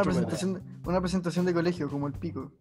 una, 0.00 0.04
presentación 0.04 0.54
de, 0.54 0.60
una 0.84 1.00
presentación 1.00 1.46
de 1.46 1.54
colegio, 1.54 1.88
como 1.88 2.06
el 2.06 2.12
pico. 2.12 2.52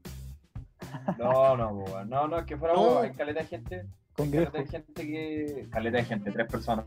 No, 1.17 1.55
no, 1.57 2.05
no, 2.05 2.27
no, 2.27 2.37
es 2.39 2.45
que 2.45 2.57
fuera 2.57 2.73
No. 2.75 2.99
hay 2.99 3.11
caleta 3.11 3.41
de 3.41 3.47
gente, 3.47 3.85
Congreso. 4.13 4.51
caleta 4.51 4.71
de 4.71 4.77
gente 4.77 5.07
que, 5.07 5.67
caleta 5.71 5.97
de 5.97 6.03
gente, 6.05 6.31
tres 6.31 6.47
personas, 6.47 6.85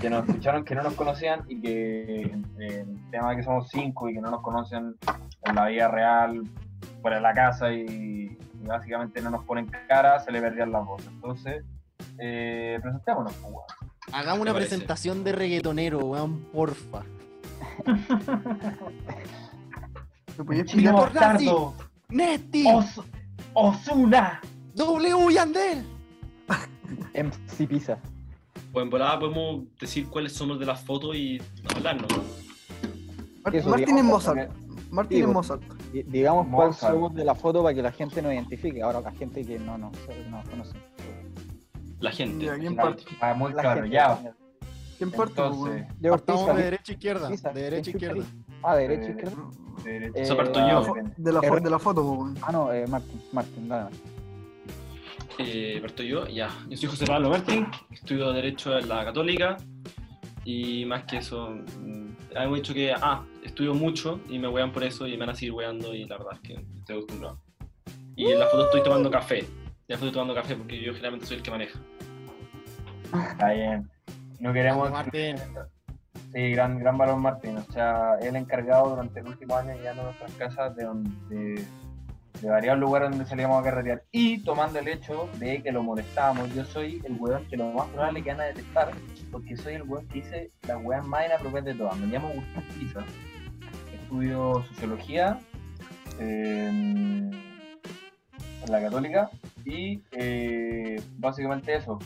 que 0.00 0.10
nos 0.10 0.28
escucharon 0.28 0.64
que 0.64 0.74
no 0.74 0.82
nos 0.82 0.94
conocían 0.94 1.44
y 1.48 1.60
que 1.60 2.22
eh, 2.22 2.86
el 2.86 3.10
tema 3.10 3.30
de 3.30 3.36
que 3.36 3.42
somos 3.42 3.68
cinco 3.70 4.08
y 4.08 4.14
que 4.14 4.20
no 4.20 4.30
nos 4.30 4.42
conocen 4.42 4.96
en 5.42 5.54
la 5.54 5.66
vida 5.66 5.88
real, 5.88 6.42
fuera 7.02 7.16
de 7.16 7.22
la 7.22 7.34
casa 7.34 7.72
y, 7.72 8.36
y 8.62 8.66
básicamente 8.66 9.20
no 9.20 9.30
nos 9.30 9.44
ponen 9.44 9.70
cara, 9.88 10.20
se 10.20 10.32
le 10.32 10.40
perdían 10.40 10.72
las 10.72 10.84
voces. 10.86 11.08
Entonces, 11.08 11.64
eh, 12.18 12.78
presentémonos, 12.82 13.34
weón. 13.42 13.56
Hagamos 14.12 14.40
una 14.40 14.52
parece. 14.52 14.70
presentación 14.70 15.24
de 15.24 15.32
reggaetonero, 15.32 15.98
weón, 15.98 16.40
porfa. 16.52 17.02
¿Me 20.38 20.44
podías 20.44 20.74
¡Nesti! 22.08 22.64
Os- 22.72 23.00
Osuna. 23.54 24.40
¡W 24.74 25.32
Yandel! 25.32 25.84
MC 27.14 27.66
Pizza. 27.68 27.98
Pues 28.72 28.84
en 28.84 28.90
volada 28.90 29.18
podemos 29.20 29.62
decir 29.80 30.08
cuáles 30.08 30.32
somos 30.32 30.58
de 30.58 30.66
las 30.66 30.82
fotos 30.82 31.14
y 31.16 31.40
hablarnos. 31.74 32.08
¿no? 32.10 32.22
Mar- 33.44 33.54
Eso, 33.56 33.68
Martín 33.68 33.88
es 33.88 33.94
digamos, 34.02 34.04
Mozart. 34.26 34.50
Martín 34.90 35.18
es 35.18 35.24
Sí, 35.26 35.32
Mozart. 35.32 35.62
Di- 35.92 36.02
Digamos 36.02 36.46
cuál 36.48 36.74
somos 36.74 37.14
de 37.14 37.24
la 37.24 37.34
foto 37.34 37.62
para 37.62 37.74
que 37.74 37.82
la 37.82 37.92
gente 37.92 38.20
nos 38.20 38.32
identifique. 38.32 38.82
Ahora 38.82 39.00
la 39.00 39.12
gente 39.12 39.44
que 39.44 39.58
no 39.58 39.78
nos 39.78 39.92
no, 40.30 40.42
conoce. 40.50 40.76
La 42.00 42.10
gente. 42.10 42.50
¿quién 42.58 42.74
parte? 42.76 43.04
Ah, 43.20 43.34
muy 43.34 43.52
La 43.52 43.62
claro, 43.62 43.82
gente- 43.82 43.94
ya. 43.94 44.34
¿Quién 44.98 45.10
parte? 45.10 45.40
Entonces? 45.40 45.86
Yo, 46.00 46.10
Partamos 46.10 46.56
de 46.56 46.62
derecha 46.62 46.92
a 46.92 46.94
izquierda. 46.94 47.28
De 47.28 47.62
derecha 47.62 47.90
a 47.90 47.94
¿Quién 47.94 47.96
izquierda. 47.96 48.24
Ah, 48.64 48.76
derecha, 48.76 49.08
Eh, 49.08 49.10
izquierda. 49.10 49.36
de 49.84 49.90
derecha. 49.92 50.18
Eh, 50.18 50.22
Eso 50.22 50.36
parto 50.36 50.58
De 50.60 50.66
la, 50.66 50.80
de 51.16 51.32
la, 51.32 51.40
fo- 51.42 51.60
de 51.62 51.70
la 51.70 51.78
foto. 51.78 52.32
Ah, 52.42 52.52
no, 52.52 52.72
eh, 52.72 52.86
Martín. 52.86 53.20
Martín, 53.32 53.68
dale. 53.68 53.90
Eh, 55.38 55.78
parto 55.82 56.02
yo, 56.02 56.26
ya. 56.28 56.48
Yo 56.68 56.76
soy 56.76 56.88
José 56.88 57.06
Pablo 57.06 57.28
Martín, 57.30 57.66
estudio 57.90 58.32
Derecho 58.32 58.78
en 58.78 58.88
la 58.88 59.04
Católica 59.04 59.56
y 60.44 60.84
más 60.84 61.04
que 61.04 61.16
eso, 61.18 61.50
mm, 61.50 62.06
hemos 62.36 62.56
dicho 62.56 62.72
que, 62.72 62.92
ah, 62.92 63.24
estudio 63.42 63.74
mucho 63.74 64.20
y 64.28 64.38
me 64.38 64.46
wean 64.48 64.70
por 64.72 64.84
eso 64.84 65.06
y 65.06 65.12
me 65.12 65.18
van 65.18 65.30
a 65.30 65.34
seguir 65.34 65.52
weando 65.54 65.92
y 65.94 66.04
la 66.04 66.18
verdad 66.18 66.34
es 66.34 66.40
que 66.40 66.52
estoy 66.78 66.96
acostumbrado. 66.96 67.40
Y 68.16 68.30
en 68.30 68.38
la 68.38 68.46
foto 68.46 68.66
estoy 68.66 68.82
tomando 68.84 69.10
café. 69.10 69.40
En 69.40 69.46
la 69.88 69.96
foto 69.96 70.06
estoy 70.06 70.12
tomando 70.12 70.34
café 70.34 70.54
porque 70.54 70.80
yo 70.80 70.92
generalmente 70.92 71.26
soy 71.26 71.38
el 71.38 71.42
que 71.42 71.50
maneja. 71.50 71.80
Está 73.32 73.52
bien. 73.52 73.90
No 74.38 74.52
queremos. 74.52 74.90
Martín. 74.90 75.36
Sí, 76.34 76.50
gran, 76.50 76.80
gran 76.80 76.98
valor 76.98 77.16
Martín. 77.18 77.58
O 77.58 77.72
sea, 77.72 78.16
él 78.20 78.34
encargado 78.34 78.90
durante 78.90 79.20
el 79.20 79.28
último 79.28 79.54
año 79.56 79.72
ya 79.80 79.92
en 79.92 79.98
nuestras 79.98 80.32
casas 80.32 80.74
de, 80.74 80.82
donde, 80.82 81.64
de 82.40 82.50
varios 82.50 82.76
lugares 82.76 83.10
donde 83.10 83.24
salíamos 83.24 83.60
a 83.60 83.62
carretear. 83.62 84.02
Y 84.10 84.38
tomando 84.38 84.80
el 84.80 84.88
hecho 84.88 85.28
de 85.38 85.62
que 85.62 85.70
lo 85.70 85.84
molestábamos, 85.84 86.52
yo 86.52 86.64
soy 86.64 87.00
el 87.04 87.16
weón 87.20 87.46
que 87.46 87.56
lo 87.56 87.70
más 87.70 87.86
probable 87.90 88.24
que 88.24 88.32
van 88.32 88.40
a 88.40 88.44
detectar, 88.46 88.90
porque 89.30 89.56
soy 89.56 89.74
el 89.74 89.82
weón 89.84 90.08
que 90.08 90.18
hice 90.18 90.50
las 90.66 90.82
weas 90.82 91.06
más 91.06 91.24
inapropiadas 91.24 91.66
de 91.66 91.74
todas. 91.74 91.96
Me 91.98 92.08
llamo 92.08 92.28
Gustavo 92.30 92.66
Pisa. 92.80 93.04
Estudio 93.94 94.64
sociología 94.70 95.38
eh, 96.18 96.66
en 98.66 98.72
la 98.72 98.80
católica 98.80 99.30
y 99.64 100.02
eh, 100.10 101.00
básicamente 101.18 101.76
eso. 101.76 102.00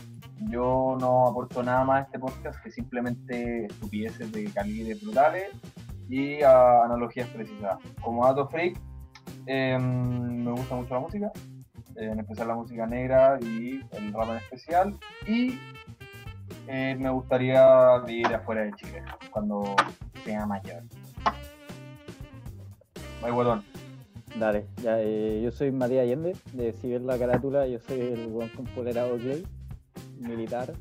Yo 0.47 0.97
no 0.99 1.27
aporto 1.27 1.61
nada 1.61 1.83
más 1.83 2.01
a 2.01 2.05
este 2.05 2.19
podcast 2.19 2.61
que 2.63 2.71
simplemente 2.71 3.65
estupideces 3.65 4.31
de 4.31 4.45
calibre 4.45 4.95
brutales 4.95 5.49
y 6.07 6.41
ah, 6.41 6.83
analogías 6.85 7.27
precisas. 7.29 7.77
Como 8.01 8.25
dato 8.25 8.47
freak, 8.47 8.79
eh, 9.45 9.77
me 9.77 10.51
gusta 10.51 10.75
mucho 10.75 10.93
la 10.93 10.99
música, 11.01 11.31
eh, 11.95 12.09
en 12.11 12.19
especial 12.19 12.47
la 12.47 12.55
música 12.55 12.87
negra 12.87 13.37
y 13.41 13.81
el 13.91 14.13
rap 14.13 14.29
en 14.29 14.37
especial. 14.37 14.99
Y 15.27 15.59
eh, 16.67 16.95
me 16.97 17.09
gustaría 17.09 17.97
vivir 17.99 18.27
afuera 18.27 18.61
de 18.61 18.71
Chile 18.73 19.03
cuando 19.31 19.75
sea 20.23 20.45
mayor. 20.45 20.83
Bye, 23.21 23.31
guatón. 23.31 23.63
Dale, 24.37 24.67
ya, 24.81 25.01
eh, 25.01 25.41
yo 25.43 25.51
soy 25.51 25.71
Matías 25.71 26.03
Allende, 26.03 26.35
de 26.53 26.71
Si 26.73 26.89
ves 26.89 27.01
la 27.01 27.17
carátula, 27.17 27.67
yo 27.67 27.79
soy 27.79 27.99
el 27.99 28.27
buen 28.27 28.47
con 28.49 28.65
polera 28.65 29.05
militar 30.19 30.73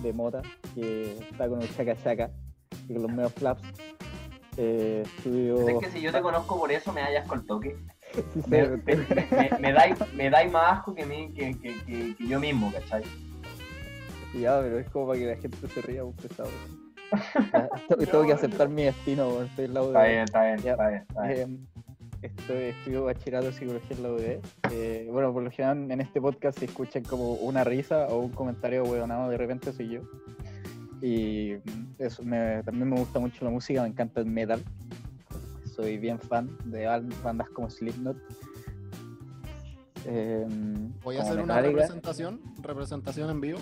de 0.00 0.12
mota, 0.12 0.42
que 0.74 1.18
está 1.18 1.48
con 1.48 1.62
el 1.62 1.74
chaca 1.74 1.96
chaca 1.96 2.30
y 2.88 2.94
con 2.94 3.02
los 3.02 3.12
medios 3.12 3.32
flaps. 3.32 3.62
Eh, 4.56 5.02
estudio... 5.04 5.66
Es 5.68 5.78
que 5.78 5.90
si 5.90 6.00
yo 6.02 6.12
te 6.12 6.20
conozco 6.20 6.58
por 6.58 6.70
eso, 6.70 6.92
me 6.92 7.02
hallas 7.02 7.26
con 7.26 7.46
toque. 7.46 7.76
Sí, 8.12 8.42
Me, 8.46 8.68
me, 8.68 8.96
me, 8.96 9.58
me 9.58 9.72
dais, 9.72 9.98
me 10.12 10.28
dais 10.28 10.52
más 10.52 10.78
asco 10.78 10.94
que, 10.94 11.06
mí, 11.06 11.32
que, 11.32 11.58
que, 11.58 11.82
que, 11.84 12.14
que 12.14 12.28
yo 12.28 12.38
mismo, 12.38 12.70
¿cachai? 12.70 13.02
Ya, 14.34 14.60
pero 14.60 14.78
es 14.78 14.90
como 14.90 15.08
para 15.08 15.18
que 15.18 15.26
la 15.26 15.36
gente 15.36 15.56
se 15.66 15.80
ría 15.82 16.04
un 16.04 16.14
pesado. 16.14 16.50
Ya, 17.52 17.68
tengo, 18.06 18.26
que 18.26 18.32
aceptar 18.32 18.68
mi 18.70 18.84
destino, 18.84 19.28
weón, 19.28 19.46
estoy 19.46 19.66
en 19.66 19.74
la 19.74 19.82
Está 19.82 20.04
bien, 20.04 20.22
está 20.24 20.44
bien, 20.44 20.58
está 20.58 20.88
bien. 20.88 21.02
Está 21.08 21.22
bien. 21.22 21.68
Eh, 21.68 21.71
estoy, 22.22 22.56
estudio 22.64 23.04
bachillerato 23.04 23.46
en 23.48 23.52
psicología 23.54 23.96
en 23.96 24.02
la 24.02 24.12
UDE. 24.12 24.40
Eh, 24.70 25.08
bueno, 25.10 25.32
por 25.32 25.42
lo 25.42 25.50
general 25.50 25.90
en 25.90 26.00
este 26.00 26.20
podcast 26.20 26.58
se 26.58 26.66
escuchan 26.66 27.02
como 27.04 27.32
una 27.34 27.64
risa 27.64 28.06
o 28.08 28.18
un 28.20 28.30
comentario 28.30 28.84
huevonado, 28.84 29.28
de 29.30 29.36
repente 29.36 29.72
soy 29.72 29.88
yo. 29.90 30.00
Y 31.00 31.54
eso, 31.98 32.22
me- 32.22 32.62
también 32.62 32.88
me 32.90 32.96
gusta 32.98 33.18
mucho 33.18 33.44
la 33.44 33.50
música, 33.50 33.82
me 33.82 33.88
encanta 33.88 34.20
el 34.20 34.26
metal. 34.26 34.62
Soy 35.74 35.98
bien 35.98 36.18
fan 36.20 36.50
de 36.64 36.86
bandas 37.24 37.48
como 37.50 37.68
Slipknot. 37.70 38.16
Eh, 40.06 40.46
Voy 41.02 41.16
a 41.16 41.22
hacer 41.22 41.40
una 41.40 41.60
representación, 41.60 42.40
representación 42.62 43.30
en 43.30 43.40
vivo. 43.40 43.58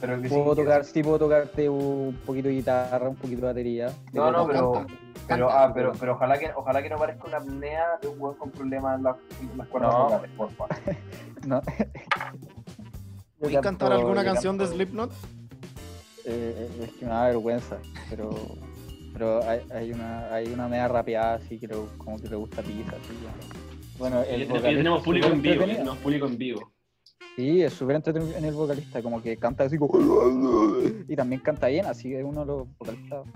Pero 0.00 0.20
sí, 0.22 0.28
Puedo 0.28 0.54
que- 0.54 0.62
tocar, 0.62 0.84
sí 0.84 1.02
puedo 1.02 1.18
tocarte 1.18 1.68
un 1.68 2.16
poquito 2.26 2.48
de 2.48 2.54
guitarra, 2.54 3.08
un 3.08 3.16
poquito 3.16 3.42
de 3.42 3.46
batería. 3.46 3.92
No, 4.12 4.30
no, 4.30 4.46
pero, 4.46 4.72
Canta, 4.72 4.94
pero, 5.28 5.50
ah, 5.50 5.72
pero, 5.74 5.92
pero 5.98 6.12
ojalá 6.14 6.38
que 6.38 6.50
ojalá 6.54 6.82
que 6.82 6.88
no 6.90 6.96
parezca 6.98 7.26
una 7.26 7.36
apnea 7.38 7.84
de 8.02 8.08
un 8.08 8.20
weón 8.20 8.36
con 8.36 8.50
problemas 8.50 8.96
en 8.98 9.04
las, 9.04 9.16
en 9.40 9.58
las 9.58 9.68
cuerdas 9.68 9.92
No. 9.92 10.04
vocales, 10.04 10.30
porfa. 10.36 10.64
No. 11.46 11.60
Yo 13.38 13.40
¿Puedes 13.40 13.60
cantar 13.60 13.92
alguna 13.92 14.24
canción 14.24 14.56
de 14.58 14.66
Slipknot? 14.66 15.12
Eh, 16.24 16.68
es 16.82 16.92
que 16.92 17.04
me 17.04 17.10
da 17.12 17.26
vergüenza, 17.26 17.76
pero 18.10 18.30
pero 19.12 19.42
hay, 19.48 19.60
hay 19.72 19.92
una 19.92 20.32
hay 20.34 20.46
una 20.52 20.68
media 20.68 20.88
rapeada 20.88 21.34
así 21.34 21.58
que 21.58 21.66
le- 21.68 21.76
como 21.98 22.18
que 22.18 22.28
le 22.28 22.36
gusta 22.36 22.62
pizza 22.62 22.92
así. 22.96 23.14
Bueno, 23.98 24.22
Y 24.28 24.34
el 24.34 24.46
vocalista 24.48 24.68
tenemos 24.68 25.02
público 25.02 25.28
en 25.28 25.42
vivo, 25.42 25.64
tenemos 25.64 25.98
público 25.98 26.26
en 26.26 26.36
vivo. 26.38 26.72
Sí, 27.36 27.62
es 27.62 27.72
súper 27.74 27.96
entretenido 27.96 28.36
en 28.36 28.44
el 28.46 28.54
vocalista, 28.54 29.02
como 29.02 29.22
que 29.22 29.36
canta 29.36 29.64
así 29.64 29.78
como 29.78 29.98
y 31.06 31.14
también 31.14 31.40
canta 31.42 31.66
bien, 31.68 31.86
así 31.86 32.08
que 32.08 32.18
es 32.20 32.24
uno 32.24 32.40
de 32.40 32.46
los 32.46 32.78
vocalistas. 32.78 33.26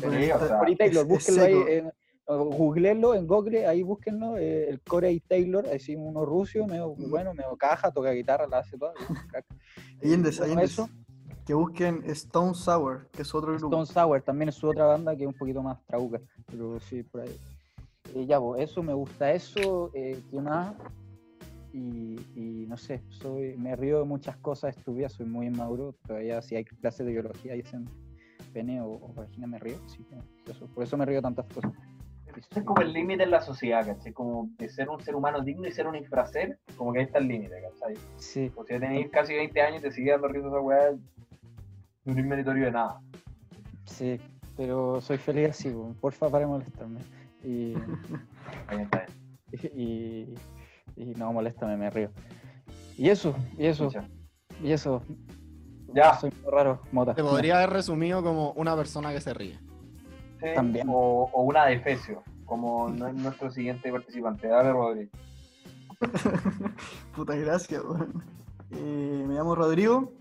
Sí, 0.00 0.30
o 0.30 0.38
sea, 0.38 0.58
Corey 0.58 0.76
Taylor, 0.76 1.06
búsquenlo 1.06 1.42
ahí, 1.42 1.54
en- 1.68 1.92
o 2.28 2.44
googleenlo 2.46 3.14
en 3.14 3.26
Google, 3.26 3.66
ahí 3.66 3.82
búsquenlo, 3.84 4.36
eh, 4.36 4.68
el 4.68 4.80
Corey 4.80 5.20
Taylor, 5.20 5.64
así 5.68 5.94
uno 5.94 6.24
ruso, 6.24 6.66
medio 6.66 6.94
bueno, 6.96 7.32
medio 7.34 7.56
caja, 7.56 7.92
toca 7.92 8.10
guitarra, 8.10 8.46
la 8.48 8.58
hace. 8.58 8.76
Allendes, 10.02 10.38
Bueno, 10.38 10.52
Allendes. 10.54 10.72
eso. 10.72 10.88
Que 11.46 11.54
busquen 11.54 12.02
Stone 12.06 12.54
Sour, 12.54 13.08
que 13.12 13.22
es 13.22 13.32
otro 13.32 13.52
grupo. 13.56 13.66
Stone 13.82 13.86
Sour 13.86 14.22
también 14.22 14.48
es 14.48 14.56
su 14.56 14.68
otra 14.68 14.86
banda 14.86 15.14
que 15.14 15.22
es 15.22 15.28
un 15.28 15.34
poquito 15.34 15.62
más 15.62 15.78
trauca, 15.86 16.20
pero 16.46 16.80
sí, 16.80 17.04
por 17.04 17.20
ahí. 17.20 17.36
Eh, 18.14 18.26
ya, 18.26 18.40
pues, 18.40 18.68
eso 18.68 18.82
me 18.82 18.92
gusta, 18.92 19.32
eso, 19.32 19.90
eh, 19.94 20.20
¿qué 20.28 20.40
más? 20.40 20.74
Y, 21.72 22.16
y 22.34 22.66
no 22.66 22.76
sé, 22.76 23.02
soy, 23.08 23.56
me 23.56 23.76
río 23.76 23.98
de 24.00 24.04
muchas 24.04 24.36
cosas 24.38 24.76
estúpidas, 24.76 25.12
soy 25.12 25.26
muy 25.26 25.46
inmaduro, 25.46 25.94
todavía 26.06 26.42
si 26.42 26.56
hay 26.56 26.64
clases 26.64 27.06
de 27.06 27.12
biología 27.12 27.54
y 27.54 27.62
dicen 27.62 27.84
pene 28.56 28.80
o, 28.80 28.86
o 28.86 29.12
vagina 29.14 29.46
me 29.46 29.58
río, 29.58 29.76
que 30.46 30.52
eso, 30.52 30.66
por 30.68 30.82
eso 30.82 30.96
me 30.96 31.04
río 31.04 31.20
tantas 31.20 31.44
cosas. 31.52 31.70
Ese 32.34 32.60
es 32.60 32.64
como 32.64 32.80
el 32.80 32.90
límite 32.94 33.22
en 33.24 33.30
la 33.30 33.42
sociedad, 33.42 33.84
¿cachai? 33.86 34.12
Como 34.14 34.48
de 34.56 34.66
ser 34.70 34.88
un 34.88 34.98
ser 35.00 35.14
humano 35.14 35.42
digno 35.42 35.68
y 35.68 35.72
ser 35.72 35.86
un 35.86 35.94
infraser, 35.94 36.58
como 36.76 36.92
que 36.94 37.00
ahí 37.00 37.04
está 37.04 37.18
el 37.18 37.28
límite, 37.28 37.54
¿cachai? 37.60 37.94
Sí, 38.16 38.50
O 38.56 38.64
sea, 38.64 38.80
tenéis 38.80 39.10
casi 39.10 39.34
20 39.34 39.60
años 39.60 39.80
y 39.80 39.82
te 39.82 39.92
sigue 39.92 40.10
dando 40.12 40.28
risa 40.28 40.48
esa 40.48 40.60
weá, 40.60 40.92
no 42.06 42.18
es 42.18 42.24
meritorio 42.24 42.64
de 42.66 42.72
nada. 42.72 43.00
sí, 43.84 44.18
pero 44.56 45.02
soy 45.02 45.18
feliz 45.18 45.50
así, 45.50 45.70
porfa 46.00 46.30
para 46.30 46.46
molestarme. 46.46 47.00
Y, 47.44 47.74
bien, 48.70 48.80
está 48.80 49.04
bien. 49.52 49.72
y, 49.76 50.34
y 50.96 51.04
no, 51.16 51.30
moléstame, 51.30 51.76
me 51.76 51.90
río. 51.90 52.10
Y 52.96 53.10
eso, 53.10 53.34
y 53.58 53.66
eso, 53.66 53.88
Escucha. 53.88 54.08
y 54.62 54.72
eso. 54.72 55.02
Ya. 55.96 56.14
Soy 56.18 56.30
muy 56.42 56.52
raro, 56.52 56.80
mota. 56.92 57.14
Te 57.14 57.22
podría 57.22 57.56
haber 57.56 57.70
resumido 57.70 58.22
como 58.22 58.50
una 58.52 58.76
persona 58.76 59.12
que 59.12 59.20
se 59.20 59.32
ríe. 59.32 59.58
Sí, 60.40 60.46
También. 60.54 60.86
O, 60.90 61.30
o 61.32 61.42
una 61.42 61.64
de 61.64 61.74
Efesio, 61.74 62.22
como 62.44 62.88
nu- 62.90 63.12
nuestro 63.14 63.50
siguiente 63.50 63.90
participante. 63.90 64.46
Dale, 64.48 64.72
Rodri. 64.72 65.10
Puta 67.16 67.34
gracia, 67.34 67.80
weón. 67.80 68.22
Eh, 68.70 69.24
me 69.26 69.34
llamo 69.34 69.54
Rodrigo. 69.54 70.12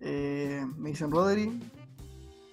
Eh, 0.00 0.64
me 0.78 0.90
dicen 0.90 1.10
Rodri. 1.10 1.60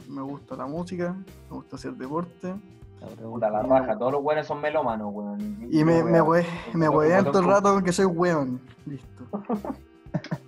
Me 0.10 0.22
gusta 0.22 0.56
la 0.58 0.66
música. 0.66 1.14
Me 1.50 1.56
gusta 1.56 1.78
hacer 1.78 1.94
deporte. 1.94 2.54
pregunta. 3.00 3.48
Puta 3.48 3.50
la 3.50 3.64
raja, 3.64 3.98
todos 3.98 4.12
los 4.12 4.24
buenos 4.24 4.46
son 4.46 4.60
melómanos, 4.60 5.10
weón. 5.14 5.68
Y 5.72 5.84
me, 5.86 6.04
me, 6.04 6.22
weón. 6.22 6.46
me 6.74 6.90
huevean 6.90 7.24
todo 7.26 7.40
el 7.40 7.46
rato 7.46 7.74
porque 7.74 7.94
soy 7.94 8.06
weón. 8.06 8.60
Listo. 8.86 9.24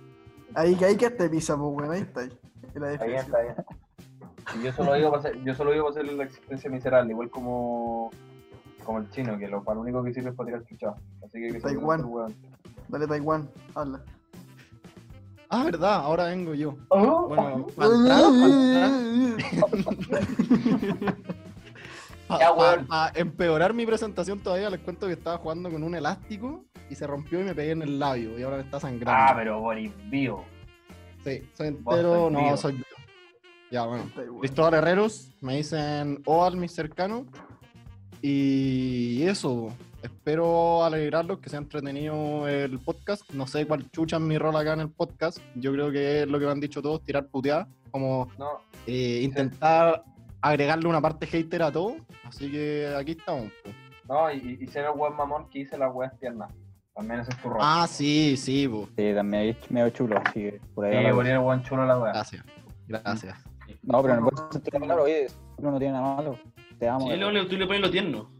Ahí 0.56 0.74
que 0.74 0.84
ahí 0.86 0.96
que 0.96 1.10
te 1.10 1.28
pisa, 1.28 1.54
pues 1.56 1.70
weón, 1.76 1.92
ahí 1.92 2.00
está. 2.00 2.20
ahí. 2.22 2.32
En 2.74 2.82
la 2.82 2.92
Está 2.92 3.04
bien, 3.04 3.18
está 3.20 3.40
bien. 3.42 3.54
Yo 4.64 4.72
solo 4.72 4.94
digo 4.94 5.10
para 5.10 5.20
hacer, 5.20 5.42
yo 5.44 5.54
solo 5.54 5.72
digo 5.72 5.84
para 5.84 6.00
hacerle 6.00 6.16
la 6.16 6.24
existencia 6.24 6.70
miserable, 6.70 7.12
igual 7.12 7.30
como 7.30 8.10
como 8.84 8.98
el 9.00 9.10
chino, 9.10 9.36
que 9.36 9.48
lo, 9.48 9.62
para 9.64 9.74
lo 9.76 9.80
único 9.82 10.02
que 10.04 10.14
sirve 10.14 10.30
es 10.30 10.36
para 10.36 10.46
tirar 10.46 10.64
chuchados. 10.64 10.98
Así 11.24 11.40
que 11.40 11.52
que 11.52 11.60
Taiwán. 11.60 12.02
Dale 12.88 13.06
Taiwán, 13.06 13.50
habla. 13.74 14.00
Ah, 15.50 15.64
verdad, 15.64 15.94
ahora 15.96 16.24
vengo 16.26 16.54
yo. 16.54 16.74
Oh, 16.88 17.26
Bueno, 17.28 17.66
para 17.76 17.94
entrar, 17.94 18.22
para 18.22 18.46
entrar, 18.46 18.90
pa- 22.28 22.38
Ya, 22.38 22.48
pa- 22.48 22.56
weón. 22.56 22.86
pa 22.86 23.12
empeorar 23.14 23.74
mi 23.74 23.84
presentación 23.86 24.38
todavía, 24.40 24.70
les 24.70 24.80
cuento 24.80 25.06
que 25.06 25.12
estaba 25.12 25.38
jugando 25.38 25.70
con 25.70 25.82
un 25.82 25.94
elástico 25.94 26.64
y 26.90 26.94
se 26.94 27.06
rompió 27.06 27.40
y 27.40 27.44
me 27.44 27.54
pegué 27.54 27.72
en 27.72 27.82
el 27.82 27.98
labio 27.98 28.38
y 28.38 28.42
ahora 28.42 28.56
me 28.58 28.62
está 28.62 28.80
sangrando. 28.80 29.10
Ah, 29.12 29.34
pero 29.36 29.60
Boris 29.60 29.92
vivo. 30.08 30.44
Sí, 31.24 31.42
soy 31.54 31.68
entero, 31.68 32.30
no, 32.30 32.38
vivo. 32.44 32.56
soy 32.56 32.72
vivo. 32.74 32.84
Ya, 33.70 33.84
bueno. 33.84 34.10
Taiwán. 34.14 34.38
Cristóbal 34.40 34.74
Herreros, 34.74 35.32
me 35.40 35.56
dicen 35.56 36.22
Oal, 36.24 36.56
mis 36.56 36.72
cercanos. 36.72 37.24
Y 38.22 39.22
eso, 39.24 39.72
espero 40.02 40.84
alegrarlos, 40.84 41.38
que 41.40 41.50
sea 41.50 41.58
entretenido 41.58 42.48
el 42.48 42.78
podcast. 42.78 43.28
No 43.32 43.46
sé 43.46 43.66
cuál 43.66 43.90
chucha 43.90 44.16
es 44.16 44.22
mi 44.22 44.38
rol 44.38 44.56
acá 44.56 44.72
en 44.72 44.80
el 44.80 44.90
podcast. 44.90 45.38
Yo 45.54 45.72
creo 45.72 45.90
que 45.90 46.22
es 46.22 46.28
lo 46.28 46.38
que 46.38 46.44
me 46.46 46.50
han 46.52 46.60
dicho 46.60 46.80
todos, 46.80 47.02
tirar 47.02 47.26
puteadas, 47.26 47.68
como 47.90 48.28
No, 48.38 48.60
eh, 48.86 49.20
intentar 49.22 50.02
agregarle 50.40 50.88
una 50.88 51.00
parte 51.00 51.26
hater 51.26 51.62
a 51.62 51.72
todo. 51.72 51.96
Así 52.24 52.50
que 52.50 52.92
aquí 52.96 53.12
estamos. 53.12 53.52
no, 54.08 54.32
y, 54.32 54.58
y 54.60 54.66
ser 54.68 54.86
el 54.86 54.92
buen 54.92 55.14
mamón 55.14 55.48
que 55.50 55.60
hice 55.60 55.76
las 55.76 55.92
weas 55.94 56.16
tiernas. 56.18 56.50
También 56.96 57.20
ese 57.20 57.30
es 57.30 57.36
tu 57.42 57.50
rol. 57.50 57.58
Ah, 57.62 57.86
sí, 57.88 58.36
sí, 58.38 58.66
po. 58.66 58.88
Sí, 58.96 59.12
también 59.14 59.42
es 59.50 59.70
medio 59.70 59.90
chulo, 59.90 60.18
así 60.24 60.40
que 60.40 60.60
por 60.74 60.86
ahí. 60.86 60.92
Sí, 60.92 61.04
el 61.28 61.38
buen 61.40 61.62
chulo 61.62 61.84
la 61.84 61.98
wea. 61.98 62.12
gracias. 62.12 62.42
Gracias. 62.88 63.38
No, 63.82 64.00
pero 64.00 64.14
en 64.14 64.18
el 64.20 64.24
buen 64.24 64.52
sentido 64.52 64.80
palabra, 64.80 65.04
oye, 65.04 65.26
uno 65.58 65.70
no 65.72 65.78
tiene 65.78 65.92
nada 65.92 66.16
malo. 66.16 66.38
Te 66.78 66.88
amo. 66.88 67.10
Sí, 67.10 67.16
le- 67.16 67.44
tú 67.46 67.56
le 67.56 67.66
pones 67.66 67.82
lo 67.82 67.90
tierno. 67.90 68.30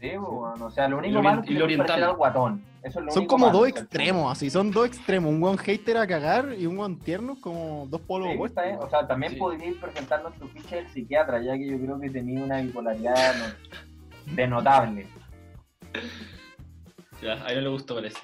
Sí, 0.00 0.10
pues, 0.16 0.20
weón. 0.28 0.62
O 0.62 0.70
sea, 0.70 0.88
lo 0.88 0.98
único 0.98 1.14
lo 1.14 1.22
malo 1.22 1.42
es 1.42 1.48
que 1.48 1.62
oriental. 1.62 2.02
al 2.02 2.16
guatón. 2.16 2.64
Eso 2.82 2.98
es 3.00 3.04
lo 3.04 3.10
Son 3.12 3.20
único 3.20 3.34
como 3.34 3.46
malo, 3.46 3.58
dos 3.58 3.68
extremos, 3.68 4.32
así, 4.32 4.48
son 4.50 4.70
dos 4.70 4.86
extremos. 4.86 5.30
Un 5.30 5.38
buen 5.40 5.58
hater 5.58 5.98
a 5.98 6.06
cagar 6.06 6.54
y 6.58 6.64
un 6.66 6.76
buen 6.78 6.98
tierno 6.98 7.36
como 7.40 7.86
dos 7.90 8.00
polos 8.00 8.28
Sí, 8.28 8.34
opuestos. 8.34 8.64
bien. 8.64 8.76
O 8.80 8.88
sea, 8.88 9.06
también 9.06 9.34
Sí. 9.34 9.38
podríais 9.38 9.76
presentarnos 9.76 10.34
tu 10.34 10.48
ficha 10.48 10.76
del 10.76 10.88
psiquiatra, 10.88 11.42
ya 11.42 11.52
que 11.58 11.66
yo 11.68 11.78
creo 11.78 12.00
que 12.00 12.08
tenía 12.10 12.42
una 12.42 12.60
bipolaridad 12.62 13.34
no- 13.36 14.34
denotable. 14.34 15.06
Ya, 17.22 17.34
a 17.44 17.48
él 17.48 17.56
no 17.56 17.62
le 17.62 17.68
gustó, 17.68 17.96
parece. 17.96 18.18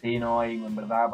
Sí, 0.00 0.18
no, 0.18 0.44
y 0.44 0.64
en 0.64 0.76
verdad, 0.76 1.08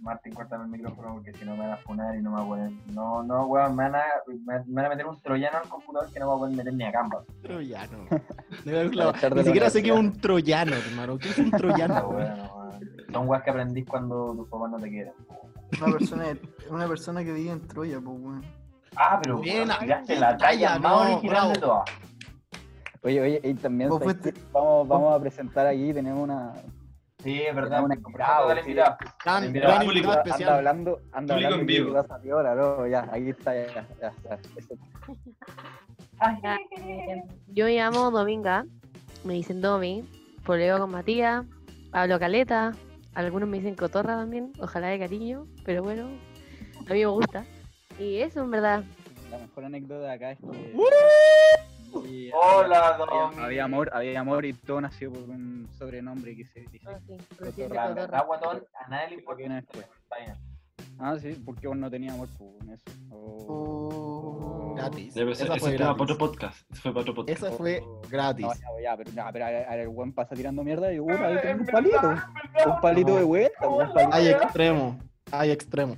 Martín, 0.00 0.34
cortame 0.34 0.64
el 0.64 0.70
micrófono 0.70 1.14
porque 1.14 1.32
si 1.32 1.44
no 1.44 1.52
me 1.52 1.60
van 1.60 1.72
a 1.72 1.76
funar 1.78 2.14
y 2.14 2.22
no 2.22 2.30
me 2.30 2.36
va 2.36 2.42
a 2.42 2.46
poder. 2.46 2.70
No, 2.92 3.22
no, 3.22 3.46
weón, 3.46 3.74
me 3.74 3.84
van 3.84 3.96
a, 3.96 4.04
me, 4.26 4.58
me 4.64 4.74
van 4.74 4.84
a 4.86 4.88
meter 4.90 5.06
un 5.06 5.20
troyano 5.20 5.58
al 5.58 5.68
computador 5.68 6.10
que 6.12 6.20
no 6.20 6.28
va 6.28 6.34
a 6.34 6.38
poder 6.38 6.56
meter 6.56 6.72
ni 6.72 6.84
a 6.84 6.92
Canvas. 6.92 7.24
Troyano. 7.42 8.06
Ni 8.64 9.44
siquiera 9.44 9.70
sé 9.70 9.82
qué 9.82 9.90
es 9.90 9.96
un 9.98 10.12
troyano, 10.12 10.76
hermano. 10.76 11.18
¿Qué 11.18 11.28
es 11.30 11.38
un 11.38 11.50
No, 11.50 11.58
troyano? 11.58 12.78
Son 13.12 13.28
weas 13.28 13.42
que 13.42 13.50
aprendís 13.50 13.86
cuando 13.86 14.34
tus 14.34 14.48
papás 14.48 14.70
no 14.70 14.78
te 14.78 14.88
quieren. 14.88 15.12
Una 15.80 15.92
persona, 15.92 16.24
una 16.70 16.86
persona 16.86 17.24
que 17.24 17.32
vive 17.32 17.50
en 17.50 17.66
Troya, 17.66 18.00
pues 18.00 18.16
weón. 18.20 18.42
Ah, 18.96 19.18
pero 19.22 19.38
Bien, 19.38 19.68
tiraste 19.80 20.12
bien, 20.12 20.20
la 20.20 20.36
talla 20.36 20.78
más 20.78 20.92
no, 20.92 21.12
original 21.12 21.52
de 21.52 21.58
todas. 21.58 21.90
Oye, 23.02 23.20
oye, 23.20 23.40
y 23.44 23.54
también 23.54 23.90
vamos, 24.52 24.88
vamos 24.88 25.14
a 25.14 25.20
presentar 25.20 25.66
aquí, 25.66 25.92
tenemos 25.92 26.22
una, 26.22 26.52
Sí, 27.22 27.42
es 27.42 27.54
verdad. 27.54 27.82
una 27.84 27.94
al 27.94 28.64
sí. 28.64 28.72
gran 29.52 29.84
público, 29.84 30.10
anda 30.10 30.22
especial. 30.22 30.50
hablando, 30.54 31.00
anda 31.12 31.34
Público 31.34 31.54
hablando 31.54 31.56
en 31.60 31.66
vivo. 31.66 31.92
pasa 31.92 32.20
piola, 32.20 32.54
no, 32.54 32.86
ya, 32.86 33.08
aquí 33.10 33.30
está, 33.30 33.54
ya, 33.54 33.86
ya, 34.00 34.12
ya, 34.24 34.38
Yo 37.48 37.64
me 37.64 37.74
llamo 37.76 38.10
Dominga, 38.10 38.66
me 39.24 39.34
dicen 39.34 39.60
Domi, 39.60 40.04
poleo 40.44 40.78
con 40.78 40.90
Matías, 40.90 41.44
hablo 41.92 42.18
caleta, 42.18 42.72
algunos 43.14 43.48
me 43.48 43.58
dicen 43.58 43.74
cotorra 43.74 44.16
también, 44.16 44.52
ojalá 44.60 44.88
de 44.88 44.98
cariño, 44.98 45.46
pero 45.64 45.82
bueno, 45.82 46.08
a 46.88 46.92
mí 46.92 47.00
me 47.00 47.06
gusta. 47.06 47.44
Y 47.98 48.18
eso 48.18 48.42
en 48.42 48.50
verdad, 48.52 48.84
La 49.30 49.38
mejor 49.38 49.64
anécdota 49.64 50.06
de 50.06 50.12
acá 50.12 50.30
es 50.32 50.38
que. 50.38 50.74
Y 52.08 52.30
Hola, 52.32 52.88
había, 52.88 53.06
Domi. 53.06 53.42
había 53.42 53.64
amor, 53.64 53.90
había 53.92 54.20
amor 54.20 54.44
y 54.44 54.52
todo 54.52 54.80
nació 54.80 55.12
por 55.12 55.22
un 55.28 55.68
sobrenombre 55.78 56.34
que 56.36 56.44
se 56.44 56.60
dice. 56.60 56.80
no, 56.84 56.90
a 56.92 58.88
nadie 58.88 59.08
le 59.08 59.14
importa. 59.16 59.48
No. 59.48 59.62
Ah, 61.00 61.16
sí, 61.20 61.40
porque 61.44 61.68
vos 61.68 61.76
no 61.76 61.88
tenías 61.90 62.14
amor 62.14 62.28
pues, 62.36 62.50
en 62.62 62.70
eso. 62.70 62.84
Oh. 63.10 63.46
Oh. 63.50 64.74
Gratis. 64.76 65.14
Debe 65.14 65.34
ser, 65.34 65.46
Esa 65.46 65.56
fue 65.56 65.72
para 65.72 65.84
gratis. 65.86 66.02
otro 66.02 66.18
podcast. 66.18 66.70
Ese 66.72 66.80
fue 66.82 66.92
para 66.92 67.00
otro 67.02 67.14
podcast. 67.14 67.42
Esa 67.42 67.52
fue 67.52 67.82
gratis. 68.10 68.46
No, 68.46 68.52
ya, 68.54 68.82
ya, 68.82 68.96
pero, 68.96 69.10
ya, 69.12 69.30
pero 69.32 69.44
a- 69.44 69.48
a- 69.48 69.76
el 69.76 69.88
buen 69.88 70.12
pasa 70.12 70.34
tirando 70.34 70.64
mierda 70.64 70.92
y 70.92 70.98
uh, 71.00 71.08
ahí 71.10 71.38
tengo 71.42 71.60
un 71.60 71.66
palito. 71.66 72.08
Un 72.66 72.80
palito 72.80 73.16
de 73.16 73.24
vuelta. 73.24 73.58
Hay 74.12 74.28
extremo. 74.28 74.98
Hay 75.30 75.50
extremo. 75.50 75.96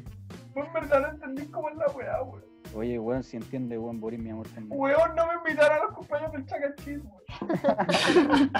En 0.54 0.72
verdad 0.72 1.00
no 1.00 1.08
entendí 1.08 1.46
cómo 1.50 1.70
es 1.70 1.76
la 1.76 1.86
weá, 1.88 2.22
weón. 2.22 2.49
Oye, 2.74 2.98
weón, 2.98 3.22
si 3.24 3.36
entiende, 3.36 3.76
weón, 3.78 4.00
Boris, 4.00 4.20
mi 4.20 4.30
amor 4.30 4.46
también. 4.48 4.80
Weón, 4.80 5.14
no 5.16 5.26
me 5.26 5.34
invitaron 5.34 5.78
a 5.78 5.84
los 5.86 5.92
cumpleaños 5.96 6.32
del 6.32 6.46
Chaca 6.46 6.74
Cheese, 6.76 7.02
weón. 7.02 8.50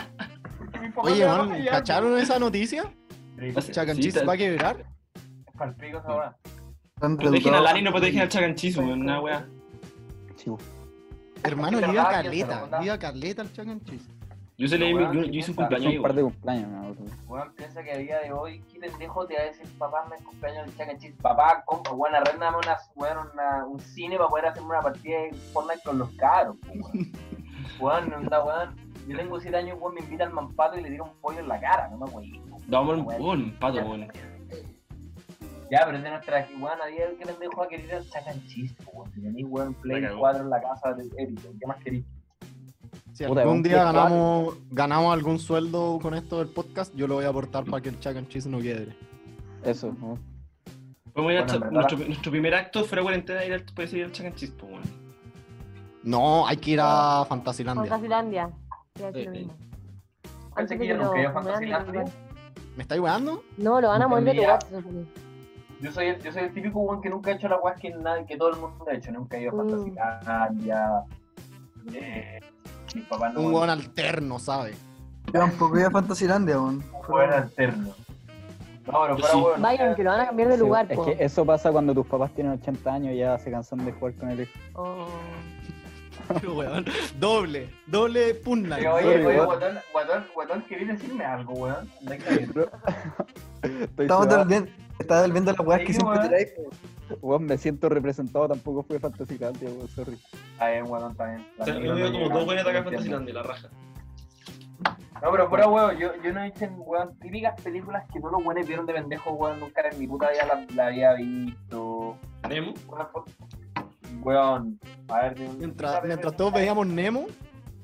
Oye, 0.97 1.25
fallar, 1.25 1.71
¿cacharon 1.71 2.19
esa 2.19 2.39
noticia? 2.39 2.83
weón. 2.83 3.55
Sí, 3.97 4.03
te- 4.21 4.25
va 4.27 4.33
a 4.33 4.37
quebrar. 4.37 4.85
Es 5.15 5.53
palpico 5.57 5.99
esa 5.99 6.17
weá. 6.17 6.37
Tan 6.99 7.17
Protegen 7.17 7.55
al 7.55 7.67
Ani, 7.67 7.83
no 7.83 7.91
protegen 7.93 8.21
al 8.21 8.29
Chaganchis, 8.29 8.77
weón, 8.77 9.01
una 9.03 9.21
weón. 9.21 9.45
Hermano, 11.43 11.79
viva 11.79 12.11
Carleta. 12.11 12.79
Viva 12.81 12.99
Carleta 12.99 13.43
and 13.43 13.85
Cheese. 13.85 14.09
Yo, 14.61 14.69
se 14.69 14.77
leí, 14.77 14.93
Weón, 14.93 15.15
yo, 15.15 15.23
¿qué 15.23 15.31
yo 15.31 15.39
hice 15.39 15.53
un 15.53 15.57
cumpleaños 15.57 15.95
un 15.97 16.03
par 16.03 16.12
de 16.12 16.23
cumpleaños, 16.23 16.69
mi 16.69 16.77
amor. 16.77 16.97
Weón, 17.29 17.53
piensa 17.55 17.83
que 17.83 17.93
a 17.93 17.97
día 17.97 18.21
de 18.21 18.31
hoy, 18.31 18.62
¿qué 18.71 18.79
pendejo 18.79 19.27
te 19.27 19.35
va 19.35 19.41
a 19.41 19.45
decir 19.45 19.67
papá 19.79 20.07
me 20.11 20.23
cumpleaños 20.23 20.67
del 20.67 20.77
Chaca 20.77 20.99
Cheese? 20.99 21.17
Papá, 21.23 21.62
compa, 21.65 21.93
weón, 21.93 22.15
arréndame 22.15 22.59
una, 22.59 22.76
weón, 22.95 23.31
una, 23.33 23.64
un 23.64 23.81
cine 23.81 24.19
para 24.19 24.29
poder 24.29 24.47
hacerme 24.49 24.69
una 24.69 24.83
partida 24.83 25.19
de 25.19 25.33
Fortnite 25.55 25.83
con 25.83 25.99
los 25.99 26.11
caros, 26.11 26.57
weón. 26.69 27.12
Weón, 27.81 28.12
anda, 28.12 28.45
weón. 28.45 28.76
Yo 29.09 29.17
tengo 29.17 29.40
7 29.40 29.57
años, 29.57 29.79
weón, 29.81 29.95
me 29.95 30.00
invita 30.00 30.25
al 30.25 30.33
mampato 30.35 30.79
y 30.79 30.83
le 30.83 30.90
tiro 30.90 31.05
un 31.05 31.17
pollo 31.23 31.38
en 31.40 31.49
la 31.49 31.59
cara, 31.59 31.88
no 31.88 31.97
me 31.97 32.12
weón. 32.12 32.61
Vamos, 32.69 33.00
weón, 33.19 33.57
pato, 33.59 33.79
weón. 33.79 34.09
Ya, 35.71 35.87
pero 35.87 35.97
es 35.97 36.02
de 36.02 36.11
nuestra 36.11 36.47
weón, 36.61 36.83
a 36.83 36.87
día 36.87 37.07
de 37.07 37.12
hoy, 37.12 37.17
¿qué 37.17 37.25
pendejo 37.25 37.57
va 37.57 37.64
a 37.64 37.69
querer 37.69 37.90
el 37.95 38.11
Chaca 38.11 38.35
Cheese, 38.47 38.76
weón? 38.93 39.11
Si 39.12 39.23
tenéis, 39.23 39.47
weón, 39.49 39.73
Play 39.73 40.02
La 40.02 40.09
cagó. 40.09 40.21
4 40.21 40.43
en 40.43 40.50
la 40.50 40.61
casa 40.61 40.93
de 40.93 41.09
Eric, 41.17 41.40
¿qué 41.59 41.67
más 41.67 41.83
queréis? 41.83 42.05
Si 43.21 43.27
Puta, 43.27 43.43
algún 43.43 43.57
un 43.59 43.62
día 43.62 43.85
ganamos, 43.85 44.57
ganamos 44.71 45.12
algún 45.12 45.39
sueldo 45.39 45.99
con 46.00 46.15
esto 46.15 46.39
del 46.39 46.49
podcast, 46.49 46.95
yo 46.97 47.07
lo 47.07 47.17
voy 47.17 47.27
a 47.27 47.29
aportar 47.29 47.65
para 47.67 47.83
que 47.83 47.91
el 47.91 48.00
Chuck 48.00 48.17
and 48.17 48.29
Cheese 48.29 48.49
no 48.49 48.61
quiebre. 48.61 48.97
Eso, 49.62 49.95
¿no? 50.00 50.15
Ir 50.15 51.23
Bueno, 51.23 51.41
verdad- 51.45 51.71
nuestro, 51.71 51.99
nuestro 51.99 52.31
primer 52.31 52.55
acto 52.55 52.83
fuera 52.85 53.03
cuarentena 53.03 53.45
ir 53.45 53.53
al, 53.53 53.62
puede 53.75 53.89
ser 53.89 53.99
ir 53.99 54.05
al 54.07 54.12
Chaganchis, 54.12 54.53
pues, 54.53 54.73
weón. 54.73 54.83
No, 56.03 56.47
hay 56.47 56.57
que 56.57 56.71
ir 56.71 56.81
a 56.83 57.27
Fantasilandia. 57.29 57.91
Fantasilandia. 57.91 58.50
Iba 58.99 59.09
a 59.09 59.12
decir 59.12 59.27
lo 59.29 59.33
Sí. 59.35 59.39
mismo. 59.41 59.55
Pensé 60.57 60.75
Antes 60.75 60.79
que 60.89 60.95
nunca 60.95 61.21
iba 61.21 61.29
a 61.31 61.33
Fantasilandia. 61.35 62.05
¿Me 62.79 62.83
estáis 62.85 63.00
weando? 63.03 63.43
No, 63.59 63.83
lo 63.83 63.89
van 63.89 64.00
a 64.00 64.09
mover 64.09 64.25
de 64.25 64.35
lugar. 64.35 64.59
Yo 65.83 65.93
soy, 65.93 66.07
el, 66.07 66.23
yo 66.23 66.33
soy 66.33 66.45
el 66.45 66.55
típico 66.55 66.79
weón 66.81 67.03
que 67.03 67.11
nunca 67.11 67.33
ha 67.33 67.35
hecho 67.35 67.49
la 67.49 67.59
weá 67.59 67.75
que, 67.75 67.91
nadie- 67.95 68.25
que 68.25 68.39
todo 68.39 68.49
el 68.49 68.57
mundo 68.57 68.83
ha 68.91 68.95
hecho. 68.95 69.12
Nunca 69.12 69.37
he 69.37 69.43
ido 69.43 69.61
a 69.61 69.62
Mm. 69.65 69.69
Fantasilandia. 69.69 71.05
Eh, 71.93 72.41
mi 72.94 73.02
papá 73.02 73.28
no 73.30 73.40
Un 73.40 73.52
weón 73.54 73.70
alterno, 73.70 74.38
¿sabes? 74.38 74.76
Yo 75.26 75.32
tampoco 75.40 75.78
iba 75.78 75.88
a 75.88 75.90
Fantasilandia, 75.90 76.56
weón. 76.61 76.85
Weón 77.09 77.32
alterno. 77.32 77.94
No, 78.87 79.00
pero 79.02 79.16
sí. 79.28 79.37
weón. 79.37 79.62
Vayan, 79.62 79.94
que 79.94 80.02
lo 80.04 80.11
van 80.11 80.20
a 80.20 80.26
cambiar 80.26 80.49
de 80.49 80.54
Sí, 80.54 80.61
lugar, 80.61 80.87
es 80.90 80.97
po. 80.97 81.04
que 81.04 81.16
eso 81.20 81.44
pasa 81.44 81.70
cuando 81.70 81.94
tus 81.94 82.06
papás 82.06 82.32
tienen 82.35 82.52
80 82.54 82.92
años 82.92 83.14
y 83.14 83.18
ya 83.18 83.38
se 83.38 83.50
cansan 83.50 83.85
de 83.85 83.92
jugar 83.92 84.14
con 84.14 84.30
el 84.30 84.40
hijo. 84.40 84.52
Oh. 84.75 85.06
Pero, 86.40 86.54
weón, 86.54 86.85
doble, 87.18 87.68
doble 87.87 88.35
punla. 88.35 88.76
Oye, 88.76 88.85
Sorry, 88.85 89.06
oye, 89.09 89.26
weón. 89.26 89.47
guatón, 89.47 89.78
guatón, 89.92 90.26
guatón, 90.35 90.62
¿querés 90.68 90.88
decirme 90.88 91.25
algo, 91.25 91.52
weón? 91.54 91.88
Estamos 93.99 94.28
estaba 95.00 95.21
devolviendo 95.23 95.52
las 95.52 95.66
weas 95.66 95.80
que 95.83 95.92
siempre 95.92 96.19
traes. 96.28 96.54
Weón, 97.21 97.45
me 97.45 97.59
siento 97.59 97.88
representado, 97.88 98.49
tampoco 98.49 98.83
fue 98.85 98.99
Fantasilandia, 99.00 99.69
weón, 99.69 99.88
sorry. 99.88 100.19
Está 100.52 100.71
bien, 100.71 100.85
weón, 100.88 101.11
está 101.11 101.26
bien. 101.26 101.47
O 101.59 101.64
sea, 101.64 101.75
no 101.75 101.95
veo 101.95 102.12
como 102.12 102.28
dos 102.28 102.45
buenas 102.45 102.66
acá 102.66 102.78
en. 102.78 102.85
Fantasilandia, 102.85 103.35
la 103.35 103.42
raja. 103.42 103.69
No, 105.23 105.30
pero 105.33 105.49
fuera 105.50 105.69
weón, 105.69 105.99
yo, 105.99 106.11
yo 106.23 106.33
no 106.33 106.40
he 106.40 106.45
visto, 106.50 106.64
weón, 106.66 107.19
típicas 107.19 107.61
películas 107.61 108.04
que 108.12 108.21
todos 108.21 108.33
los 108.33 108.45
weones 108.47 108.66
vieron 108.66 108.87
de 108.87 108.95
pendejo, 108.95 109.33
weón, 109.33 109.61
nunca 109.61 109.83
en 109.90 109.99
mi 109.99 110.07
puta 110.07 110.30
vida 110.30 110.47
la, 110.47 110.66
la 110.75 110.87
había 110.87 111.12
visto. 111.14 112.16
Nemo. 112.49 112.73
Weón. 114.23 114.78
A 115.09 115.21
ver, 115.23 115.40
un- 115.40 115.59
Mientras, 115.59 116.02
mientras 116.04 116.37
todos 116.37 116.52
veíamos 116.52 116.87
Nemo, 116.87 117.26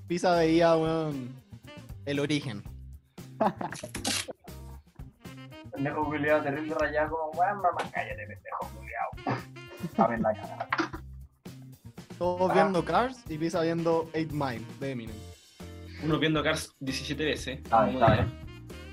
Pisa 0.06 0.34
veía, 0.36 0.76
weón, 0.76 1.30
el 2.04 2.20
origen. 2.20 2.62
Pendejo 5.76 6.04
culiado, 6.06 6.42
terrible 6.42 6.74
rayado, 6.74 7.10
como, 7.10 7.30
weón, 7.38 7.56
mamá, 7.60 7.78
cállate, 7.92 8.26
pendejo 8.26 8.70
culiado. 8.74 9.40
A 9.98 10.06
ver 10.08 10.20
la 10.20 10.32
cara. 10.32 10.68
Todos 12.18 12.50
Ah. 12.50 12.54
viendo 12.54 12.82
Cars 12.84 13.22
y 13.28 13.36
Pisa 13.36 13.60
viendo 13.60 14.08
8 14.14 14.28
Mile 14.32 14.64
de 14.80 14.90
Eminem. 14.92 15.16
Uno 16.02 16.18
viendo 16.18 16.42
Cars 16.42 16.74
17 16.80 17.24
veces. 17.24 17.60
Ah, 17.70 17.88
está 17.90 18.12
bien. 18.12 18.32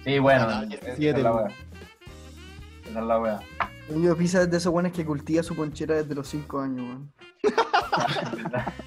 Sí, 0.03 0.19
bueno, 0.19 0.45
Ah, 0.49 0.63
esa 0.63 0.65
17, 0.65 1.17
es 1.17 1.23
la 1.23 1.31
wea. 1.33 1.47
Esa 2.89 2.99
es 2.99 3.05
la 3.05 3.19
wea. 3.19 3.39
Yo 3.89 4.17
pisa 4.17 4.41
es 4.41 4.51
de 4.51 4.57
esos 4.57 4.71
buenos 4.73 4.91
que 4.91 5.05
cultiva 5.05 5.41
su 5.43 5.55
ponchera 5.55 5.95
desde 5.95 6.15
los 6.15 6.27
5 6.27 6.59
años, 6.59 6.85
weón. 6.85 7.13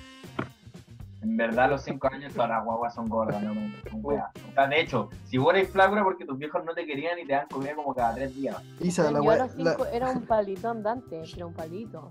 En 1.37 1.49
verdad, 1.49 1.69
los 1.69 1.83
5 1.83 2.09
años 2.11 2.33
todas 2.33 2.49
las 2.49 2.65
guaguas 2.65 2.95
son 2.95 3.11
gordas, 3.11 3.43
no 3.43 3.53
son 3.53 4.01
weas. 4.03 4.25
O 4.49 4.53
sea, 4.55 4.67
de 4.69 4.81
hecho, 4.81 5.11
si 5.27 5.37
vos 5.37 5.53
eres 5.55 5.69
flaco 5.69 5.93
era 5.93 6.03
porque 6.03 6.25
tus 6.25 6.39
viejos 6.39 6.65
no 6.65 6.73
te 6.73 6.87
querían 6.87 7.19
y 7.19 7.27
te 7.27 7.35
dan 7.35 7.47
comida 7.49 7.75
como 7.75 7.95
cada 7.95 8.15
3 8.15 8.35
días. 8.35 8.57
Isa, 8.81 9.11
la 9.11 9.11
yo 9.11 9.17
a 9.19 9.21
wea. 9.21 9.37
los 9.45 9.55
la- 9.57 9.71
cinco 9.73 9.85
era 9.93 10.09
un 10.13 10.23
palito 10.23 10.71
andante, 10.71 11.23
era 11.37 11.45
un 11.45 11.53
palito. 11.53 12.09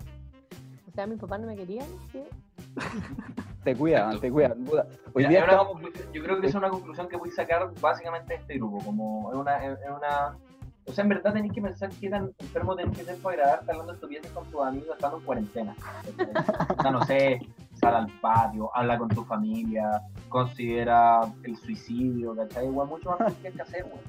O 0.86 0.92
sea, 0.94 1.08
mis 1.08 1.18
papás 1.18 1.40
no 1.40 1.48
me 1.48 1.56
querían, 1.56 1.88
¿sí? 2.12 2.22
Te 3.64 3.74
cuidan, 3.74 4.02
Exacto. 4.02 4.20
te 4.20 4.30
cuidan. 4.30 4.64
puta. 4.64 4.86
Hoy 5.06 5.10
Mira, 5.16 5.28
día 5.28 5.38
es 5.40 5.44
una 5.44 5.52
estamos- 5.54 5.72
conclusión- 5.72 6.12
yo 6.12 6.22
creo 6.22 6.40
que 6.40 6.46
es 6.46 6.54
una 6.54 6.70
conclusión 6.70 7.08
que 7.08 7.16
voy 7.16 7.28
a 7.30 7.32
sacar 7.32 7.68
básicamente 7.80 8.34
de 8.34 8.40
este 8.40 8.54
grupo. 8.58 8.78
Como 8.84 9.32
es 9.32 9.36
una, 9.38 9.66
es 9.66 9.78
una. 9.90 10.36
O 10.86 10.92
sea, 10.92 11.02
en 11.02 11.08
verdad 11.08 11.32
tenéis 11.32 11.52
que 11.52 11.60
pensar 11.60 11.90
qué 12.00 12.08
tan 12.08 12.30
enfermo 12.38 12.76
tenés 12.76 12.96
que 12.96 13.02
ser 13.04 13.16
para 13.16 13.34
agradarte 13.42 13.72
hablando 13.72 13.92
estupideces 13.94 14.30
con 14.30 14.44
tus 14.52 14.60
amigos 14.64 14.90
estando 14.94 15.16
en 15.18 15.24
cuarentena. 15.24 15.74
O 16.78 16.82
sea, 16.82 16.90
no 16.92 17.04
sé, 17.06 17.40
sal 17.76 17.94
al 17.94 18.06
patio, 18.20 18.70
habla 18.74 18.98
con 18.98 19.08
tu 19.08 19.24
familia, 19.24 20.02
considera 20.28 21.20
el 21.42 21.56
suicidio, 21.56 22.34
¿cachai? 22.34 22.66
Igual 22.66 22.88
mucho 22.88 23.16
más 23.18 23.32
que 23.34 23.48
hay 23.48 23.54
que 23.54 23.62
hacer, 23.62 23.84
güey. 23.84 24.00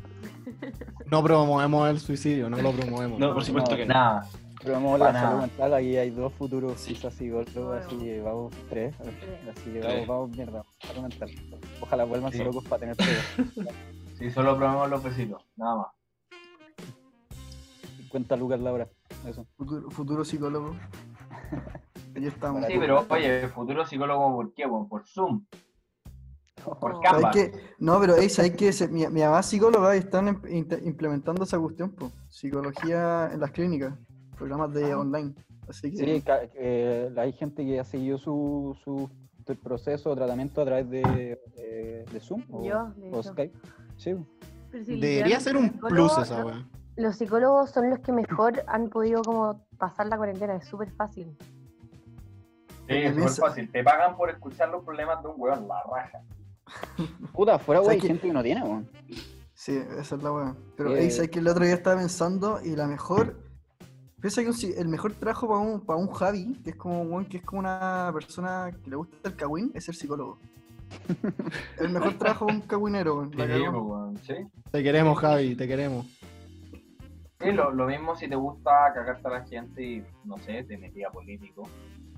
No 1.12 1.24
promovemos 1.24 1.89
el 1.89 2.00
suicidio, 2.00 2.50
no 2.50 2.57
lo 2.57 2.71
promovemos. 2.71 3.19
No, 3.19 3.33
por 3.33 3.43
supuesto 3.43 3.71
No, 3.71 3.77
que 3.77 3.86
no. 3.86 3.93
Nada. 3.93 4.27
Probamos 4.63 4.97
la 5.00 5.05
Para 5.05 5.19
salud 5.19 5.33
nada. 5.36 5.47
mental, 5.47 5.74
aquí 5.75 5.97
hay 5.97 6.09
dos 6.09 6.33
futuros 6.33 6.79
Sí. 6.79 6.93
quizás 6.95 7.13
psicólogos, 7.13 7.86
así 7.86 7.95
que 7.97 8.21
vamos 8.21 8.53
tres, 8.69 8.95
así 9.00 9.69
que 9.71 9.79
vamos, 9.81 10.07
vamos, 10.07 10.29
mierda, 10.31 10.63
salud 10.79 11.01
mental. 11.03 11.29
Ojalá 11.79 12.03
vuelvan 12.05 12.31
Sí. 12.31 12.43
locos 12.43 12.63
para 12.65 12.79
tener 12.79 12.95
pega. 12.97 13.71
Sí, 14.17 14.31
solo 14.31 14.57
probemos 14.57 14.89
los 14.89 15.03
besitos, 15.03 15.45
nada 15.55 15.75
más. 15.77 15.88
50 17.97 18.36
lucas 18.36 18.59
la 18.59 18.71
hora, 18.74 18.88
eso. 19.27 19.45
Futuro, 19.57 19.91
futuro 19.91 20.25
psicólogo. 20.25 20.75
Ahí 22.17 22.25
estamos. 22.27 22.65
Sí, 22.65 22.74
pero 22.79 23.05
oye, 23.09 23.47
futuro 23.50 23.86
psicólogo, 23.86 24.36
¿por 24.36 24.53
qué? 24.53 24.67
Por 24.67 25.05
Zoom, 25.07 25.45
por 26.79 26.95
Oh. 26.95 27.00
Canva. 27.00 27.31
No, 27.79 28.00
pero 28.00 28.15
¿sabes 28.29 28.55
qué? 28.55 28.74
Se- 28.74 28.88
Mi, 28.88 29.07
mi 29.07 29.21
mamá 29.21 29.39
es 29.41 29.45
psicóloga 29.45 29.95
y 29.95 30.00
están 30.00 30.41
implementando 30.83 31.43
esa 31.43 31.59
cuestión, 31.59 31.91
po. 31.91 32.12
Psicología 32.29 33.29
en 33.31 33.39
las 33.39 33.51
clínicas, 33.51 33.93
programas 34.36 34.74
de 34.74 34.91
Ah. 34.91 35.00
online. 35.00 35.33
Así 35.69 35.91
que 35.91 35.97
Sí, 35.97 36.24
eh, 36.55 37.13
hay 37.17 37.33
gente 37.33 37.63
que 37.65 37.79
ha 37.79 37.83
seguido 37.83 38.17
su, 38.17 38.75
su 38.83 39.09
proceso 39.63 40.09
de 40.09 40.15
tratamiento 40.15 40.62
a 40.62 40.65
través 40.65 40.89
de, 40.89 41.01
de, 41.55 42.05
de 42.12 42.19
Zoom 42.19 42.43
o, 42.50 42.63
Yo, 42.63 42.89
de 42.97 43.12
o. 43.13 43.21
Skype. 43.24 43.57
Sí, 43.97 44.15
Debería 44.71 45.39
ser 45.39 45.55
un 45.55 45.69
plus 45.71 45.91
los 45.93 46.12
esa 46.17 46.25
psicólogos- 46.25 46.45
weá. 46.45 46.67
Los 46.97 47.15
psicólogos 47.15 47.69
son 47.69 47.89
los 47.91 48.00
que 48.00 48.12
mejor 48.12 48.63
han 48.67 48.89
podido 48.89 49.21
como 49.21 49.65
pasar 49.77 50.07
la 50.07 50.17
cuarentena, 50.17 50.55
es 50.55 50.65
súper 50.65 50.89
fácil. 50.91 51.38
Sí, 52.88 52.96
es 52.96 53.15
súper 53.15 53.29
fácil. 53.50 53.72
Te 53.72 53.84
pagan 53.84 54.15
por 54.15 54.29
escuchar 54.29 54.70
los 54.70 54.84
problemas 54.84 55.22
de 55.22 55.29
un 55.29 55.36
weón, 55.38 55.67
la 55.67 55.84
raja. 55.84 56.22
Puta, 57.34 57.60
fuera, 57.60 57.82
güey, 57.82 57.89
¿Sabes 57.89 57.96
hay 57.96 58.01
qué? 58.01 58.08
gente 58.08 58.27
que 58.27 58.34
no 58.34 58.44
tiene, 58.44 58.63
weón. 58.63 58.89
Sí, 59.53 59.75
esa 60.00 60.15
es 60.15 60.24
la 60.24 60.32
weá. 60.32 60.56
Pero 60.75 60.91
Eh, 60.96 61.00
hey, 61.01 61.12
¿sabes 61.12 61.32
que 61.32 61.39
el 61.39 61.48
otro 61.48 61.65
día 61.65 61.74
estaba 61.74 61.98
pensando 61.98 62.60
y 62.63 62.75
la 62.75 62.88
mejor. 62.88 63.36
Piensa 64.22 64.41
que 64.44 64.79
el 64.79 64.88
mejor 64.88 65.13
trabajo 65.13 65.48
para 65.48 65.60
un, 65.60 65.82
para 65.82 66.00
un 66.00 66.10
Javi, 66.12 66.56
que 66.63 66.72
es 66.72 66.75
como 66.75 67.01
un 67.01 67.12
weón 67.12 67.25
que 67.25 67.38
es 67.38 67.44
como 67.44 67.60
una 67.60 68.10
persona 68.13 68.72
que 68.84 68.89
le 68.89 68.96
gusta 68.96 69.29
el 69.29 69.36
cagüín, 69.36 69.72
es 69.74 69.86
ser 69.86 69.96
psicólogo. 69.96 70.39
el 71.79 71.89
mejor 71.89 72.13
trabajo 72.13 72.46
para 72.46 72.58
un 72.58 72.63
cagüinero, 72.65 73.15
weón. 73.17 73.32
La 73.36 73.46
Sí, 73.46 73.62
weón. 73.63 74.22
Te 74.72 74.84
queremos, 74.84 75.20
Javi, 75.20 75.56
te 75.56 75.67
queremos. 75.67 76.06
Sí, 77.39 77.51
lo, 77.51 77.72
lo 77.72 77.86
mismo 77.86 78.15
si 78.15 78.27
te 78.27 78.36
gusta 78.36 78.91
cagarte 78.94 79.27
a 79.27 79.32
la 79.32 79.46
gente 79.46 79.84
y, 79.84 80.03
no 80.25 80.38
sé, 80.39 80.63
te 80.63 80.77
metí 80.77 81.03
a 81.03 81.12
político. 81.12 81.63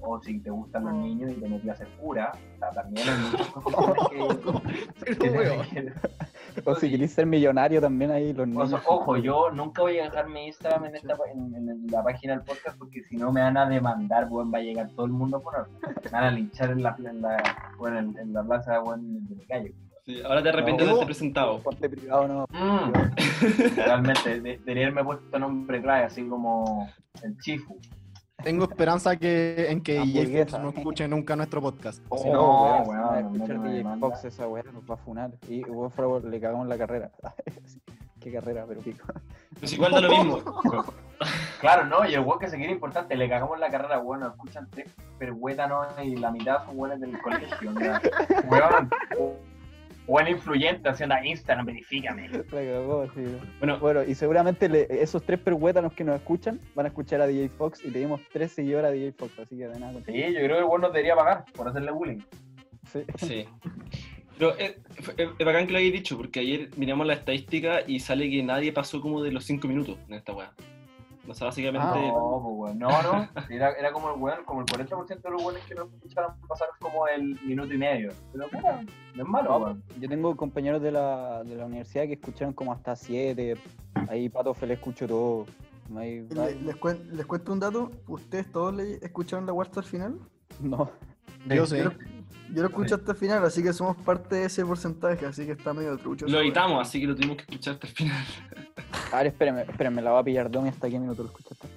O 0.02 0.20
si 0.22 0.40
te 0.40 0.50
gustan 0.50 0.86
los 0.86 0.94
niños 0.94 1.32
y 1.32 1.36
te 1.36 1.50
metí 1.50 1.70
a 1.70 1.76
ser 1.76 1.88
cura. 1.98 2.32
O 2.56 2.58
sea, 2.60 2.70
también 2.72 3.08
hay 3.10 3.18
muchas 3.32 3.48
cosas 3.52 4.10
que, 4.10 5.06
que 5.06 5.16
tienes 5.16 5.70
que- 5.70 5.94
O 6.66 6.76
si 6.76 6.90
querés 6.90 7.12
ser 7.14 7.26
millonario 7.26 7.80
también 7.80 8.12
ahí 8.12 8.34
los 8.34 8.44
O 8.44 8.46
niños. 8.46 8.70
sea, 8.70 8.82
ojo, 8.88 9.18
yo 9.18 9.52
nunca 9.52 9.82
voy 9.82 10.00
a 10.00 10.04
dejar 10.04 10.28
mi 10.30 10.48
Instagram 10.48 10.86
en, 10.86 10.96
esta, 10.96 11.16
en, 11.34 11.54
en 11.56 11.88
la 11.88 12.04
página 12.04 12.34
del 12.34 12.44
podcast 12.44 12.78
porque 12.78 13.04
si 13.04 13.18
no 13.18 13.32
me 13.32 13.42
van 13.42 13.56
a 13.58 13.68
demandar, 13.70 14.28
weón, 14.30 14.52
va 14.54 14.58
a 14.58 14.62
llegar 14.62 14.90
todo 14.96 15.06
el 15.06 15.12
mundo 15.12 15.38
a 15.38 15.42
poner. 15.42 15.62
Me 16.04 16.10
van 16.12 16.24
a 16.24 16.32
linchar 16.32 16.72
en 16.72 16.82
la, 16.84 16.96
en 16.98 17.22
la, 17.22 17.38
bueno, 17.78 18.00
en, 18.00 18.18
en 18.18 18.34
la 18.34 18.44
plaza 18.44 18.82
weón, 18.82 19.26
de 19.28 19.36
mi 19.36 19.46
calle. 19.46 19.74
Sí, 20.06 20.22
ahora 20.24 20.42
te 20.42 20.50
arrepientes 20.50 20.86
No. 20.86 20.94
de 20.94 20.98
haberte 20.98 21.06
presentado. 21.06 21.60
Ponte 21.62 21.88
privado, 21.90 22.28
no. 22.28 22.46
Mm, 22.50 22.94
realmente, 23.76 24.42
de- 24.42 24.58
debería 24.58 24.88
haberme 24.88 25.04
puesto 25.04 25.40
nombre 25.40 25.82
clave, 25.82 26.06
así 26.06 26.28
como 26.28 26.90
el 27.22 27.38
Chifu. 27.40 27.78
Tengo 28.44 28.66
esperanza 28.66 29.18
que, 29.18 29.68
en 29.70 29.82
que 29.82 30.00
DJ. 30.00 30.46
Fox 30.46 30.60
no 30.62 30.70
escuche 30.70 31.08
nunca 31.08 31.36
nuestro 31.36 31.62
podcast. 31.62 32.04
Oh, 32.10 32.18
Si 32.18 32.30
no, 32.30 32.34
no, 32.34 32.84
weón, 32.84 33.02
no 33.02 33.36
escuchar 33.36 33.60
me 33.60 33.74
DJ. 33.74 34.00
Fox 34.00 34.26
esa 34.26 34.48
weá 34.48 34.64
nos 34.64 34.90
va 34.90 34.96
a 34.96 34.98
funar. 34.98 35.32
Y 35.48 35.64
fuera, 35.64 36.30
le 36.30 36.40
cagamos 36.40 36.68
la 36.68 36.78
carrera. 36.78 37.12
Qué 38.20 38.32
carrera, 38.34 38.66
pero 38.68 38.82
pico. 38.82 39.06
Pues 39.60 39.74
igual 39.74 39.92
da 39.92 40.02
lo 40.02 40.10
mismo. 40.10 40.40
Claro, 41.60 41.86
¿no? 41.86 42.08
Y 42.08 42.14
el 42.14 42.22
weón 42.22 42.40
que 42.40 42.48
se 42.48 42.56
quiere 42.56 42.72
importante, 42.72 43.14
le 43.18 43.28
cagamos 43.28 43.60
la 43.60 43.70
carrera, 43.70 43.98
bueno, 43.98 44.30
escuchan 44.30 44.70
tres 44.70 44.90
perhuétanos 45.18 45.88
y 46.02 46.16
la 46.16 46.32
mitad 46.32 46.66
son 46.66 46.80
weones 46.80 47.02
del 47.02 47.20
colegio, 47.22 47.72
¿no? 47.74 47.80
Weón, 48.50 48.90
buen 50.10 50.28
influyente 50.28 50.90
haciendo 50.90 51.16
a 51.16 51.26
Instagram, 51.26 51.66
verifícame. 51.68 52.30
Cagó. 52.50 53.08
Bueno, 53.60 53.80
Bueno, 53.80 54.04
y 54.04 54.16
seguramente 54.16 54.68
le- 54.68 54.88
esos 55.02 55.24
tres 55.24 55.40
perhuétanos 55.40 55.94
que 55.94 56.04
nos 56.04 56.16
escuchan 56.16 56.60
van 56.76 56.86
a 56.88 56.90
escuchar 56.90 57.22
a 57.22 57.28
DJ 57.28 57.50
Fox 57.50 57.84
y 57.86 57.92
le 57.92 58.00
dimos 58.00 58.20
tres 58.34 58.52
seguidores 58.52 58.90
a 58.90 58.92
DJ 58.92 59.12
Fox, 59.14 59.40
así 59.40 59.58
que 59.58 59.68
de 59.68 59.80
nada. 59.80 59.94
Sí, 60.06 60.14
yo 60.14 60.34
creo 60.34 60.48
que 60.50 60.58
el 60.58 60.64
weón 60.66 60.82
nos 60.82 60.92
debería 60.94 61.16
pagar 61.16 61.46
por 61.54 61.68
hacerle 61.68 61.92
bullying. 61.92 62.20
Sí. 62.92 63.00
sí. 63.18 63.46
Pero 64.38 64.56
es, 64.58 64.76
es- 65.18 65.30
es 65.38 65.46
bacán 65.46 65.68
que 65.68 65.74
lo 65.74 65.78
hayáis 65.80 65.94
dicho, 65.94 66.18
porque 66.18 66.40
ayer 66.40 66.70
miramos 66.78 67.06
la 67.06 67.14
estadística 67.14 67.82
y 67.86 68.00
sale 68.00 68.30
que 68.30 68.42
nadie 68.42 68.72
pasó 68.72 69.02
como 69.02 69.22
de 69.22 69.32
los 69.32 69.44
5 69.46 69.68
minutos 69.68 69.98
en 70.08 70.14
esta 70.16 70.34
weá. 70.34 70.52
O 71.28 71.34
sea, 71.34 71.48
básicamente. 71.48 71.86
Ah, 71.88 71.94
No, 72.14 72.42
pues 72.44 72.56
weón, 72.76 72.80
no, 72.80 72.90
no. 73.04 73.30
Era, 73.50 73.72
era 73.74 73.92
como 73.92 74.14
el 74.14 74.20
weón, 74.20 74.44
como 74.46 74.62
el 74.62 74.66
40% 74.68 75.22
de 75.22 75.30
los 75.30 75.44
weones 75.44 75.64
que 75.66 75.76
nos 75.76 75.92
escucharon 75.94 76.34
pasaron 76.48 76.76
como 76.80 77.08
el 77.08 77.40
minuto 77.44 77.74
y 77.74 77.78
medio. 77.78 78.12
Pero 78.32 78.46
mira, 78.52 78.82
no 79.16 79.24
es 79.24 79.30
malo, 79.30 79.58
weón. 79.58 79.84
Yo 80.00 80.10
tengo 80.10 80.36
compañeros 80.36 80.82
de 80.82 80.92
la, 80.92 81.44
de 81.44 81.56
la 81.56 81.66
universidad 81.66 82.06
que 82.06 82.14
escucharon 82.14 82.54
como 82.54 82.74
hasta 82.74 82.96
siete. 82.96 83.58
Ahí 84.08 84.30
Pato 84.30 84.54
Fele 84.54 84.76
escucho 84.76 85.08
todo. 85.08 85.46
Ahí- 85.98 86.28
Le- 86.30 86.56
les, 86.62 86.76
cuen- 86.78 87.04
les 87.12 87.26
cuento 87.26 87.52
un 87.54 87.60
dato. 87.60 87.92
¿Ustedes 88.08 88.52
todos 88.52 88.74
le 88.74 88.96
escucharon 88.96 89.46
la 89.46 89.54
huerta 89.54 89.80
al 89.82 89.86
final? 89.86 90.20
No. 90.62 90.90
yo 91.48 91.66
yo 91.66 91.90
lo 92.50 92.68
escuché 92.68 92.96
hasta 92.96 93.12
el 93.12 93.18
final, 93.18 93.44
así 93.46 93.62
que 93.64 93.74
somos 93.74 93.98
parte 93.98 94.36
de 94.36 94.46
ese 94.46 94.66
porcentaje, 94.66 95.26
así 95.26 95.46
que 95.46 95.54
está 95.54 95.74
medio 95.74 95.98
trucho. 95.98 96.28
Lo 96.28 96.40
editamos, 96.40 96.82
así 96.82 97.00
que 97.00 97.08
lo 97.08 97.16
tuvimos 97.16 97.38
que 97.38 97.44
escuchar 97.44 97.76
hasta 97.76 97.88
el 97.88 97.94
final. 97.94 98.26
A 99.12 99.18
ver, 99.18 99.28
espérenme, 99.28 99.62
espérenme, 99.62 100.02
la 100.02 100.12
va 100.12 100.20
a 100.20 100.24
pillar 100.24 100.50
Domi 100.50 100.70
hasta 100.70 100.90
qué 100.90 101.00
minuto 101.00 101.24
lo 101.24 101.30
escuchaste. 101.30 101.68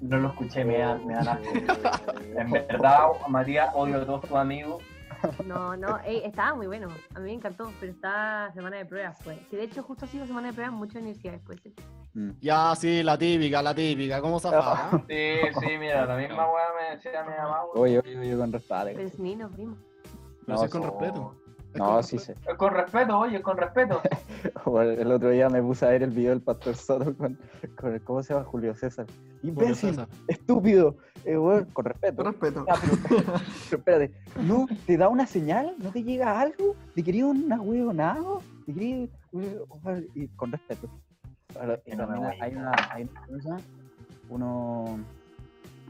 No 0.00 0.18
lo 0.18 0.28
escuché, 0.28 0.64
me 0.64 0.78
dan, 0.78 1.06
me 1.06 1.14
dan 1.14 1.28
asco. 1.28 1.52
En 2.36 2.50
verdad, 2.50 3.06
Matías, 3.28 3.70
odio 3.74 4.02
a 4.02 4.06
todos 4.06 4.22
tus 4.22 4.32
amigos. 4.32 4.82
No, 5.46 5.76
no, 5.76 5.98
ey, 6.04 6.22
estaba 6.24 6.54
muy 6.54 6.66
bueno. 6.66 6.88
A 7.14 7.18
mí 7.20 7.26
me 7.26 7.32
encantó, 7.32 7.72
pero 7.80 7.92
está 7.92 8.50
semana 8.54 8.78
de 8.78 8.86
pruebas, 8.86 9.18
pues. 9.22 9.38
Que 9.48 9.56
de 9.56 9.64
hecho, 9.64 9.82
justo 9.82 10.04
ha 10.04 10.08
sido 10.08 10.26
semana 10.26 10.48
de 10.48 10.54
pruebas 10.54 10.72
en 10.72 10.78
muchas 10.78 10.96
universidades, 10.96 11.40
pues. 11.44 11.60
Mm. 12.14 12.30
Ya, 12.40 12.74
sí, 12.76 13.02
la 13.02 13.16
típica, 13.16 13.62
la 13.62 13.74
típica. 13.74 14.20
¿Cómo 14.20 14.38
zafaba? 14.38 14.90
Sí, 15.08 15.34
sí, 15.60 15.78
mira, 15.78 16.06
la 16.06 16.16
misma 16.16 16.50
weá 16.50 16.66
me 16.78 16.96
decía 16.96 17.22
mi 17.22 17.30
mamá. 17.36 17.64
Oye, 17.74 17.98
oye, 18.00 18.18
oye, 18.18 18.36
con 18.36 18.52
respeto. 18.52 18.84
Pero 18.84 19.00
es 19.00 19.18
niño, 19.18 19.50
primo. 19.50 19.76
Pero 20.46 20.62
No, 20.62 20.68
con 20.68 20.82
respeto. 20.82 21.41
No, 21.74 21.86
con 21.94 22.04
sí 22.04 22.16
respeto. 22.18 22.40
sé. 22.50 22.56
Con 22.56 22.74
respeto, 22.74 23.18
oye, 23.18 23.40
con 23.42 23.56
respeto. 23.56 24.00
El 24.82 25.10
otro 25.12 25.30
día 25.30 25.48
me 25.48 25.62
puse 25.62 25.86
a 25.86 25.90
ver 25.90 26.02
el 26.02 26.10
video 26.10 26.30
del 26.30 26.42
Pastor 26.42 26.76
Soto 26.76 27.16
con, 27.16 27.38
con 27.76 27.94
el, 27.94 28.02
¿cómo 28.02 28.22
se 28.22 28.34
llama? 28.34 28.44
Julio 28.46 28.74
César. 28.74 29.06
Julio 29.40 29.48
Imbécil, 29.64 29.90
César. 29.90 30.08
estúpido. 30.28 30.96
Eh, 31.24 31.36
bueno, 31.36 31.64
con 31.72 31.72
Con 31.72 31.84
respeto. 31.84 32.22
respeto. 32.24 32.64
Ya, 32.66 32.74
pero, 32.80 32.96
pero 33.68 33.76
espérate, 33.78 34.12
¿no 34.42 34.66
te 34.86 34.96
da 34.96 35.08
una 35.08 35.26
señal? 35.26 35.74
¿No 35.78 35.90
te 35.90 36.02
llega 36.02 36.38
algo? 36.40 36.74
¿Te 36.94 37.02
quería 37.02 37.26
una 37.26 37.60
huevonada? 37.60 38.22
¿Te 38.66 38.74
quería...? 38.74 39.08
Y 40.14 40.28
con 40.28 40.52
respeto. 40.52 40.88
Y 41.86 41.96
también 41.96 42.24
hay 42.40 42.54
una, 42.54 42.72
hay 42.90 43.02
una 43.04 43.26
cosa, 43.26 43.56
uno... 44.28 44.98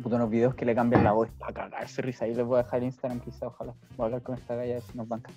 unos 0.05 0.31
videos 0.31 0.55
que 0.55 0.65
le 0.65 0.75
cambian 0.75 1.05
la 1.05 1.13
voz 1.13 1.29
para 1.39 1.53
cagarse 1.53 2.03
risa. 2.03 2.25
Ahí 2.25 2.35
les 2.35 2.45
voy 2.47 2.59
a 2.61 2.63
dejar 2.65 2.79
el 2.81 2.87
Instagram 2.87 3.21
quizá, 3.21 3.47
ojalá. 3.49 3.75
Voy 3.97 4.05
a 4.05 4.07
hablar 4.07 4.23
con 4.23 4.35
esta 4.37 4.55
galla 4.57 4.79
nos 4.95 5.09
banca. 5.09 5.31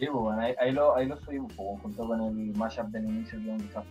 Sí, 0.00 0.06
pues, 0.10 0.22
bueno, 0.22 0.40
ahí, 0.40 0.54
ahí 0.58 0.72
lo, 0.72 0.96
ahí 0.96 1.06
lo 1.06 1.16
subimos, 1.20 1.52
pues, 1.54 1.82
junto 1.82 2.06
con 2.08 2.20
el 2.22 2.56
mashup 2.56 2.86
del 2.86 3.04
inicio 3.04 3.38
que 3.38 3.54
es 3.54 3.76
un. 3.76 3.84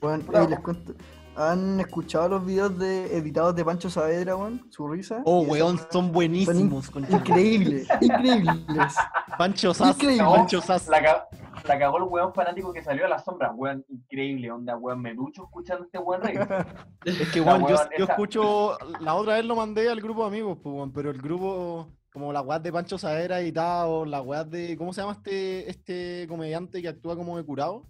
Bueno, 0.00 0.48
les 0.48 0.60
cuento. 0.60 0.94
¿Han 1.36 1.80
escuchado 1.80 2.28
los 2.28 2.46
videos 2.46 2.78
de 2.78 3.16
editados 3.16 3.56
de 3.56 3.64
Pancho 3.64 3.90
Saavedra, 3.90 4.36
weón? 4.36 4.64
Su 4.70 4.86
risa. 4.86 5.20
Oh, 5.24 5.40
weón, 5.40 5.76
weá- 5.76 5.88
son 5.90 6.12
buenísimos. 6.12 6.86
son. 6.86 7.04
Increíbles, 7.10 7.88
increíbles. 8.00 8.94
Pancho 9.36 9.74
Sass, 9.74 9.96
Increíble. 9.96 10.24
Pancho 10.24 10.60
Sass. 10.60 10.86
La, 10.88 11.02
ca- 11.02 11.26
la 11.66 11.78
cagó 11.78 11.96
el 11.96 12.04
weón 12.04 12.32
fanático 12.32 12.72
que 12.72 12.84
salió 12.84 13.06
a 13.06 13.08
la 13.08 13.18
sombra, 13.18 13.50
weón, 13.50 13.84
increíble, 13.88 14.52
onda, 14.52 14.76
weón, 14.76 15.00
me 15.00 15.12
ducho 15.14 15.42
escuchando 15.44 15.84
este 15.86 15.98
weón 15.98 16.22
reír. 16.22 16.38
Es 17.04 17.28
que, 17.32 17.40
La 17.40 17.56
weón, 17.56 17.66
yo, 17.66 17.76
yo 17.98 18.04
escucho. 18.04 18.78
La 19.00 19.14
otra 19.16 19.34
vez 19.34 19.44
lo 19.44 19.56
mandé 19.56 19.90
al 19.90 20.00
grupo 20.00 20.20
de 20.22 20.28
amigos, 20.28 20.58
pues, 20.62 20.72
weón, 20.72 20.92
pero 20.92 21.10
el 21.10 21.20
grupo. 21.20 21.88
Como 22.14 22.32
la 22.32 22.42
weá 22.42 22.60
de 22.60 22.72
Pancho 22.72 22.96
Saera 22.96 23.40
editado, 23.40 24.04
la 24.04 24.22
weá 24.22 24.44
de. 24.44 24.76
¿Cómo 24.76 24.92
se 24.92 25.00
llama 25.00 25.14
este, 25.14 25.68
este 25.68 26.26
comediante 26.28 26.80
que 26.80 26.86
actúa 26.86 27.16
como 27.16 27.36
de 27.36 27.44
curado? 27.44 27.82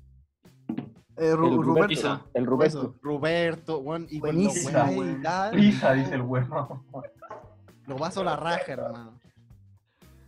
Eh, 1.18 1.34
Ru- 1.34 1.52
El 1.58 1.62
Ruperto. 1.62 1.88
Pisa. 1.88 2.22
El 2.32 2.44
Eso, 2.44 2.50
Ruperto. 2.50 2.94
Roberto, 3.02 3.78
weón, 3.80 4.06
y 4.08 4.22
editada, 4.26 5.50
Prisa, 5.50 5.92
dice 5.92 6.14
el 6.14 6.22
weón. 6.22 6.48
lo 7.86 7.96
paso 7.96 8.24
la 8.24 8.34
raja, 8.36 8.72
hermano. 8.72 9.12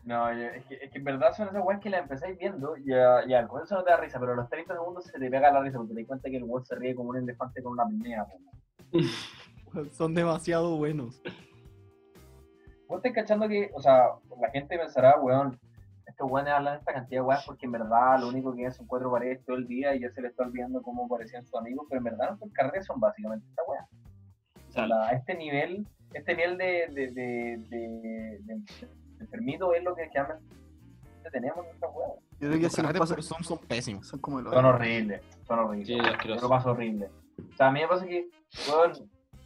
No, 0.05 0.29
es 0.29 0.63
que, 0.67 0.75
es 0.75 0.91
que 0.93 0.99
en 0.99 1.05
verdad 1.05 1.33
son 1.35 1.49
esas 1.49 1.65
weas 1.65 1.81
que 1.81 1.89
la 1.89 1.99
empezáis 2.01 2.39
viendo 2.39 2.77
y 2.77 2.91
ya, 2.91 3.27
ya 3.27 3.39
al 3.41 3.49
comienzo 3.49 3.77
no 3.77 3.83
te 3.83 3.91
da 3.93 3.97
risa, 3.97 4.21
pero 4.21 4.35
a 4.35 4.37
los 4.37 4.49
30 4.51 4.75
segundos 4.75 5.05
se 5.05 5.13
te 5.19 5.31
pega 5.31 5.51
la 5.51 5.63
risa 5.63 5.79
porque 5.79 5.95
te 5.95 6.01
das 6.03 6.07
cuenta 6.07 6.29
que 6.29 6.37
el 6.37 6.45
weón 6.45 6.67
se 6.67 6.75
ríe 6.77 6.95
como 6.95 7.09
un 7.11 7.17
elefante 7.17 7.63
con 7.63 7.73
una 7.73 7.85
apnea. 7.85 8.27
po. 8.27 8.39
Son 9.93 10.15
demasiado 10.15 10.77
buenos. 10.77 11.21
Vos 12.89 12.99
estás 12.99 13.13
cachando 13.13 13.49
que, 13.49 13.71
o 13.75 13.81
sea, 13.81 14.09
la 14.41 14.51
gente 14.51 14.79
pensará, 14.79 15.19
weón, 15.21 15.59
estos 16.07 16.31
weones 16.31 16.53
hablan 16.55 16.79
esta 16.79 16.93
cantidad 16.93 17.21
de 17.21 17.27
weas 17.27 17.45
porque 17.45 17.67
en 17.67 17.73
verdad 17.73 18.21
lo 18.21 18.29
único 18.29 18.55
que 18.55 18.65
es 18.65 18.77
son 18.77 18.87
cuatro 18.87 19.11
paredes 19.11 19.45
todo 19.45 19.57
el 19.57 19.67
día 19.67 19.95
y 19.95 20.01
ya 20.01 20.11
se 20.11 20.23
le 20.23 20.29
está 20.29 20.45
olvidando 20.45 20.81
cómo 20.83 21.09
parecían 21.09 21.45
sus 21.45 21.55
amigos, 21.57 21.87
pero 21.89 21.99
en 21.99 22.05
verdad 22.05 22.29
nuestras 22.31 22.53
carreras 22.53 22.87
son 22.87 23.01
básicamente 23.01 23.47
esta 23.49 23.63
wea. 23.69 23.87
O 24.69 24.73
sea, 24.73 24.87
la- 24.87 25.09
a 25.09 25.13
este 25.13 25.35
nivel, 25.35 25.87
este 26.15 26.35
nivel 26.37 26.57
de, 26.59 26.65
de, 26.93 27.11
de, 27.13 27.57
de, 27.69 28.39
de- 28.45 28.55
de 28.57 28.87
enfermito 29.21 29.73
es 29.75 29.83
lo 29.83 29.95
que 29.97 30.09
realmente 30.13 30.45
tenemos 31.33 31.65
en 31.67 31.75
esta 31.75 31.89
wea. 31.89 32.07
Yo 32.39 32.49
creo 32.49 32.61
que 32.61 32.71
se 32.71 32.83
nos 32.83 32.93
pasa. 32.93 33.21
son, 33.23 33.43
son 33.43 33.59
pésimos. 33.59 34.07
Son 34.07 34.21
como 34.21 34.41
los. 34.41 34.53
Son 34.55 34.65
horribles, 34.65 35.23
son 35.47 35.59
horribles. 35.59 35.89
Sí, 35.89 36.29
Yo 36.29 36.35
lo 36.37 36.49
paso 36.49 36.71
horrible. 36.71 37.09
O 37.53 37.57
sea, 37.57 37.69
a 37.69 37.71
mí 37.73 37.81
me 37.81 37.89
pasa 37.89 38.07
que, 38.07 38.29
weón, 38.71 38.93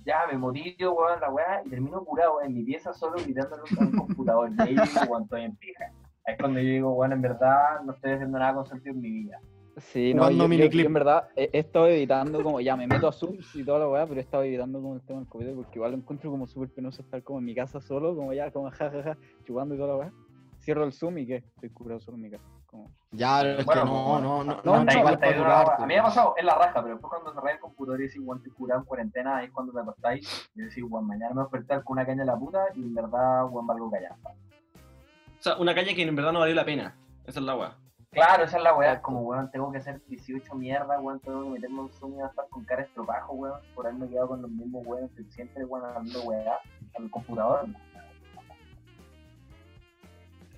ya 0.05 0.27
me 0.31 0.39
motivo, 0.39 0.93
weón, 0.93 1.21
la 1.21 1.31
weá, 1.31 1.63
y 1.65 1.71
termino 1.71 2.05
curado 2.05 2.41
en 2.43 2.55
mi 2.55 2.65
pieza 2.65 2.93
solo 2.93 3.17
gritándole 3.23 3.63
a 3.79 3.81
un 3.85 3.93
computador. 3.93 4.51
Y 4.59 4.63
ahí 4.63 4.75
digo, 4.75 5.01
weón, 5.09 5.23
estoy 5.25 5.43
en 5.43 5.57
pija. 5.57 5.85
Ahí 6.27 6.35
es 6.35 6.39
cuando 6.39 6.61
yo 6.61 6.67
digo, 6.69 6.93
weón, 6.93 7.13
en 7.13 7.23
verdad 7.23 7.81
no 7.85 7.93
estoy 7.93 8.13
haciendo 8.13 8.39
nada 8.39 8.55
con 8.55 8.67
sentido 8.67 8.95
en 8.95 9.01
mi 9.01 9.11
vida. 9.11 9.39
Sí, 9.77 10.13
no, 10.13 10.25
yo, 10.31 10.37
yo- 10.59 10.65
yo 10.83 10.87
en 10.89 10.93
verdad 10.95 11.29
he, 11.37 11.49
he 11.53 11.59
estado 11.61 11.87
editando 11.87 12.43
como, 12.43 12.61
ya 12.61 12.77
me 12.77 12.87
meto 12.87 13.07
a 13.09 13.13
Zoom 13.13 13.37
y 13.55 13.65
toda 13.65 13.79
la 13.79 13.89
weá, 13.89 14.07
pero 14.07 14.19
he 14.21 14.23
estado 14.23 14.43
editando 14.43 14.81
como 14.83 14.95
el 14.97 15.01
tema 15.03 15.21
del 15.21 15.29
COVID 15.29 15.55
porque 15.55 15.79
igual 15.79 15.93
lo 15.93 15.97
encuentro 15.99 16.31
como 16.31 16.47
súper 16.47 16.69
penoso 16.71 17.01
estar 17.03 17.23
como 17.23 17.39
en 17.39 17.45
mi 17.47 17.55
casa 17.55 17.81
solo, 17.81 18.15
como 18.15 18.33
ya, 18.33 18.51
como 18.51 18.69
jajaja, 18.71 19.17
chupando 19.45 19.75
y 19.75 19.79
toda 19.79 19.89
la 19.91 19.97
weá. 19.97 20.13
Cierro 20.59 20.85
el 20.85 20.93
Zoom 20.93 21.19
y 21.19 21.27
que 21.27 21.37
estoy 21.37 21.71
curado 21.71 22.01
solo 22.01 22.17
en 22.17 22.23
mi 22.25 22.31
casa. 22.31 22.45
Como... 22.71 22.91
Ya, 23.13 23.43
es 23.43 23.65
Bueno, 23.67 23.83
que 23.83 23.89
no, 23.89 24.05
pues, 24.11 24.23
no, 24.23 24.45
no. 24.45 24.85
no, 24.85 24.93
igual. 24.93 25.19
A 25.23 25.81
mí 25.81 25.87
me 25.87 25.99
ha 25.99 26.03
pasado, 26.05 26.35
es 26.37 26.45
la 26.45 26.55
raja, 26.55 26.81
pero 26.83 26.95
después 26.95 27.11
cuando 27.11 27.35
cerráis 27.35 27.57
el 27.57 27.61
computador 27.61 28.01
y 28.01 28.05
decís, 28.05 28.21
weón, 28.23 28.39
estoy 28.39 28.53
curado 28.53 28.81
en 28.81 28.87
cuarentena, 28.87 29.37
ahí 29.39 29.47
es 29.47 29.53
cuando 29.53 29.73
te 29.73 29.81
acostáis 29.81 30.51
y 30.55 30.63
decís, 30.63 30.85
weón, 30.89 31.07
mañana 31.07 31.31
me 31.31 31.35
voy 31.35 31.43
a 31.43 31.45
despertar 31.47 31.83
con 31.83 31.95
una 31.95 32.07
caña 32.07 32.23
en 32.23 32.29
la 32.29 32.37
puta 32.37 32.67
y 32.75 32.83
en 32.83 32.95
verdad, 32.95 33.47
weón, 33.51 33.67
valgo 33.67 33.91
callar. 33.91 34.13
O 34.23 35.43
sea, 35.43 35.57
una 35.57 35.75
calle 35.75 35.95
que 35.95 36.03
en 36.03 36.15
verdad 36.15 36.33
no 36.33 36.41
valió 36.41 36.55
la 36.55 36.65
pena. 36.65 36.95
Esa 37.27 37.41
es 37.41 37.47
la 37.47 37.57
weá. 37.57 37.77
Claro, 38.13 38.45
esa 38.45 38.59
es 38.59 38.63
la 38.63 38.75
weá, 38.75 39.03
como 39.03 39.23
weón, 39.23 39.51
tengo 39.51 39.73
que 39.73 39.79
hacer 39.79 40.01
18 40.07 40.55
mierda, 40.55 41.01
weón, 41.01 41.19
tengo 41.21 41.45
que 41.45 41.51
meterme 41.51 41.81
un 41.81 41.93
zoom 41.93 42.15
y 42.15 42.19
va 42.19 42.27
a 42.27 42.31
estar 42.31 42.49
con 42.49 42.65
cara 42.65 42.83
estropajo, 42.83 43.33
weón, 43.33 43.61
por 43.75 43.87
haberme 43.87 44.09
quedado 44.09 44.29
con 44.29 44.43
los 44.43 44.51
mismos 44.51 44.87
weones 44.87 45.11
que 45.17 45.25
siempre, 45.25 45.65
weón, 45.65 45.85
hablando 45.85 46.23
weá 46.23 46.59
al 46.97 47.11
computador. 47.11 47.67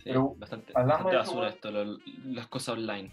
Sí, 0.03 0.09
Pero, 0.11 0.35
bastante, 0.37 0.73
hablando 0.75 1.05
bastante 1.05 1.17
basura 1.17 1.49
esto, 1.49 1.71
lo- 1.71 1.99
las 2.25 2.47
cosas 2.49 2.77
online. 2.77 3.11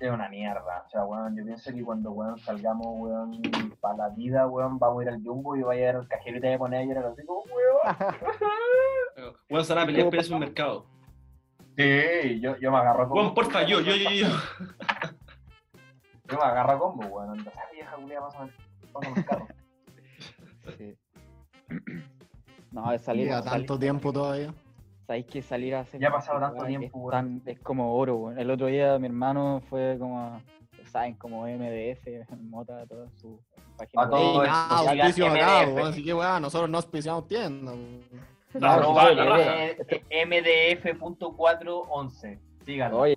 Es 0.00 0.10
una 0.10 0.28
mierda, 0.28 0.84
o 0.84 0.90
sea, 0.90 1.04
weón, 1.04 1.36
yo 1.36 1.44
pienso 1.44 1.72
que 1.72 1.84
cuando, 1.84 2.10
weón, 2.10 2.36
salgamos, 2.40 2.86
weón, 2.88 3.40
para 3.80 3.96
la 3.96 4.08
vida, 4.08 4.48
weón, 4.48 4.78
vamos 4.80 5.00
a 5.00 5.02
ir 5.04 5.08
al 5.10 5.22
Jumbo 5.22 5.54
y 5.56 5.62
vaya 5.62 5.86
a 5.86 5.90
ir 5.90 5.96
al 5.96 6.08
cajero 6.08 6.38
y 6.38 6.40
te 6.40 6.46
voy 6.48 6.54
a 6.56 6.58
poner 6.58 6.80
a 6.80 6.84
llorar 6.84 7.06
así 7.12 7.24
como, 7.24 7.42
weón. 7.42 7.62
Weón, 9.50 9.64
se 9.64 9.74
van 9.74 9.82
a 9.84 9.86
pelear 9.86 10.06
por 10.10 10.16
el 10.18 10.38
mercado. 10.40 10.86
Sí, 11.76 12.40
yo, 12.40 12.56
yo 12.58 12.70
me 12.72 12.78
agarro 12.78 13.02
a 13.04 13.08
combo. 13.08 13.20
Weón, 13.22 13.34
porfa, 13.34 13.62
yo, 13.64 13.80
yo, 13.80 13.94
yo, 13.94 14.10
yo. 14.10 14.26
Yo 16.28 16.38
me 16.38 16.44
agarro 16.44 16.72
a 16.72 16.78
combo, 16.78 17.06
weón, 17.06 17.40
esa 17.40 17.60
vieja 17.72 17.94
culia 17.96 18.20
pasa 18.20 18.48
los 18.94 19.24
carros. 19.24 19.48
Sí. 20.78 20.96
No, 22.72 22.90
de 22.90 22.98
salir, 22.98 23.24
Llega 23.26 23.42
salir- 23.42 23.50
tanto 23.66 23.78
tiempo 23.78 24.12
todavía. 24.14 24.54
Sabéis 25.06 25.26
que 25.26 25.42
salir 25.42 25.74
a 25.74 25.80
hacer. 25.80 26.00
Ya 26.00 26.08
ha 26.08 26.12
pasado 26.12 26.40
tanto 26.40 26.64
tiempo, 26.64 27.08
Es, 27.08 27.12
tan- 27.12 27.42
es 27.46 27.58
como 27.60 27.94
oro, 27.96 28.16
weón. 28.16 28.38
El 28.38 28.50
otro 28.50 28.66
día 28.66 28.98
mi 28.98 29.06
hermano 29.06 29.62
fue 29.68 29.96
como. 29.98 30.18
a- 30.20 30.40
Saben, 30.90 31.14
como 31.14 31.46
MDF, 31.46 32.06
Mota, 32.42 32.84
toda 32.86 33.08
su 33.16 33.40
página. 33.78 34.02
A 34.02 34.10
todo 34.10 34.42
auspicio 35.00 35.26
acá, 35.26 35.36
weón, 35.74 35.88
así 35.88 36.04
que 36.04 36.12
weón, 36.14 36.42
nosotros 36.42 36.68
no 36.70 36.76
auspiciamos 36.78 37.26
tiendas. 37.28 37.74
No, 38.54 38.68
raja. 39.24 39.66
Eh, 39.66 40.26
MDF.411. 40.26 42.38
Síganlo. 42.64 42.98
Oye, 43.00 43.16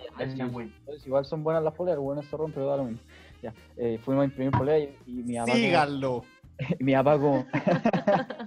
pues 0.86 1.06
igual 1.06 1.26
son 1.26 1.44
buenas 1.44 1.64
las 1.64 1.74
poleras, 1.74 2.00
bueno, 2.00 2.24
se 2.24 2.36
rompe, 2.36 2.56
pero 2.56 2.68
da 2.68 2.78
lo 2.78 2.86
mismo. 2.86 3.00
Ya, 3.44 3.54
eh, 3.78 4.00
fuimos 4.04 4.24
a 4.24 4.26
imprimir 4.26 4.52
poleras 4.52 4.90
y, 5.06 5.20
y 5.20 5.24
mi 5.24 5.36
papá. 5.36 5.52
como- 5.52 5.56
Síganlo. 5.64 6.24
mi 6.80 6.94
papá 6.94 7.20
como. 7.20 7.46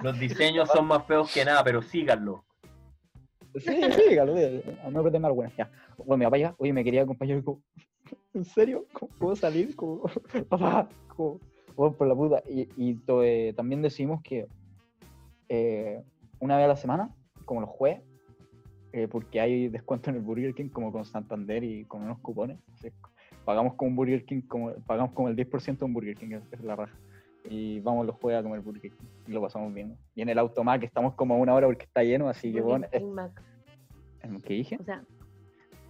Los 0.03 0.19
diseños 0.19 0.69
son 0.71 0.87
más 0.87 1.05
feos 1.07 1.33
que 1.33 1.45
nada, 1.45 1.63
pero 1.63 1.83
síganlo. 1.83 2.43
Sí, 3.61 3.81
sí, 3.93 4.03
dígalo, 4.11 4.35
dígalo, 4.35 4.63
a 4.85 4.91
no 4.91 5.03
pretender 5.03 5.33
buenas. 5.33 5.57
Ya. 5.57 5.71
Bueno, 5.99 6.19
mi 6.19 6.25
papá 6.27 6.39
ya, 6.39 6.55
oye, 6.59 6.73
me 6.73 6.85
quería 6.85 7.03
acompañar 7.03 7.43
como, 7.43 7.61
¿en 8.35 8.45
serio? 8.45 8.87
¿Cómo 8.93 9.11
puedo 9.19 9.37
salir? 9.37 9.75
Como, 9.77 10.03
papá, 10.49 10.89
como, 11.17 11.41
bueno, 11.77 11.95
por 11.97 12.07
la 12.09 12.15
puta. 12.15 12.43
Y, 12.49 12.69
y 12.77 12.95
to- 12.95 13.23
eh, 13.23 13.53
también 13.57 13.83
decimos 13.83 14.23
que 14.23 14.47
eh, 15.49 16.03
una 16.41 16.57
vez 16.57 16.65
a 16.65 16.69
la 16.69 16.77
semana, 16.77 17.15
como 17.45 17.61
los 17.61 17.71
jueves, 17.71 18.03
eh, 18.93 19.07
porque 19.09 19.41
hay 19.41 19.69
descuento 19.69 20.11
en 20.11 20.17
el 20.17 20.23
Burger 20.23 20.55
King, 20.55 20.69
como 20.69 20.93
con 20.93 21.05
Santander 21.05 21.63
y 21.65 21.85
con 21.85 22.03
unos 22.03 22.19
cupones. 22.21 22.59
así, 22.75 22.89
pagamos 23.45 23.75
con 23.75 23.89
un 23.89 23.97
Burger 23.97 24.25
King, 24.25 24.43
como, 24.43 24.73
pagamos 24.87 25.13
como 25.13 25.29
el 25.29 25.37
10% 25.37 25.79
de 25.79 25.85
un 25.85 25.95
Burger 25.95 26.17
King, 26.17 26.39
es 26.51 26.61
la 26.63 26.77
raja. 26.77 26.95
Y 27.51 27.81
vamos 27.81 28.07
los 28.07 28.17
jueves 28.17 28.41
a 28.41 28.43
comer 28.43 28.61
Burger 28.61 28.83
King 28.83 29.07
y 29.27 29.33
lo 29.33 29.41
pasamos 29.41 29.73
bien. 29.73 29.97
Y 30.15 30.23
en 30.23 30.29
el 30.29 30.39
automac 30.39 30.83
estamos 30.83 31.15
como 31.15 31.35
a 31.35 31.39
una 31.39 31.55
hora 31.55 31.67
porque 31.67 31.85
está 31.85 32.03
lleno, 32.03 32.29
así 32.29 32.53
que 32.53 32.61
bueno, 32.61 32.87
Mac. 33.13 33.43
es- 34.23 34.43
¿qué 34.45 34.55
dije? 34.55 34.77
O 34.81 34.85
sea, 34.85 35.03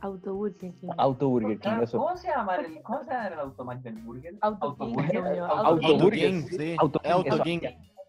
autoburger 0.01 0.73
King. 0.73 0.89
Auto 0.97 1.29
Burger 1.29 1.59
King, 1.59 1.71
eso. 1.83 1.99
¿Cómo 1.99 2.17
se 2.17 2.29
llama 2.29 2.57
el, 2.57 2.83
cómo 2.83 3.03
se 3.05 3.11
llama 3.11 3.27
el 3.29 3.39
automac 3.41 3.81
del 3.83 3.95
burger? 3.99 4.35
Auto 4.41 4.77
King, 4.77 4.97
Autoburger. 5.41 6.13
King, 6.31 6.43
sí. 6.49 6.77
Auto. 6.79 7.01
King. 7.43 7.61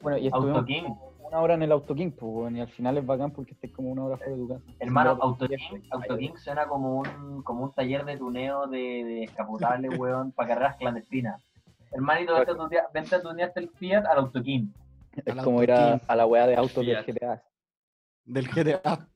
Bueno, 0.02 0.18
y 0.18 0.28
estuvimos 0.28 0.56
Auto 0.58 0.66
King. 0.66 0.84
una 1.28 1.42
hora 1.42 1.54
en 1.56 1.64
el 1.64 1.72
Auto 1.72 1.96
King, 1.96 2.12
pues, 2.12 2.32
bueno, 2.32 2.58
y 2.58 2.62
al 2.62 2.70
final 2.70 2.98
es 2.98 3.06
bacán 3.06 3.32
porque 3.32 3.54
estés 3.54 3.72
como 3.72 3.90
una 3.90 4.06
hora 4.06 4.18
fuera 4.18 4.32
de 4.34 4.38
tu 4.38 4.48
casa. 4.48 4.62
Hermano, 4.80 5.10
Haciendo 5.12 5.26
Auto 5.26 5.46
otro 5.46 5.48
King, 5.58 5.70
viaje. 5.72 5.88
Auto 5.92 6.18
King 6.18 6.32
suena 6.36 6.68
como 6.68 7.00
un, 7.00 7.42
como 7.44 7.64
un 7.64 7.72
taller 7.74 8.06
de 8.06 8.18
tuneo 8.18 8.68
de, 8.68 8.78
de 8.78 9.24
escapotables, 9.24 9.92
weón, 10.00 10.32
para 10.32 10.50
carreras 10.50 10.76
clandestinas. 10.78 11.44
Hermanito, 11.92 12.34
vente 12.36 12.52
a 12.52 12.56
tunear- 12.56 12.88
vente 12.94 13.16
a 13.16 13.22
tunearte 13.22 13.60
el 13.62 13.70
Fiat 13.70 14.06
al 14.06 14.20
Auto 14.20 14.42
King. 14.42 14.68
Es 15.16 15.28
Al 15.38 15.44
como 15.44 15.64
ir 15.64 15.72
a, 15.72 15.96
a 16.08 16.16
la 16.16 16.26
weá 16.26 16.46
de 16.48 16.56
autos 16.56 16.86
del. 16.86 17.04
GTA. 17.04 17.44
Del 18.26 18.48
GTA. 18.48 19.08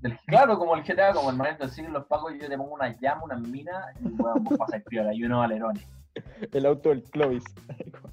Del- 0.00 0.18
claro, 0.26 0.58
como 0.58 0.74
el 0.74 0.82
GTA, 0.82 1.12
como 1.12 1.30
el 1.30 1.36
hermanito, 1.36 1.68
siguen 1.68 1.92
los 1.92 2.06
pagos 2.06 2.34
y 2.34 2.40
yo 2.40 2.48
te 2.48 2.56
pongo 2.56 2.74
una 2.74 2.98
llama, 3.00 3.22
una 3.24 3.36
mina, 3.38 3.86
y 4.00 4.06
weón, 4.08 4.42
vos 4.44 4.58
pasas 4.58 4.82
piola 4.84 5.12
y 5.14 5.22
unos 5.24 5.44
alerones. 5.44 5.86
El 6.52 6.66
auto 6.66 6.88
del 6.90 7.02
Clovis. 7.04 7.44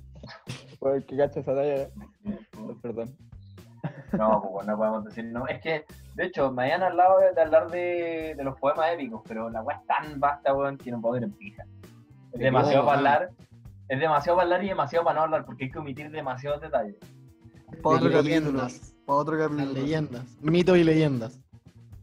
Bueno, 0.79 1.03
que 1.05 1.17
cacha 1.17 1.41
esa 1.41 1.53
talla. 1.55 1.89
Oh, 2.57 2.73
Perdón. 2.81 3.13
No, 4.13 4.41
pues 4.53 4.65
no 4.67 4.77
podemos 4.77 5.03
decir 5.05 5.25
no. 5.25 5.45
Es 5.47 5.59
que, 5.61 5.83
de 6.15 6.25
hecho, 6.25 6.51
me 6.53 6.63
habían 6.63 6.83
hablado 6.83 7.19
de, 7.19 7.33
de 7.33 7.41
hablar 7.41 7.69
de, 7.69 8.33
de 8.37 8.43
los 8.45 8.57
poemas 8.59 8.91
épicos, 8.93 9.21
pero 9.27 9.49
la 9.49 9.61
weá 9.61 9.77
es 9.77 9.85
tan 9.87 10.19
vasta, 10.19 10.53
weón, 10.53 10.77
que 10.77 10.91
no 10.91 11.01
puedo 11.01 11.17
ir 11.17 11.23
en 11.23 11.31
pija. 11.33 11.63
Es 12.31 12.39
demasiado 12.39 12.85
weón. 12.85 12.85
para 12.85 12.97
hablar, 13.15 13.29
es 13.89 13.99
demasiado 13.99 14.37
para 14.37 14.45
hablar 14.45 14.63
y 14.63 14.69
demasiado 14.69 15.03
para 15.03 15.15
no 15.15 15.23
hablar, 15.23 15.45
porque 15.45 15.65
hay 15.65 15.71
que 15.71 15.79
omitir 15.79 16.11
demasiados 16.11 16.61
detalles. 16.61 16.95
Para 17.81 17.97
otro 17.97 18.11
capítulo. 18.11 18.21
leyendas. 18.21 18.95
Para 19.05 19.19
otro 19.19 19.37
capítulo. 19.37 19.73
leyendas. 19.73 20.37
Mitos 20.41 20.77
y 20.77 20.83
leyendas. 20.83 21.41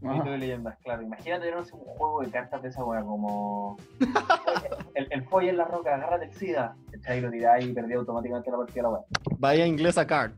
Mito 0.01 0.31
de 0.31 0.38
leyendas, 0.38 0.77
claro. 0.85 1.03
Imagínate 1.03 1.46
tener 1.46 1.59
un 1.59 1.64
juego 1.64 2.20
de 2.20 2.31
cartas 2.31 2.62
de 2.62 2.68
esa 2.68 2.85
weá 2.85 3.03
como. 3.03 3.77
el, 4.94 5.07
el 5.11 5.25
folle 5.25 5.51
en 5.51 5.57
la 5.57 5.64
roca, 5.64 5.94
agárrate 5.94 6.27
el 6.27 6.35
SIDA. 6.35 6.77
¿Cachai? 6.92 7.20
Lo 7.20 7.31
tiráis 7.31 7.66
y 7.66 7.72
perdí 7.72 7.94
automáticamente 7.94 8.51
la 8.51 8.57
partida 8.59 8.75
de 8.75 8.83
la 8.83 8.88
weá. 8.90 9.03
Vaya 9.38 9.66
inglesa 9.66 10.07
cards. 10.07 10.37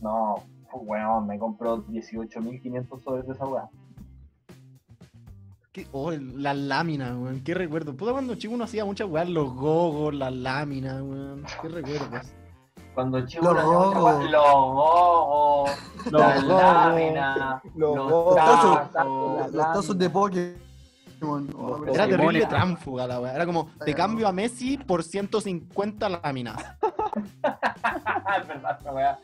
No, 0.00 0.36
weón, 0.72 1.26
me 1.26 1.38
compró 1.38 1.84
18.500 1.86 3.02
sobres 3.02 3.26
de 3.26 3.32
esa 3.32 3.46
weá. 3.46 3.68
¿Qué? 5.78 5.86
Oh, 5.92 6.10
las 6.10 6.56
láminas, 6.56 7.12
weón. 7.12 7.40
Qué 7.44 7.54
recuerdo. 7.54 7.94
Puta, 7.94 8.10
cuando 8.10 8.34
chico 8.34 8.54
uno 8.54 8.64
hacía 8.64 8.84
muchas 8.84 9.08
weas, 9.08 9.28
los 9.28 9.54
gogos, 9.54 10.12
las 10.12 10.32
láminas, 10.32 11.00
weón. 11.02 11.44
Qué 11.62 11.68
recuerdos. 11.68 12.26
Cuando 12.94 13.24
chico 13.24 13.54
Los 13.54 13.64
gogos. 13.64 14.02
weá, 14.02 14.28
los 14.28 14.42
gogos, 14.42 15.70
Los 16.10 16.44
láminas, 16.44 17.62
los 17.76 17.96
gogos, 17.96 18.36
Los 19.52 19.72
tazos 19.72 19.96
de 19.96 20.10
Pokémon. 20.10 21.48
Oh, 21.56 21.84
Era 21.86 22.08
terrible 22.08 22.44
tránfuga 22.46 23.06
la 23.06 23.20
wea. 23.20 23.34
Era 23.36 23.46
como, 23.46 23.70
te 23.84 23.94
cambio 23.94 24.26
a 24.26 24.32
Messi 24.32 24.78
por 24.78 25.04
150 25.04 26.08
láminas. 26.08 26.56
es 26.82 28.48
verdad, 28.48 28.78
esa 28.80 28.92
weá. 28.92 29.18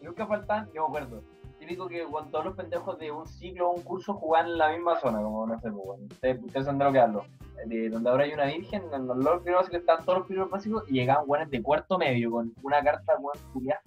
Y 0.00 0.04
nunca 0.04 0.26
faltan, 0.26 0.68
yo 0.74 0.88
me 0.88 0.98
acuerdo. 0.98 1.22
Que 1.70 2.04
cuando 2.04 2.30
todos 2.32 2.44
los 2.46 2.56
pendejos 2.56 2.98
de 2.98 3.12
un 3.12 3.26
ciclo 3.26 3.70
o 3.70 3.74
un 3.74 3.82
curso 3.82 4.14
jugaban 4.14 4.46
en 4.48 4.58
la 4.58 4.70
misma 4.70 4.98
zona, 4.98 5.22
como 5.22 5.46
no 5.46 5.54
sé, 5.60 5.70
pues, 5.70 5.84
bueno, 5.86 6.04
ustedes, 6.10 6.42
ustedes 6.42 6.66
de 6.66 6.72
lo 6.72 6.92
que 6.92 6.98
hablo. 6.98 7.24
De 7.66 7.90
donde 7.90 8.10
ahora 8.10 8.24
hay 8.24 8.32
una 8.32 8.46
virgen, 8.46 8.82
en 8.92 9.06
los 9.06 9.16
primeros 9.42 9.62
básicos 9.62 9.80
estaban 9.80 10.04
todos 10.04 10.18
los 10.18 10.26
primeros 10.26 10.50
básicos 10.50 10.82
y 10.88 10.94
llegaban 10.94 11.26
guanes 11.26 11.50
de 11.50 11.62
cuarto 11.62 11.98
medio 11.98 12.30
con 12.30 12.52
una 12.62 12.82
carta, 12.82 13.14
weón, 13.18 13.38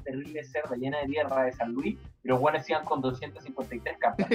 terrible 0.04 0.43
cerda 0.43 0.76
llena 0.76 1.00
de 1.00 1.08
tierra 1.08 1.43
de 1.43 1.52
San 1.52 1.74
Luis, 1.74 1.98
y 2.24 2.28
los 2.28 2.39
guanes 2.39 2.69
iban 2.69 2.86
con 2.86 3.02
253 3.02 3.98
cartas. 3.98 4.28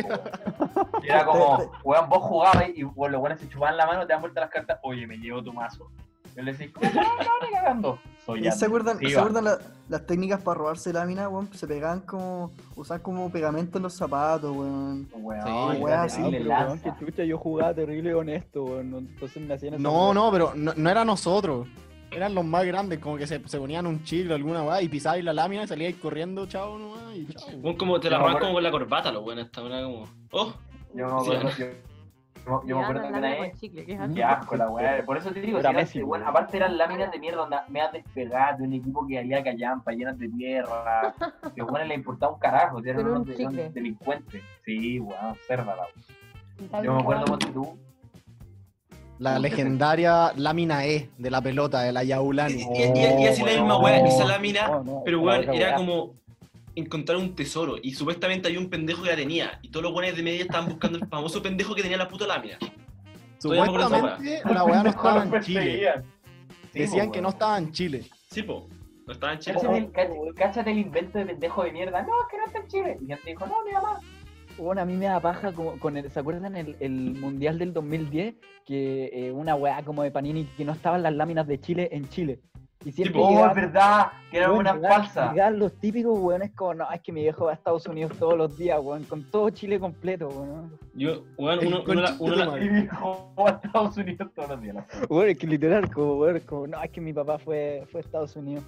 Y 1.03 1.09
era 1.09 1.25
como, 1.25 1.71
weón, 1.85 2.09
vos 2.09 2.23
jugabas 2.23 2.69
y 2.75 2.85
weón, 2.85 3.13
los 3.13 3.21
guanes 3.21 3.41
se 3.41 3.49
chupaban 3.49 3.77
la 3.77 3.87
mano, 3.87 4.07
te 4.07 4.13
dan 4.13 4.21
vuelta 4.21 4.41
las 4.41 4.51
cartas, 4.51 4.79
oye, 4.83 5.07
me 5.07 5.17
llevo 5.17 5.43
tu 5.43 5.53
mazo. 5.53 5.89
Yo 6.38 6.44
le 6.44 6.53
decía, 6.53 6.68
no, 6.94 7.03
no, 7.03 7.46
ni 7.46 7.53
cagando. 7.53 7.98
Soy 8.24 8.46
¿Y 8.46 8.53
¿Se 8.53 8.66
acuerdan, 8.66 8.98
Sí, 9.01 9.11
¿se 9.11 9.18
acuerdan 9.18 9.44
la- 9.44 9.59
las 9.88 10.07
técnicas 10.07 10.40
para 10.40 10.57
robarse 10.59 10.92
láminas, 10.92 11.27
weón? 11.29 11.53
Se 11.53 11.66
pegaban 11.66 12.01
como. 12.03 12.53
usaban 12.77 13.03
como 13.03 13.29
pegamento 13.33 13.79
en 13.79 13.83
los 13.83 13.94
zapatos, 13.94 14.57
weón. 14.57 15.09
Weón, 15.14 15.42
Sí, 15.44 15.83
weón, 15.83 16.11
sí, 16.11 16.20
weón, 16.22 16.46
lanza. 16.48 16.94
que 16.96 17.05
chucha, 17.05 17.24
yo 17.24 17.38
jugaba 17.38 17.74
terrible 17.74 18.14
honesto, 18.14 18.62
weón. 18.62 18.90
no- 18.90 18.98
Entonces 18.98 19.42
me 19.42 19.55
hacían 19.55 19.83
No, 19.83 20.14
no, 20.14 20.31
pero 20.31 20.53
no, 20.55 20.72
no 20.77 20.90
era 20.90 21.05
nosotros. 21.05 21.66
Eran 22.12 22.35
los 22.37 22.44
más 22.44 22.64
grandes, 22.64 23.01
como 23.01 23.16
que 23.16 23.27
se, 23.27 23.46
se 23.48 23.59
ponían 23.59 23.87
un 23.87 24.05
chicle 24.05 24.33
o 24.33 24.37
alguna 24.37 24.62
weá 24.62 24.81
y 24.81 24.88
pisabais 24.88 25.24
la 25.24 25.33
lámina 25.35 25.64
y 25.64 25.66
salíais 25.66 25.96
corriendo, 25.96 26.46
chao 26.46 26.79
nomás 26.79 27.16
y 27.16 27.27
chao. 27.35 27.48
Weón, 27.61 27.77
como 27.77 27.98
te 27.98 28.09
la 28.09 28.18
roban 28.18 28.38
como 28.38 28.53
con 28.55 28.62
la 28.62 28.70
corbata, 28.70 29.11
los 29.11 29.24
buenos. 29.24 29.46
Esta 29.46 29.61
era 29.62 29.83
como. 29.83 30.05
¡Oh! 30.31 30.55
Yo 30.94 31.05
me 31.18 31.24
Sí, 31.24 31.33
acuerdo, 31.35 31.51
yo, 32.49 32.63
yo 32.67 32.77
me 32.79 32.83
acuerdo 32.83 33.03
que 33.03 33.09
una 33.19 33.21
vez, 33.21 33.61
chicle, 33.61 33.85
¿qué 33.85 33.99
qué 34.15 34.25
asco 34.25 34.57
la 34.57 34.71
weá, 34.71 35.05
por 35.05 35.17
eso 35.19 35.31
te 35.31 35.41
digo, 35.41 35.59
Era 35.59 35.69
si 35.69 35.73
eran- 35.75 35.83
Messi, 35.85 36.03
bueno, 36.03 36.25
weón. 36.25 36.37
aparte 36.37 36.57
eran 36.57 36.79
láminas 36.79 37.11
de 37.13 37.19
mierda, 37.19 37.43
onda, 37.43 37.65
medias 37.69 37.93
despegadas 37.93 38.59
de 38.59 38.65
un 38.65 38.73
equipo 38.73 39.07
que 39.07 39.19
haría 39.19 39.43
callampa, 39.45 39.93
llenas 39.93 40.19
de 40.19 40.29
tierra, 40.29 41.15
que 41.55 41.63
bueno 41.63 41.85
le 41.85 41.95
importaba 41.95 42.33
un 42.33 42.39
carajo, 42.39 42.79
eran 42.85 43.07
unos 43.07 43.27
delincuentes. 43.27 44.43
Sí, 44.65 44.99
weón, 45.01 45.37
cerda 45.47 45.77
la 45.77 46.83
Yo 46.83 46.95
me 46.95 47.01
acuerdo, 47.01 47.25
ponte 47.27 47.47
tú, 47.49 47.77
La 49.19 49.39
legendaria 49.41 50.33
lámina 50.37 50.85
E 50.87 51.09
de 51.19 51.31
la 51.31 51.41
pelota, 51.43 51.83
de 51.83 51.93
la 51.93 52.05
Yaulani. 52.05 52.63
Y, 52.63 52.83
y- 52.83 53.23
y 53.23 53.27
así 53.27 53.43
la 53.43 53.51
misma 53.53 53.79
weá, 53.79 53.99
esa 54.07 54.25
lámina. 54.25 54.83
Pero 55.05 55.21
weón, 55.23 55.43
era 55.53 55.75
como 55.75 56.15
encontrar 56.79 57.19
un 57.19 57.35
tesoro. 57.35 57.77
Y 57.83 57.93
supuestamente 57.93 58.49
había 58.49 58.61
un 58.61 58.71
pendejo 58.71 59.03
que 59.03 59.11
la 59.11 59.17
tenía. 59.17 59.59
Y 59.62 59.71
todos 59.71 59.85
los 59.85 59.93
buenos 59.93 60.17
de 60.17 60.23
media 60.23 60.43
estaban 60.43 60.69
buscando 60.69 60.99
el 60.99 61.07
famoso 61.07 61.43
pendejo 61.43 61.75
que 61.75 61.83
tenía 61.83 61.97
la 61.97 62.09
puta 62.09 62.27
lámina. 62.27 62.59
Supuestamente 63.38 64.43
la 64.45 64.64
weá 64.64 64.83
no 64.83 64.91
estaba 64.91 65.25
en 65.25 65.41
Chile. 65.41 65.93
Sí, 66.73 66.81
Decían 66.81 67.07
po, 67.07 67.12
que 67.12 67.21
no 67.21 67.29
estaba 67.31 67.59
en 67.59 67.73
Chile. 67.73 68.05
Sí, 68.31 68.43
po. 68.43 68.69
No 69.07 69.12
estaba 69.12 69.33
en 69.33 69.38
Chile. 69.38 69.91
Cáchate 70.37 70.71
el, 70.71 70.79
invento 70.79 71.19
de 71.19 71.27
pendejo 71.27 71.64
de 71.64 71.73
mierda. 71.73 72.03
No, 72.03 72.12
es 72.23 72.29
que 72.31 72.37
no 72.37 72.47
está 72.47 72.59
en 72.59 72.69
Chile. 72.69 72.99
Y 73.01 73.07
gente 73.07 73.23
dijo, 73.27 73.47
no, 73.47 73.64
mi 73.64 73.73
mamá. 73.73 74.01
Bueno, 74.59 74.83
a 74.83 74.85
mí 74.85 74.97
me 74.97 75.07
da 75.07 75.21
paja 75.21 75.53
como 75.53 75.79
con 75.79 75.97
el, 75.97 76.11
¿se 76.11 76.19
acuerdan 76.19 76.57
el, 76.57 76.77
el 76.81 77.14
Mundial 77.14 77.59
del 77.59 77.73
2010? 77.73 78.35
Que 78.67 79.11
eh, 79.12 79.33
una 79.33 79.55
weá 79.55 79.85
como 79.85 80.03
de 80.03 80.11
Panini 80.11 80.45
que 80.57 80.64
no 80.64 80.73
estaban 80.73 81.03
las 81.03 81.14
láminas 81.14 81.47
de 81.47 81.61
Chile 81.61 81.88
en 81.93 82.09
Chile. 82.09 82.41
Y 82.85 82.93
siempre 82.93 83.21
Oh, 83.21 83.29
llegaban- 83.31 83.51
es 83.51 83.57
verdad, 83.57 84.07
que 84.31 84.37
era 84.38 84.47
weón, 84.49 84.61
una 84.61 84.75
llegaban- 84.75 85.03
falsa. 85.03 85.31
llegaban 85.33 85.59
los 85.59 85.73
típicos 85.81 86.19
weones 86.19 86.53
como, 86.53 86.75
no, 86.75 86.91
es 86.93 87.01
que 87.01 87.11
mi 87.12 87.23
viejo 87.23 87.47
va 87.47 87.51
a 87.51 87.55
Estados 87.55 87.87
Unidos 87.87 88.12
todos 88.19 88.38
los 88.38 88.57
días, 88.57 88.79
weón, 88.81 89.03
con 89.05 89.25
todo 89.31 89.51
Chile 89.51 89.81
completo, 89.81 90.29
weón. 90.29 90.79
Yo, 90.95 91.25
weón, 91.37 91.67
uno, 91.67 91.83
uno, 91.87 92.01
la- 92.01 92.17
uno 92.21 92.47
madre. 92.47 92.64
Y 92.64 92.69
dijo 92.69 93.33
a 93.37 93.51
Estados 93.51 93.97
Unidos 93.97 94.31
todos 94.35 94.49
los 94.51 94.61
días. 94.62 94.77
Weón, 95.11 95.29
es 95.29 95.38
que 95.38 95.47
literal, 95.49 95.93
como, 95.93 96.14
weón, 96.19 96.41
como, 96.41 96.67
no, 96.69 96.81
es 96.83 96.91
que 96.91 97.01
mi 97.01 97.12
papá 97.12 97.38
fue, 97.38 97.85
fue 97.91 98.01
a 98.01 98.05
Estados 98.05 98.37
Unidos. 98.37 98.64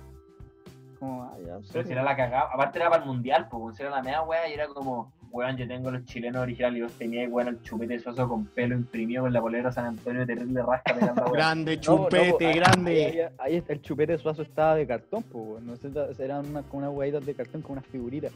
Como, 0.99 1.23
ah, 1.23 1.37
ya, 1.46 1.59
Pero 1.73 1.85
si 1.87 1.92
era 1.92 2.03
la 2.03 2.16
cagada, 2.16 2.51
aparte 2.53 2.79
era 2.79 2.90
para 2.90 3.03
el 3.05 3.09
mundial, 3.09 3.49
pues 3.49 3.79
era 3.81 3.90
la 3.90 4.03
media 4.03 4.23
wea 4.23 4.49
y 4.49 4.53
era 4.55 4.66
como, 4.68 5.12
weón, 5.33 5.57
yo 5.57 5.66
tengo 5.69 5.90
los 5.90 6.05
chilenos 6.05 6.43
originales 6.43 6.79
y 6.79 6.83
vos 6.83 6.93
teníais, 6.93 7.31
weón, 7.31 7.49
el 7.49 7.62
chupete 7.62 7.99
suazo 8.01 8.29
con 8.29 8.47
pelo 8.47 8.75
imprimido 8.75 9.23
con 9.23 9.33
la 9.33 9.40
polera 9.40 9.71
San 9.73 9.87
Antonio 9.87 10.27
terrible 10.27 10.62
rasca 10.62 10.95
pegando 10.95 11.23
weón. 11.23 11.33
Grande, 11.33 11.77
No, 11.87 11.97
no, 11.97 12.05
chupete, 12.05 12.53
grande. 12.53 12.90
Ahí, 13.07 13.19
ahí- 13.21 13.29
ahí 13.38 13.57
está, 13.57 13.73
el 13.73 13.83
chupete 13.83 14.19
suazo 14.19 14.43
estaba 14.43 14.75
de 14.75 14.87
cartón, 14.87 15.23
pues, 15.25 15.45
weón. 15.47 15.66
No 15.66 15.77
sé, 15.77 15.90
eran 16.25 16.47
una, 16.47 16.62
con 16.62 16.81
unas 16.83 16.93
huevitas 16.95 17.25
de 17.25 17.35
cartón 17.35 17.62
con 17.62 17.73
unas 17.73 17.87
figuritas. 17.87 18.33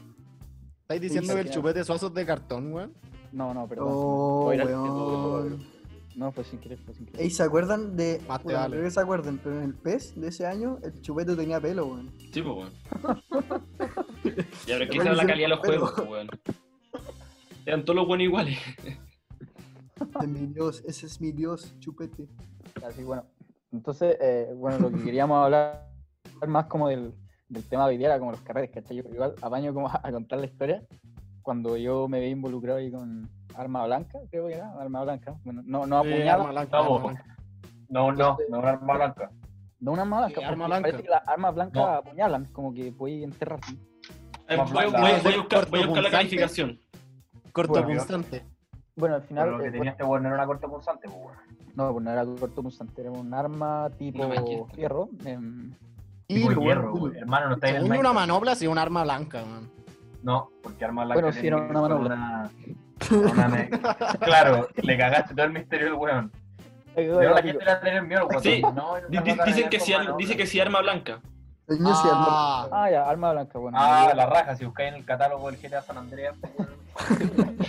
¿Estáis 0.81 1.01
diciendo 1.01 1.33
Uy, 1.33 1.41
que 1.41 1.47
el 1.47 1.53
chupete 1.53 1.83
suazo 1.83 2.07
es 2.07 2.13
de 2.13 2.25
cartón, 2.25 2.71
weón? 2.73 2.93
No, 3.31 3.53
no, 3.53 3.67
perdón. 3.67 3.87
Oh, 3.89 4.45
weón. 4.47 5.75
No, 6.15 6.31
fue 6.31 6.45
sin 6.45 6.59
querer, 6.59 6.77
fue 6.77 6.93
sin 6.93 7.05
querer. 7.07 7.21
Ey, 7.21 7.29
¿se 7.29 7.43
acuerdan 7.43 7.97
de. 7.97 8.21
Más 8.25 8.41
Bueno, 8.41 8.59
vale. 8.59 8.71
creo 8.75 8.83
que 8.85 8.91
se 8.91 8.99
acuerdan, 9.01 9.37
pero 9.43 9.57
en 9.57 9.63
el 9.65 9.73
PES 9.73 10.21
de 10.21 10.29
ese 10.29 10.45
año, 10.45 10.77
el 10.81 11.01
chupete 11.01 11.35
tenía 11.35 11.59
pelo, 11.59 11.87
weón. 11.87 12.09
Sí, 12.31 12.41
po, 12.41 12.53
weón. 12.53 12.71
ya, 14.65 14.77
pero 14.77 14.83
es 14.85 14.89
que 14.89 14.97
esa 14.97 15.03
era 15.09 15.13
la 15.15 15.25
calidad 15.25 15.45
de 15.49 15.55
los 15.55 15.59
juegos, 15.59 15.93
weón. 16.07 16.27
Eran 17.65 17.83
todos 17.83 17.95
los 17.97 18.07
buenos 18.07 18.25
iguales. 18.25 18.57
De 20.19 20.27
mi 20.27 20.47
dios, 20.47 20.83
ese 20.85 21.05
es 21.05 21.21
mi 21.21 21.31
dios, 21.31 21.73
chupete. 21.79 22.27
Así, 22.85 23.03
bueno. 23.03 23.25
Entonces, 23.71 24.17
eh, 24.21 24.51
bueno, 24.55 24.77
lo 24.79 24.91
que 24.91 25.03
queríamos 25.03 25.43
hablar 25.43 25.87
más 26.47 26.65
como 26.65 26.89
del, 26.89 27.13
del 27.47 27.63
tema 27.63 27.83
de 27.85 27.91
hoy 27.91 27.97
día 27.97 28.07
era 28.07 28.19
como 28.19 28.31
los 28.31 28.41
carretes, 28.41 28.71
¿cachai? 28.81 28.97
Yo 28.97 29.03
igual 29.11 29.35
apaño 29.41 29.73
como 29.73 29.87
a, 29.87 29.99
a 30.03 30.11
contar 30.11 30.39
la 30.39 30.45
historia 30.45 30.83
cuando 31.41 31.77
yo 31.77 32.07
me 32.07 32.19
vi 32.19 32.27
involucrado 32.27 32.79
ahí 32.79 32.91
con 32.91 33.29
arma 33.55 33.85
blanca, 33.85 34.19
creo 34.31 34.47
que 34.47 34.55
era, 34.55 34.73
arma 34.79 35.03
blanca. 35.03 35.35
Bueno, 35.43 35.61
no, 35.65 35.85
no 35.85 36.03
Eh, 36.03 36.13
apuñala, 36.13 36.33
arma 36.33 36.51
blanca, 36.51 36.77
Vamos. 36.77 36.99
arma 36.99 37.11
blanca. 37.13 37.37
No, 37.87 38.11
no, 38.11 38.37
no 38.49 38.59
una 38.59 38.69
arma 38.69 38.93
blanca. 38.95 39.31
no 39.79 39.91
una 39.91 40.01
arma 40.01 40.17
blanca, 40.19 40.39
Sí, 40.41 40.45
arma 40.45 40.65
blanca. 40.67 40.81
parece 40.81 41.03
que 41.03 41.09
las 41.09 41.27
armas 41.27 41.55
blancas 41.55 41.83
No. 41.83 41.87
apuñalan, 41.87 42.45
como 42.45 42.73
que 42.73 42.91
puedes 42.91 43.23
enterrar. 43.23 43.59
Eh, 44.47 44.57
voy, 44.57 44.85
voy- 44.85 44.91
voy 44.91 45.33
a 45.33 45.37
buscar, 45.37 45.69
voy 45.69 45.81
a 45.81 45.85
buscar 45.85 46.03
la 46.03 46.11
calificación. 46.11 46.79
Corto 47.55 47.71
Bueno, 47.71 47.87
punzante. 47.87 48.45
Bueno, 48.97 49.15
al 49.15 49.21
final, 49.23 49.45
Pero 49.45 49.57
lo 49.57 49.63
que 49.63 49.69
eh, 49.69 49.71
tenía 49.71 49.91
este 49.91 50.03
weón 50.03 50.23
no 50.23 50.27
era 50.27 50.35
una 50.37 50.45
corta 50.45 50.67
punzante, 50.67 51.07
pues 51.07 51.17
weón. 51.17 51.37
no, 51.75 51.91
pues 51.93 52.03
no 52.03 52.11
era 52.11 52.25
corto 52.25 52.61
punzante, 52.61 53.01
era 53.01 53.11
un 53.11 53.33
arma 53.33 53.89
tipo 53.97 54.27
máquina. 54.27 54.65
fierro. 54.73 55.07
em, 55.23 55.71
Y 56.27 56.35
Tipo 56.47 56.59
hierro, 56.61 56.91
bueno, 56.91 56.93
weón. 57.05 57.15
Hermano, 57.15 57.47
no 57.47 57.53
está 57.55 57.69
en 57.69 57.75
el 57.77 57.83
una 57.97 58.11
manopla 58.11 58.55
sí 58.55 58.67
un 58.67 58.77
arma 58.77 59.03
blanca, 59.03 59.45
man. 59.45 59.69
No, 60.21 60.49
porque 60.61 60.83
arma 60.83 61.05
blanca. 61.05 61.21
Bueno, 61.21 61.33
sí, 61.39 61.47
era 61.47 61.55
una 61.57 61.81
manopla. 61.81 62.07
una- 62.15 62.51
una 63.31 63.47
me- 63.47 63.69
Claro, 64.19 64.67
le 64.75 64.97
cagaste 64.97 65.33
todo 65.33 65.45
el 65.45 65.53
misterio 65.53 65.85
del 65.85 65.95
weón. 65.95 66.31
Pero 66.93 67.21
la 67.33 67.41
gente 67.41 67.59
le 67.63 67.71
va 67.71 67.77
a 67.77 67.79
tener 67.79 68.03
miedo, 68.03 68.27
weón. 68.27 68.43
Sí, 68.43 68.61
No, 68.61 68.73
no 68.73 69.07
Dicen 69.45 69.69
que 69.69 69.77
con 69.77 69.85
sí, 69.85 69.93
ar- 69.93 69.99
manopla. 70.01 70.17
dice 70.17 70.35
que 70.35 70.45
sí 70.45 70.59
arma 70.59 70.81
blanca. 70.81 71.21
Ah, 71.83 72.67
Ah, 72.71 72.91
ya, 72.91 73.09
arma 73.09 73.31
blanca, 73.31 73.57
bueno. 73.59 73.77
Ah, 73.79 74.11
la 74.13 74.25
raja, 74.25 74.55
si 74.57 74.65
buscáis 74.65 74.89
en 74.89 74.95
el 74.95 75.05
catálogo 75.05 75.49
del 75.49 75.59
GTA 75.59 75.81
San 75.81 75.97
Andreas. 75.97 76.35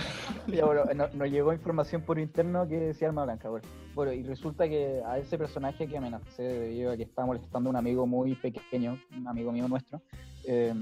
Ya, 0.46 0.64
bueno, 0.64 0.84
no- 0.94 1.08
nos 1.08 1.28
llegó 1.28 1.52
información 1.52 2.02
por 2.02 2.20
interno 2.20 2.68
que 2.68 2.78
decía 2.78 3.08
arma 3.08 3.24
blanca. 3.24 3.48
Bueno. 3.48 3.66
bueno, 3.96 4.12
y 4.12 4.22
resulta 4.22 4.68
que 4.68 5.02
a 5.04 5.18
ese 5.18 5.36
personaje 5.36 5.88
que 5.88 5.98
amenacé 5.98 6.44
debido 6.44 6.92
a 6.92 6.96
que 6.96 7.02
estaba 7.02 7.26
molestando 7.26 7.68
a 7.68 7.70
un 7.70 7.76
amigo 7.76 8.06
muy 8.06 8.36
pequeño, 8.36 8.96
un 9.16 9.26
amigo 9.26 9.50
mío 9.50 9.66
nuestro, 9.66 10.00
eh, 10.46 10.72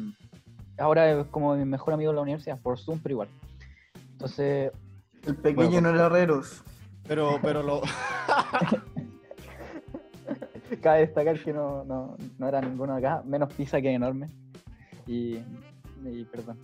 ahora 0.77 1.11
es 1.11 1.27
como 1.29 1.57
mi 1.57 1.65
mejor 1.65 1.95
amigo 1.95 2.11
en 2.11 2.17
la 2.17 2.23
universidad, 2.23 2.61
por 2.61 2.79
Zoom, 2.79 3.01
pero 3.03 3.15
igual. 3.15 3.29
Entonces, 4.13 4.71
El 5.27 5.37
pequeño 5.37 5.71
Bueno, 5.71 5.89
no 5.93 5.95
era 5.95 6.07
herreros. 6.07 6.63
pero, 7.09 7.39
pero 7.41 7.63
lo. 7.63 7.81
cabe 10.83 11.01
destacar 11.01 11.39
que 11.43 11.53
no, 11.55 11.85
no, 11.85 12.17
no 12.39 12.49
era 12.49 12.61
ninguno 12.61 12.95
acá, 12.95 13.23
menos 13.25 13.51
pizza 13.55 13.81
que 13.81 13.91
enorme. 13.93 14.29
Y, 15.07 15.39
y 16.05 16.25
perdón. 16.31 16.59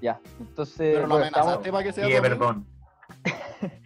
Ya, 0.00 0.20
entonces. 0.40 0.76
Pero 0.94 1.02
lo 1.02 1.08
bueno, 1.14 1.24
estamos- 1.26 1.46
amenazaste 1.46 1.72
para 1.72 1.84
que 1.84 1.92
sea 1.92 2.04
Sí, 2.06 2.10
tu 2.12 2.16
amigo. 2.18 2.34
perdón. 2.38 2.66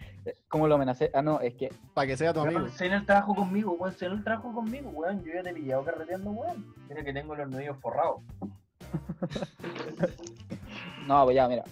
¿Cómo 0.49 0.67
lo 0.67 0.75
amenacé? 0.75 1.09
Ah, 1.13 1.21
no, 1.21 1.39
es 1.41 1.55
que 1.55 1.71
Para 1.93 2.07
que 2.07 2.17
sea 2.17 2.33
tu 2.33 2.41
amigo. 2.41 2.59
Weón, 2.59 2.71
Se 2.71 2.85
en 2.87 2.93
el 2.93 3.05
trabajo 3.05 3.35
conmigo, 3.35 3.71
weón. 3.79 3.93
Se 3.95 4.05
en 4.05 4.11
el 4.13 4.23
trabajo 4.23 4.53
conmigo, 4.53 4.89
weón. 4.89 5.23
Yo 5.23 5.33
ya 5.33 5.43
te 5.43 5.49
he 5.49 5.53
pillado 5.53 5.83
carreteando, 5.85 6.31
weón. 6.31 6.73
Mira 6.89 7.03
que 7.03 7.13
tengo 7.13 7.35
los 7.35 7.49
nudillos 7.49 7.77
forrados. 7.79 8.21
No, 11.07 11.23
pues 11.23 11.35
ya, 11.35 11.47
mira. 11.47 11.63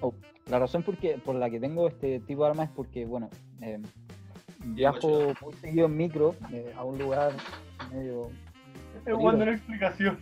Oh, 0.00 0.14
la 0.48 0.58
razón 0.60 0.82
por, 0.84 0.96
que- 0.96 1.18
por 1.18 1.34
la 1.34 1.50
que 1.50 1.58
tengo 1.58 1.88
este 1.88 2.20
tipo 2.20 2.44
de 2.44 2.50
armas 2.50 2.68
es 2.68 2.74
porque, 2.76 3.04
bueno, 3.04 3.28
eh, 3.60 3.80
viajo 4.66 5.32
muy 5.42 5.52
seguido 5.54 5.86
en 5.86 5.96
micro 5.96 6.36
eh, 6.52 6.72
a 6.76 6.84
un 6.84 6.96
lugar 6.98 7.32
medio. 7.92 8.30
Estoy 8.98 9.14
jugando 9.14 9.44
la 9.46 9.52
explicación. 9.52 10.18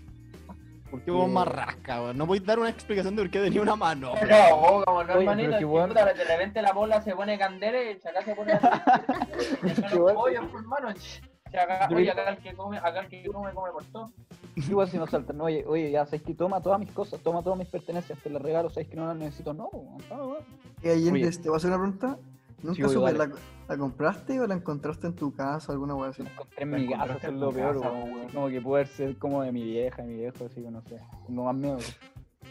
¿Por 0.90 1.02
qué 1.02 1.10
vos 1.10 1.28
más 1.28 1.46
rasca, 1.46 2.02
weón? 2.02 2.18
No 2.18 2.26
podéis 2.26 2.44
dar 2.44 2.58
una 2.58 2.68
explicación 2.70 3.14
de 3.16 3.22
por 3.22 3.30
qué 3.30 3.40
tenía 3.40 3.62
una 3.62 3.76
mano. 3.76 4.12
No, 4.14 4.56
vos, 4.56 4.84
como 4.84 5.04
no, 5.04 5.12
Oye, 5.14 5.20
hermanito, 5.22 5.58
si 5.58 5.64
puta, 5.64 6.04
de 6.12 6.24
repente 6.24 6.62
la 6.62 6.72
bola 6.72 7.00
se 7.00 7.14
pone 7.14 7.38
candela 7.38 7.82
y 7.82 7.88
el 7.88 8.00
chacá 8.00 8.22
se 8.22 8.34
pone 8.34 8.52
acá 8.52 8.82
pollos, 10.14 10.44
pues, 10.50 10.62
hermano. 10.62 10.88
Acá- 10.88 11.88
Oye, 11.94 12.10
acá 12.10 12.30
el 12.30 12.38
que 12.38 12.54
come, 12.54 12.78
acá 12.78 13.00
el 13.00 13.08
que 13.08 13.24
come, 13.26 13.52
come 13.52 13.70
por 13.72 13.84
todo. 13.84 14.10
Igual 14.56 14.88
si 14.88 14.98
nos 14.98 15.10
saltan, 15.10 15.36
no, 15.38 15.44
oye, 15.44 15.64
oye, 15.66 15.90
ya 15.90 16.04
sabes 16.06 16.22
que 16.22 16.34
toma 16.34 16.60
todas 16.60 16.78
mis 16.80 16.90
cosas, 16.90 17.20
toma 17.20 17.42
todas 17.42 17.58
mis 17.58 17.68
pertenencias, 17.68 18.18
te 18.18 18.30
las 18.30 18.42
regalo, 18.42 18.68
sabes 18.70 18.88
que 18.88 18.96
no 18.96 19.06
las 19.06 19.16
necesito, 19.16 19.54
no, 19.54 19.70
ah, 20.10 20.16
weón. 20.16 20.44
Y 20.82 20.88
ahí 20.88 21.08
Oye. 21.10 21.30
te 21.30 21.48
voy 21.48 21.54
a 21.54 21.56
hacer 21.58 21.70
una 21.70 21.78
pregunta. 21.78 22.18
¿Nunca 22.62 22.88
Sí, 22.88 22.94
supe, 22.94 23.12
la, 23.14 23.30
la 23.68 23.76
compraste 23.78 24.38
o 24.40 24.46
la 24.46 24.54
encontraste 24.54 25.06
en 25.06 25.14
tu 25.14 25.32
casa 25.32 25.68
o 25.68 25.72
alguna 25.72 25.94
wea 25.94 26.10
así? 26.10 26.22
La 26.22 26.30
encontré 26.30 26.62
en 26.62 26.70
La 26.72 26.78
mi 26.78 26.88
casa, 26.88 27.14
eso 27.16 27.26
es 27.28 27.32
lo 27.34 27.52
peor, 27.52 27.76
weón. 27.78 28.28
Como 28.32 28.48
que 28.48 28.60
poder 28.60 28.86
ser 28.86 29.16
como 29.18 29.42
de 29.42 29.52
mi 29.52 29.62
vieja, 29.64 30.02
mi 30.02 30.14
viejo, 30.14 30.44
así 30.46 30.62
que 30.62 30.70
no 30.70 30.82
sé. 30.82 31.00
Tengo 31.26 31.44
más 31.44 31.54
miedo. 31.54 31.78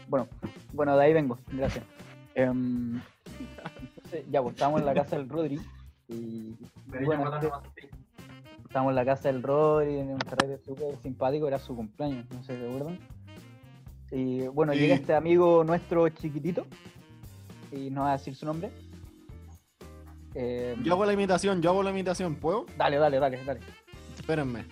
Bueno, 0.08 0.26
bueno, 0.72 0.96
de 0.96 1.04
ahí 1.04 1.12
vengo, 1.12 1.38
gracias. 1.52 1.84
Entonces, 2.34 4.24
ya, 4.30 4.42
pues 4.42 4.54
estábamos 4.54 4.80
en 4.80 4.86
la 4.86 4.94
casa 4.94 5.16
del 5.16 5.28
Rodri 5.28 5.60
y 6.08 6.54
Pero 6.90 7.06
bueno, 7.06 7.26
así. 7.32 7.46
estábamos 8.64 8.90
en 8.90 8.96
la 8.96 9.04
casa 9.04 9.28
del 9.28 9.42
Rodri 9.42 9.98
en 9.98 10.10
un 10.10 10.18
carrete 10.18 10.58
súper 10.58 10.96
simpático, 11.02 11.46
era 11.46 11.58
su 11.58 11.76
cumpleaños, 11.76 12.26
no 12.30 12.42
sé 12.42 12.56
si 12.56 12.62
recuerdan. 12.62 12.98
Y 14.10 14.40
bueno, 14.48 14.72
Sí. 14.72 14.80
llega 14.80 14.94
este 14.96 15.14
amigo 15.14 15.62
nuestro 15.62 16.08
chiquitito 16.08 16.66
y 17.70 17.90
no 17.90 18.02
va 18.02 18.10
a 18.10 18.12
decir 18.16 18.34
su 18.34 18.44
nombre. 18.46 18.72
Em, 20.34 20.82
Yo 20.84 20.92
hago 20.94 21.04
la 21.04 21.12
imitación, 21.12 21.60
yo 21.62 21.70
hago 21.70 21.82
la 21.82 21.90
imitación, 21.90 22.34
¿puedo? 22.36 22.66
Dale, 22.76 22.96
dale, 22.98 23.18
dale, 23.18 23.44
dale. 23.44 23.60
Espérenme. 24.14 24.64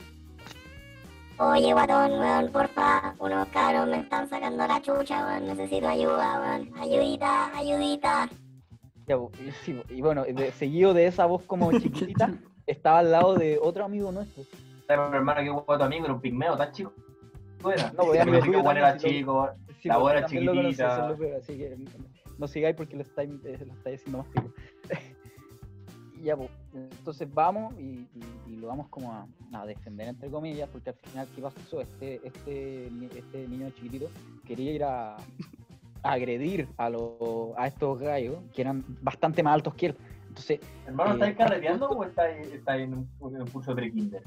Oye, 1.40 1.72
guatón, 1.72 2.18
weón, 2.18 2.50
porfa, 2.52 3.14
unos 3.20 3.46
cabros 3.48 3.86
me 3.88 4.00
están 4.00 4.28
sacando 4.28 4.66
la 4.66 4.80
chucha, 4.82 5.24
weón, 5.26 5.46
necesito 5.46 5.88
ayuda, 5.88 6.40
weón, 6.40 6.70
ayudita, 6.80 7.56
ayudita. 7.56 8.28
Ya, 9.06 9.16
y, 9.16 9.50
sí, 9.64 9.80
y 9.88 10.00
bueno, 10.02 10.24
de- 10.24 10.52
seguido 10.52 10.92
de 10.94 11.06
esa 11.06 11.26
voz 11.26 11.42
como 11.44 11.70
chiquitita, 11.78 12.32
estaba 12.66 12.98
al 12.98 13.12
lado 13.12 13.34
de 13.36 13.58
otro 13.62 13.84
amigo 13.84 14.10
nuestro. 14.12 14.44
Pero, 14.86 15.12
hermano, 15.14 15.40
que 15.42 15.50
guapo 15.50 15.76
tu 15.78 15.84
amigo, 15.84 16.04
era 16.06 16.14
un 16.14 16.20
pigmeo, 16.20 16.56
tan 16.56 16.72
chico. 16.72 16.92
Fuera. 17.60 17.92
No, 17.96 18.04
voy 18.06 18.18
a 18.18 18.24
ver, 18.24 18.76
era 18.76 18.96
chico. 18.96 19.48
Sí, 19.80 19.88
La 19.88 19.98
voz 19.98 20.10
era 20.12 20.20
también 20.22 20.44
lo 20.46 20.52
conocí, 20.52 20.68
chiquitita. 20.70 20.92
eso 20.94 21.02
es 21.04 21.08
lo 21.10 21.16
peor, 21.18 21.36
así 21.36 21.56
que 21.58 21.76
no 22.36 22.48
sigáis 22.48 22.74
porque 22.76 22.96
lo 22.96 23.02
estáis, 23.02 23.30
eh, 23.44 23.58
lo 23.64 23.72
estáis 23.74 24.00
haciendo 24.00 24.18
más 24.18 24.26
pico. 24.28 24.52
Ya, 26.22 26.36
pues, 26.36 26.50
entonces 26.74 27.28
vamos 27.32 27.74
y, 27.78 27.82
y- 28.14 28.42
y 28.52 28.56
lo 28.56 28.68
vamos 28.68 28.88
como 28.88 29.12
a, 29.12 29.26
a 29.52 29.66
defender, 29.66 30.08
entre 30.08 30.30
comillas, 30.30 30.68
porque 30.70 30.90
al 30.90 30.96
final, 30.96 31.26
¿qué 31.34 31.42
pasó? 31.42 31.80
Este, 31.80 32.20
este, 32.26 32.86
este 33.16 33.48
niño 33.48 33.70
chiquitito 33.70 34.06
quería 34.46 34.72
ir 34.72 34.84
a, 34.84 35.16
a 35.16 36.12
agredir 36.12 36.68
a, 36.76 36.90
los 36.90 37.12
a 37.56 37.66
estos 37.66 37.98
gallos 38.00 38.36
que 38.54 38.62
eran 38.62 38.84
bastante 39.02 39.42
más 39.42 39.54
altos 39.54 39.74
que 39.74 39.86
él. 39.86 39.96
Entonces, 40.28 40.60
Hermano, 40.86 41.10
Eh, 41.10 41.14
¿estáis 41.14 41.36
carreteando 41.36 41.88
o 41.90 42.04
estáis 42.04 42.46
estáis 42.52 42.84
en 42.84 42.94
un, 42.94 43.46
curso 43.52 43.70
de 43.72 43.76
pre-kinder? 43.76 44.22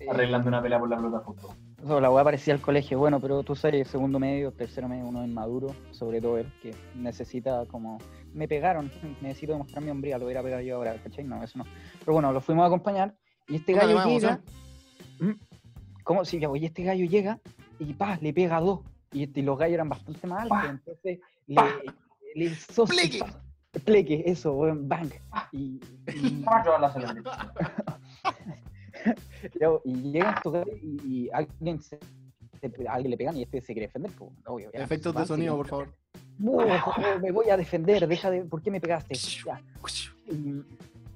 eh, 0.00 0.06
Arreglando 0.10 0.48
una 0.48 0.62
pelea 0.62 0.78
por 0.78 0.88
la 0.88 0.96
pelota 0.96 1.20
fútbol. 1.20 1.56
No, 1.84 2.00
la 2.00 2.10
weá 2.10 2.24
parecía 2.24 2.54
al 2.54 2.60
colegio, 2.60 2.98
bueno, 2.98 3.20
pero 3.20 3.42
tú 3.42 3.54
sabes, 3.54 3.88
segundo 3.88 4.18
medio, 4.18 4.52
tercero 4.52 4.88
medio, 4.88 5.04
uno 5.06 5.22
es 5.22 5.28
maduro, 5.28 5.68
sobre 5.90 6.20
todo 6.20 6.38
él, 6.38 6.46
que 6.62 6.74
necesita 6.94 7.66
como... 7.66 7.98
Me 8.34 8.46
pegaron, 8.48 8.90
necesito 9.22 9.52
demostrar 9.52 9.82
mi 9.82 9.90
hombría, 9.90 10.18
lo 10.18 10.24
hubiera 10.26 10.42
pegado 10.42 10.60
yo 10.62 10.76
ahora, 10.76 10.94
¿cachai? 11.02 11.24
No, 11.24 11.42
eso 11.42 11.58
no. 11.58 11.64
Pero 12.00 12.12
bueno, 12.12 12.32
lo 12.32 12.40
fuimos 12.40 12.64
a 12.64 12.66
acompañar 12.66 13.14
y 13.48 13.56
este 13.56 13.72
gallo 13.72 13.96
llega... 14.20 14.40
¿Mm? 15.20 15.32
¿Cómo? 16.02 16.24
Sí, 16.24 16.38
ya, 16.38 16.48
y 16.54 16.64
este 16.66 16.82
gallo 16.84 17.06
llega 17.06 17.40
y 17.78 17.94
pa, 17.94 18.18
le 18.20 18.32
pega 18.34 18.58
a 18.58 18.60
dos. 18.60 18.80
Y, 19.12 19.22
este- 19.24 19.40
y 19.40 19.42
los 19.44 19.56
gallos 19.58 19.74
eran 19.74 19.88
bastante 19.88 20.26
más 20.26 20.42
altos, 20.42 20.58
Pa. 20.58 20.68
entonces 20.70 21.20
le, 21.46 21.54
Pa. 21.54 21.68
le 22.34 22.44
hizo... 22.44 22.84
Pleque. 22.84 23.20
Pleque, 23.84 24.22
eso, 24.26 24.56
bang. 24.76 25.10
Y, 25.52 25.80
y- 26.14 26.44
y 29.84 29.94
llegan 30.12 30.34
estos 30.34 30.52
gallos 30.52 30.76
y, 30.82 31.00
y 31.06 31.30
alguien, 31.32 31.80
se, 31.80 31.98
alguien 32.88 33.10
le 33.10 33.16
pegan 33.16 33.36
y 33.36 33.42
este 33.42 33.60
se 33.60 33.72
quiere 33.72 33.86
defender. 33.86 34.10
Pues, 34.16 34.30
obvio, 34.46 34.70
ya, 34.72 34.80
Efectos 34.82 35.14
de 35.14 35.26
sonido, 35.26 35.56
por 35.56 35.66
favor. 35.68 35.94
Me 36.38 37.30
voy 37.30 37.50
a 37.50 37.56
defender, 37.56 38.06
deja 38.06 38.30
de. 38.30 38.44
¿Por 38.44 38.62
qué 38.62 38.70
me 38.70 38.80
pegaste? 38.80 39.14
Ya. 39.14 39.60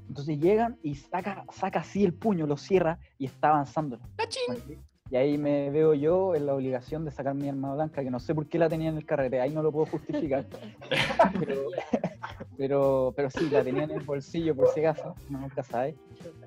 Entonces 0.09 0.39
llegan 0.39 0.79
y 0.83 0.95
saca, 0.95 1.45
saca 1.53 1.81
así 1.81 2.05
el 2.05 2.15
puño, 2.15 2.47
lo 2.47 2.57
cierra 2.57 2.99
y 3.19 3.27
está 3.27 3.51
avanzando. 3.51 3.99
Bueno, 4.17 4.63
Y 5.11 5.17
ahí 5.17 5.37
me 5.37 5.71
veo 5.71 5.95
yo 5.95 6.35
en 6.35 6.47
la 6.47 6.55
obligación 6.55 7.05
de 7.05 7.11
sacar 7.11 7.35
mi 7.35 7.49
arma 7.49 7.75
blanca, 7.75 8.03
que 8.03 8.11
no 8.11 8.19
sé 8.19 8.35
por 8.35 8.47
qué 8.47 8.59
la 8.59 8.69
tenía 8.69 8.89
en 8.89 8.97
el 8.97 9.05
carrete, 9.05 9.41
ahí 9.41 9.51
no 9.51 9.63
lo 9.63 9.71
puedo 9.71 9.87
justificar. 9.87 10.47
pero, 11.39 11.63
pero, 12.59 13.13
pero 13.17 13.31
sí, 13.31 13.49
la 13.49 13.63
tenía 13.63 13.85
en 13.85 13.93
el 13.93 14.01
bolsillo 14.05 14.55
por 14.57 14.69
si 14.69 14.81
acaso, 14.81 15.15
uno 15.29 15.39
nunca 15.39 15.63
sabe. 15.63 15.95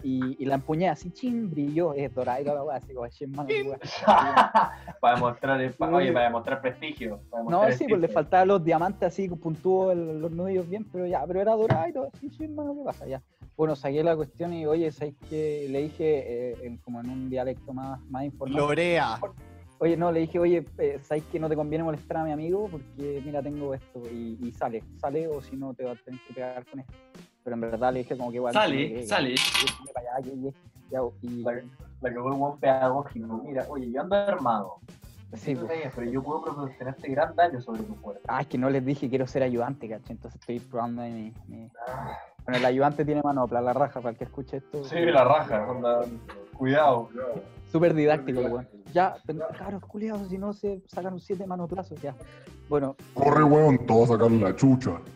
Y, 0.04 0.36
y 0.44 0.46
la 0.46 0.56
empuñé 0.56 0.90
así, 0.90 1.10
chin, 1.12 1.50
brilló, 1.50 1.94
es 1.94 2.14
dorada 2.14 2.42
y 2.42 2.44
toda 2.44 2.56
la 2.58 2.64
weá, 2.66 2.78
así 2.78 2.94
como 2.94 3.06
así 3.06 3.24
en 3.24 3.32
mano. 3.32 3.50
para 5.00 5.16
demostrar, 5.16 5.62
el- 5.62 5.72
pa- 5.74 5.90
oye, 5.90 6.12
para 6.12 6.26
demostrar 6.26 6.62
prestigio. 6.62 7.22
para 7.30 7.44
No, 7.46 7.72
sí, 7.72 7.86
pues 7.88 8.02
le 8.02 8.08
faltaban 8.10 8.48
los 8.50 8.64
diamantes 8.64 9.08
así, 9.08 9.30
puntúo 9.30 9.92
el- 9.92 10.20
los 10.20 10.32
nudillos 10.32 10.68
bien, 10.70 10.84
pero 10.92 11.08
ya, 11.08 11.26
pero 11.26 11.40
era 11.42 11.54
dorada 11.56 11.88
y 11.88 11.94
todo, 11.94 12.10
así, 12.14 12.30
sí, 12.30 12.44
hermano, 12.44 12.76
¿qué 12.76 12.84
pasa? 12.84 13.08
Ya. 13.08 13.22
Bueno, 13.56 13.76
saqué 13.76 14.04
la 14.04 14.16
cuestión 14.16 14.54
y, 14.54 14.66
oye, 14.66 14.92
¿sabes 14.92 15.14
qué? 15.30 15.68
Le 15.70 15.84
dije, 15.84 16.52
eh, 16.52 16.58
en- 16.64 16.78
como 16.80 17.00
en 17.00 17.10
un 17.10 17.30
dialecto 17.30 17.72
más, 17.74 18.02
más 18.10 18.26
informal. 18.26 18.58
Lorea. 18.58 19.20
Oye, 19.84 19.98
no, 19.98 20.12
le 20.12 20.20
dije, 20.20 20.38
oye, 20.38 20.64
eh, 20.78 21.00
¿sabes 21.02 21.24
que 21.32 21.40
no 21.40 21.50
te 21.50 21.56
conviene 21.56 21.84
molestar 21.84 22.18
a 22.18 22.24
mi 22.24 22.32
amigo? 22.32 22.68
Porque, 22.70 23.20
mira, 23.26 23.42
tengo 23.42 23.74
esto. 23.74 24.00
Y, 24.12 24.38
y 24.40 24.52
sale, 24.52 24.84
sale 24.98 25.28
o 25.28 25.42
si 25.42 25.56
no 25.56 25.74
te 25.74 25.84
vas 25.84 25.98
a 26.00 26.04
tener 26.04 26.20
que 26.28 26.34
pegar 26.36 26.64
con 26.68 26.82
esto. 26.82 26.94
Pero 27.44 27.56
en 27.56 27.62
verdad 27.62 27.92
le 27.92 28.00
dije 28.00 28.16
como 28.16 28.30
que 28.30 28.36
igual... 28.36 28.54
Sale, 28.54 28.90
que- 28.94 29.08
sale. 29.08 29.34
que- 29.34 29.40
que 29.40 29.92
para 29.92 30.16
allá, 30.18 30.24
que- 30.24 30.40
que- 30.40 30.54
ya, 30.92 31.00
y, 31.24 31.42
La, 31.42 31.56
que 32.14 32.20
fue 32.20 32.32
un 32.32 32.40
buen 32.40 32.60
pedagógico. 32.60 33.42
Mira, 33.44 33.66
oye, 33.70 33.92
yo 33.92 34.02
ando 34.02 34.16
armado. 34.18 34.76
sí, 35.34 35.56
pues. 35.56 35.72
pero 35.96 36.12
yo 36.12 36.22
puedo 36.22 36.44
proporcionarte 36.44 37.10
gran 37.10 37.36
daño 37.36 37.60
sobre 37.60 37.82
tu 37.82 38.00
cuerpo. 38.02 38.22
Ah, 38.28 38.42
es 38.42 38.48
que 38.48 38.60
no 38.60 38.70
les 38.70 38.86
dije 38.86 39.10
quiero 39.10 39.26
ser 39.26 39.42
ayudante, 39.42 39.90
¿cachai? 39.90 40.12
Entonces 40.12 40.40
estoy 40.40 40.60
probando 40.60 41.02
ahí 41.02 41.12
mi... 41.12 41.34
mi- 41.48 41.72
Bueno, 42.46 42.58
el 42.60 42.66
ayudante 42.66 43.04
tiene 43.04 43.24
manopla, 43.24 43.62
la 43.62 43.74
raja, 43.74 44.00
para 44.00 44.12
el 44.12 44.18
que 44.18 44.26
escuche 44.26 44.58
esto. 44.58 44.84
Sí, 44.84 45.00
la 45.00 45.24
raja, 45.24 45.66
onda. 45.68 46.06
Cuidado. 46.54 47.10
Súper 47.72 47.94
didáctico, 47.94 48.42
weón. 48.42 48.68
Ya, 48.94 49.16
pero, 49.26 49.48
cabros 49.58 49.86
culiados, 49.86 50.28
si 50.28 50.38
no 50.38 50.52
se 50.54 50.82
sacan 50.88 51.20
siete 51.20 51.46
manoplazos, 51.48 52.00
ya. 52.02 52.16
Bueno, 52.68 52.96
Corre, 53.14 53.44
weón, 53.44 53.80
a 53.90 54.08
sacar 54.08 54.32
la 54.32 54.56
chucha. 54.56 55.00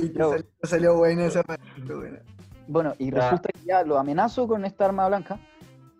Y 0.00 0.08
te 0.10 0.18
No. 0.18 0.30
salió, 0.30 0.46
salió 0.64 0.96
buena 0.96 1.26
esa 1.26 1.42
buena. 1.42 2.20
Bueno, 2.66 2.92
y 2.98 3.10
Ya. 3.10 3.20
resulta 3.22 3.48
que 3.52 3.60
ya 3.64 3.82
lo 3.84 3.98
amenazo 3.98 4.46
con 4.46 4.64
esta 4.64 4.84
arma 4.86 5.06
blanca, 5.08 5.38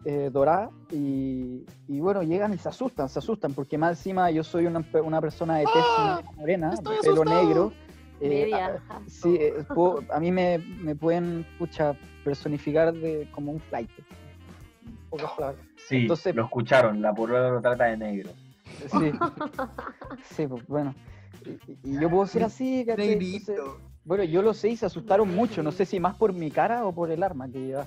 eh, 0.05 0.31
dorada, 0.33 0.71
y, 0.91 1.65
y 1.87 2.01
bueno, 2.01 2.23
llegan 2.23 2.53
y 2.55 2.59
se 2.59 2.69
asustan, 2.69 3.09
se 3.09 3.19
asustan, 3.19 3.53
porque 3.55 3.79
más 3.79 3.99
encima 3.99 4.31
yo 4.31 4.45
soy 4.45 4.67
una, 4.67 4.85
una 5.03 5.21
persona 5.21 5.57
de 5.59 5.65
tez 5.65 6.37
morena, 6.37 6.71
de 6.71 6.83
pelo 6.83 7.23
asustado. 7.23 7.25
negro. 7.25 7.73
Eh, 8.21 8.29
Media. 8.29 8.83
a, 8.89 9.01
sí, 9.09 9.37
eh, 9.41 9.65
puedo- 9.75 10.03
a 10.13 10.21
mí 10.21 10.33
me, 10.33 10.59
me 10.59 10.95
pueden, 10.95 11.47
pucha, 11.59 11.95
personificar 12.25 12.93
de, 12.93 13.29
como 13.33 13.53
un 13.53 13.61
flight. 13.61 13.91
Sí, 15.89 16.03
Entonces- 16.03 16.35
lo 16.35 16.45
escucharon. 16.45 17.01
La 17.01 17.15
prueba 17.15 17.51
lo 17.51 17.61
trata 17.61 17.85
de 17.85 17.97
negro. 17.97 18.31
Sí, 18.65 19.11
sí 20.37 20.47
pues 20.47 20.67
bueno. 20.67 20.95
Y, 21.83 21.99
yo 22.01 22.11
puedo 22.11 22.27
ser 22.27 22.45
así. 22.45 22.81
Entonces, 22.81 23.09
Negrito. 23.09 23.79
Bueno, 24.05 24.25
yo 24.25 24.43
lo 24.43 24.55
sé 24.55 24.71
y 24.71 24.77
se 24.77 24.87
asustaron 24.87 25.35
mucho, 25.35 25.63
no 25.63 25.71
sé 25.73 25.85
si 25.85 26.01
más 26.01 26.15
por 26.17 26.33
mi 26.33 26.51
cara 26.51 26.87
o 26.87 26.93
por 26.95 27.11
el 27.11 27.23
arma 27.23 27.49
que 27.49 27.59
lleva. 27.61 27.87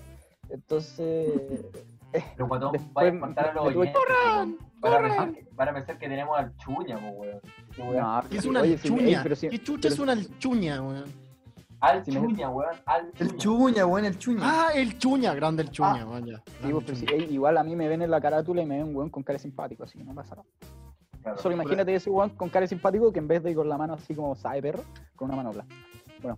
Entonces, 0.49 1.65
Pero 2.11 2.47
cuando 2.47 2.71
Después 2.73 3.13
a 3.37 3.53
los. 3.53 4.49
Van 4.81 4.93
a, 4.93 4.99
pensar, 5.07 5.31
que- 5.33 5.47
van 5.53 5.69
a 5.69 5.73
pensar 5.73 5.97
que 5.97 6.09
tenemos 6.09 6.37
al 6.37 6.55
chuña, 6.57 6.97
po, 6.99 7.07
weón. 7.09 7.39
No, 7.77 8.23
¿Qué 8.29 8.37
es 8.37 8.45
una 8.45 8.61
oye, 8.61 8.77
si- 8.77 8.87
ey, 8.87 8.93
alchuña? 8.93 9.23
pero 9.23 9.35
si- 9.35 9.49
¿Qué 9.49 9.59
chucha 9.61 9.81
pero- 9.83 9.93
es 9.93 9.99
una 9.99 10.11
alchuña, 10.13 10.81
weón? 10.81 11.05
Al 11.79 12.05
si 12.05 12.11
me- 12.11 12.19
chuña, 12.21 12.49
weón. 12.49 12.75
Al 12.85 13.11
El 13.19 13.37
chuña, 13.37 13.85
weón, 13.85 14.05
el 14.05 14.17
chuña. 14.19 14.39
Ah, 14.43 14.69
el 14.73 14.97
chuña, 14.97 15.33
grande 15.33 15.63
el 15.63 15.71
chuña, 15.71 16.05
weón, 16.05 16.25
ya. 16.25 16.37
sí, 16.37 16.53
Grande 16.61 16.81
pero 16.85 16.97
si- 16.97 17.05
chuña. 17.05 17.23
ey, 17.23 17.33
igual 17.33 17.57
a 17.57 17.63
mí 17.63 17.75
me 17.75 17.87
ven 17.87 18.01
en 18.01 18.11
la 18.11 18.19
carátula 18.21 18.61
y 18.61 18.65
me 18.65 18.77
ven 18.77 18.87
un 18.89 18.95
weón 18.95 19.09
con 19.09 19.23
cara 19.23 19.39
simpático, 19.39 19.83
así 19.83 19.97
que 19.97 20.03
no 20.03 20.13
pasa 20.13 20.35
nada. 20.35 20.47
Claro. 21.21 21.37
Solo 21.37 21.53
imagínate 21.55 21.93
ese 21.93 22.09
weón 22.09 22.31
con 22.31 22.49
cara 22.49 22.65
simpático 22.65 23.11
que 23.11 23.19
en 23.19 23.27
vez 23.27 23.43
de 23.43 23.51
ir 23.51 23.55
con 23.55 23.69
la 23.69 23.77
mano 23.77 23.93
así 23.93 24.15
como 24.15 24.33
sabe 24.35 24.61
perro, 24.61 24.83
con 25.15 25.27
una 25.29 25.37
manopla. 25.37 25.65
Bueno. 26.21 26.37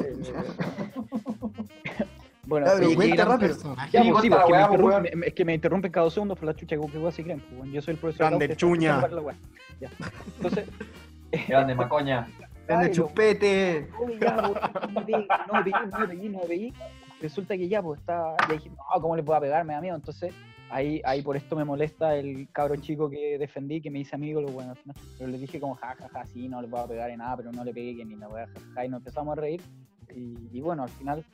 eh, 0.00 0.16
bueno, 2.46 2.66
Ya, 2.66 2.72
pero 2.76 2.94
cuenta 2.94 3.24
rápido. 3.24 5.02
es 5.24 5.34
que 5.34 5.44
me 5.44 5.54
interrumpen 5.54 5.90
cada 5.90 6.04
dos 6.04 6.14
segundos 6.14 6.38
por 6.38 6.46
la 6.46 6.54
chucha, 6.54 6.76
¿qué 6.76 6.98
weá 6.98 7.12
se 7.12 7.22
creen? 7.22 7.42
Yo 7.72 7.82
soy 7.82 7.94
el 7.94 8.00
profesor. 8.00 8.28
Grande 8.28 8.56
chuña. 8.56 9.06
Ya. 9.80 9.90
Entonces, 10.36 10.68
Grande 11.48 11.74
macoña. 11.74 12.28
Grande 12.66 12.90
chupete. 12.90 13.88
No 13.98 14.06
me 14.92 15.04
pegué, 15.04 15.26
no 15.46 15.52
me 16.00 16.08
pegué, 16.08 16.28
no 16.28 16.40
pegué. 16.40 16.72
Resulta 17.20 17.56
que 17.56 17.68
ya, 17.68 17.82
pues 17.82 18.00
está, 18.00 18.36
ya 18.48 18.54
dije, 18.54 18.70
no, 18.70 19.00
¿cómo 19.00 19.16
le 19.16 19.22
puedo 19.22 19.40
pegar? 19.40 19.64
Me 19.64 19.72
da 19.74 19.80
miedo. 19.80 19.96
Entonces, 19.96 20.32
ahí, 20.70 21.00
ahí 21.04 21.22
por 21.22 21.36
esto 21.36 21.56
me 21.56 21.64
molesta 21.64 22.16
el 22.16 22.48
cabro 22.52 22.76
chico 22.76 23.08
que 23.08 23.38
defendí, 23.38 23.80
que 23.80 23.90
me 23.90 23.98
dice 23.98 24.14
amigo, 24.16 24.40
lo 24.40 24.48
bueno, 24.48 24.74
¿no? 24.84 24.92
pero 25.18 25.30
le 25.30 25.38
dije 25.38 25.60
como 25.60 25.74
ja, 25.76 25.94
ja, 25.98 26.08
ja, 26.08 26.26
sí, 26.26 26.48
no 26.48 26.60
le 26.60 26.68
voy 26.68 26.80
a 26.80 26.86
pegar 26.86 27.10
en 27.10 27.18
nada, 27.18 27.36
pero 27.36 27.52
no 27.52 27.64
le 27.64 27.72
pegué 27.72 28.04
ni 28.04 28.16
la 28.16 28.28
voy 28.28 28.40
a 28.40 28.46
ja, 28.46 28.52
ja, 28.74 28.84
y 28.84 28.88
nos 28.88 28.98
empezamos 28.98 29.36
a 29.36 29.40
reír. 29.40 29.62
Y, 30.14 30.36
y 30.52 30.60
bueno, 30.60 30.82
al 30.82 30.90
final, 30.90 31.24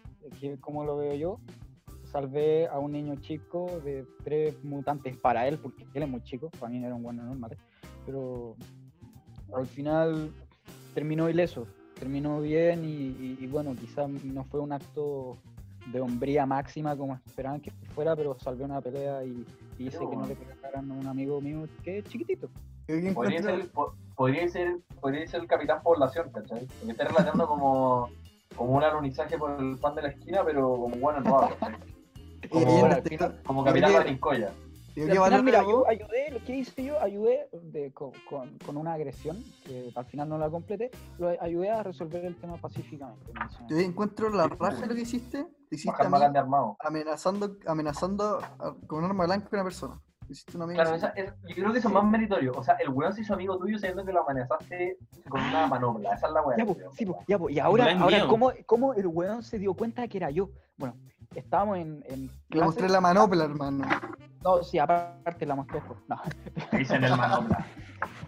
que- 0.40 0.58
como 0.58 0.84
lo 0.84 0.96
veo 0.96 1.14
yo, 1.14 1.40
salvé 2.10 2.66
a 2.66 2.78
un 2.78 2.92
niño 2.92 3.14
chico 3.16 3.80
de 3.84 4.04
tres 4.24 4.62
mutantes 4.64 5.16
para 5.16 5.46
él, 5.46 5.58
porque 5.58 5.86
él 5.94 6.02
es 6.02 6.08
muy 6.08 6.22
chico, 6.22 6.50
para 6.58 6.70
mí 6.72 6.84
era 6.84 6.94
un 6.94 7.02
bueno 7.02 7.22
normal, 7.22 7.56
pero 8.04 8.56
al 9.54 9.66
final 9.66 10.30
terminó 10.94 11.28
ileso, 11.28 11.66
terminó 11.98 12.40
bien 12.40 12.84
y, 12.84 12.88
y- 12.88 13.38
y 13.40 13.46
bueno, 13.46 13.74
quizás 13.78 14.08
no 14.08 14.44
fue 14.44 14.60
un 14.60 14.72
acto 14.72 15.36
de 15.92 16.00
hombría 16.00 16.46
máxima 16.46 16.96
como 16.96 17.14
esperaban 17.26 17.60
que 17.60 17.70
fuera, 17.94 18.14
pero 18.16 18.36
salvé 18.38 18.64
una 18.64 18.80
pelea 18.80 19.24
y, 19.24 19.44
y 19.78 19.86
hice 19.86 19.98
que 20.10 20.16
no 20.16 20.26
le 20.26 20.34
pegaran 20.36 20.90
a 20.90 20.94
un 20.94 21.06
amigo 21.06 21.40
mío 21.40 21.64
que 21.82 21.98
es 21.98 22.04
chiquitito. 22.04 22.48
Podría 23.14 23.42
ser, 23.42 23.70
po- 23.70 23.94
podría 24.16 24.48
ser, 24.48 24.78
podría 25.00 25.26
ser 25.26 25.40
el 25.42 25.46
capitán 25.48 25.82
población, 25.82 26.30
¿cachai? 26.32 26.66
Porque 26.78 26.92
está 26.92 27.04
relatando 27.04 27.46
como, 27.46 28.10
como 28.56 28.72
un 28.76 28.82
alunizaje 28.84 29.38
por 29.38 29.58
el 29.60 29.78
pan 29.78 29.94
de 29.94 30.02
la 30.02 30.08
esquina, 30.08 30.42
pero 30.44 30.62
como 30.70 30.96
bueno 30.96 31.20
no. 31.20 31.48
Y 32.42 32.48
Como, 32.48 32.62
en 32.70 32.80
bueno, 32.80 32.96
este- 32.96 33.10
final- 33.10 33.42
como 33.44 33.60
Y 33.60 33.64
que 33.64 33.70
al 33.70 33.74
final, 35.24 35.44
mira, 35.44 35.62
yo 35.62 35.86
ayudé, 35.86 36.30
lo 36.32 36.44
que 36.44 36.56
hice 36.56 36.82
yo, 36.84 37.00
ayudé 37.00 37.48
de- 37.52 37.92
con, 37.92 38.10
con- 38.28 38.58
con 38.66 38.76
una 38.76 38.94
agresión, 38.94 39.36
que 39.64 39.92
al 39.94 40.04
final 40.06 40.28
no 40.28 40.36
la 40.36 40.50
completé, 40.50 40.90
lo 41.18 41.28
ayudé 41.40 41.70
a 41.70 41.82
resolver 41.84 42.24
el 42.24 42.34
tema 42.36 42.56
pacíficamente. 42.56 43.32
Yo 43.68 43.78
encuentro 43.78 44.28
la 44.30 44.48
raja 44.48 44.80
de 44.80 44.86
lo 44.88 44.94
que 44.94 45.02
hiciste. 45.02 45.44
Te 45.68 45.76
hiciste 45.76 45.92
Bajar 45.92 46.06
a 46.06 46.10
más 46.10 46.18
mí 46.20 46.22
grande 46.24 46.38
armado. 46.40 46.76
amenazando, 46.80 47.56
amenazando 47.66 48.40
a- 48.58 48.74
con 48.88 48.98
un 48.98 49.04
arma 49.10 49.26
blanca 49.26 49.46
a 49.52 49.54
una 49.54 49.64
persona. 49.64 50.00
Te 50.30 50.34
hiciste 50.34 50.56
un 50.56 50.62
amigo 50.62 50.80
Claro, 50.80 50.94
esa- 50.94 51.08
es- 51.08 51.32
yo 51.48 51.54
creo 51.56 51.72
que 51.72 51.78
eso 51.80 51.88
es 51.88 51.94
más 51.94 52.04
meritorio. 52.04 52.52
O 52.54 52.62
sea, 52.62 52.74
el 52.76 52.88
weón 52.90 53.12
se 53.12 53.22
hizo 53.22 53.34
amigo 53.34 53.58
tuyo 53.58 53.76
sabiendo 53.80 54.04
que 54.04 54.12
lo 54.12 54.22
amenazaste 54.22 54.96
con 55.28 55.40
una 55.40 55.66
manopla. 55.66 56.14
Esa 56.14 56.28
es 56.28 56.32
la 56.32 56.42
weá. 56.42 56.56
Ya, 56.56 56.64
po, 56.66 56.76
sí, 56.96 57.04
po, 57.04 57.18
ya, 57.26 57.36
po. 57.36 57.50
Y 57.50 57.58
ahora, 57.58 57.98
ahora. 57.98 58.28
¿cómo, 58.28 58.52
¿cómo 58.64 58.94
el 58.94 59.08
weón 59.08 59.42
se 59.42 59.58
dio 59.58 59.74
cuenta 59.74 60.06
que 60.06 60.18
era 60.18 60.30
yo? 60.30 60.50
Bueno, 60.76 60.94
estábamos 61.34 61.78
en, 61.78 62.04
en 62.08 62.30
Le 62.48 62.62
mostré 62.62 62.88
la 62.88 63.00
manopla, 63.00 63.42
hermano. 63.42 63.84
No, 64.44 64.62
sí, 64.62 64.78
aparte 64.78 65.44
la 65.46 65.56
mostré. 65.56 65.80
pues, 65.80 65.98
No, 66.06 66.22
Dice 66.78 66.94
en 66.94 67.02
el 67.02 67.16
manopla. 67.16 67.66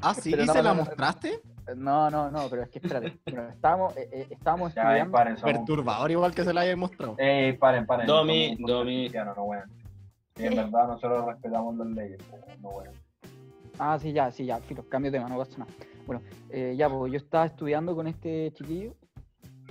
Ah, 0.05 0.13
sí, 0.15 0.31
¿y 0.35 0.45
no, 0.45 0.53
se 0.53 0.59
no, 0.59 0.63
la 0.65 0.75
no, 0.75 0.81
mostraste? 0.85 1.41
no, 1.77 2.11
no, 2.11 2.29
no, 2.33 2.49
pero 2.51 2.63
es 2.65 2.69
que 2.69 2.81
espérate. 2.81 3.17
Bueno, 3.25 3.49
estábamos, 3.49 3.97
eh, 3.97 4.09
eh, 4.13 4.27
estábamos 4.31 4.75
Ya, 4.75 4.83
estudiando. 4.83 5.13
paren, 5.13 5.37
somos- 5.39 5.53
Perturbador 5.57 6.11
igual 6.11 6.35
que 6.35 6.43
se 6.43 6.53
la 6.53 6.63
haya 6.63 6.77
mostrado. 6.77 7.15
Eh, 7.19 7.57
paren, 7.61 7.87
paren. 7.87 8.09
Domi, 8.09 8.57
somos 8.57 8.69
Domi. 8.71 9.03
cristiano, 9.05 9.33
no 9.37 9.45
weón. 9.45 9.71
Y 10.43 10.47
en 10.47 10.57
verdad 10.57 10.89
nosotros 10.89 11.27
respetamos 11.27 11.77
las 11.77 11.87
leyes, 11.89 12.19
no 12.61 12.69
weón. 12.71 12.95
Ah, 13.79 13.99
sí, 13.99 14.13
ya, 14.13 14.31
sí, 14.31 14.45
ya, 14.45 14.59
filo, 14.59 14.85
cambio 14.89 15.11
de 15.11 15.19
tema, 15.19 15.29
no 15.29 15.39
pasa 15.39 15.59
nada. 15.59 15.73
Bueno, 16.07 16.23
eh, 16.51 16.75
ya, 16.77 16.89
pues 16.89 17.13
yo 17.13 17.19
estaba 17.19 17.47
estudiando 17.47 17.95
con 17.95 18.07
este 18.07 18.53
chiquillo 18.53 18.95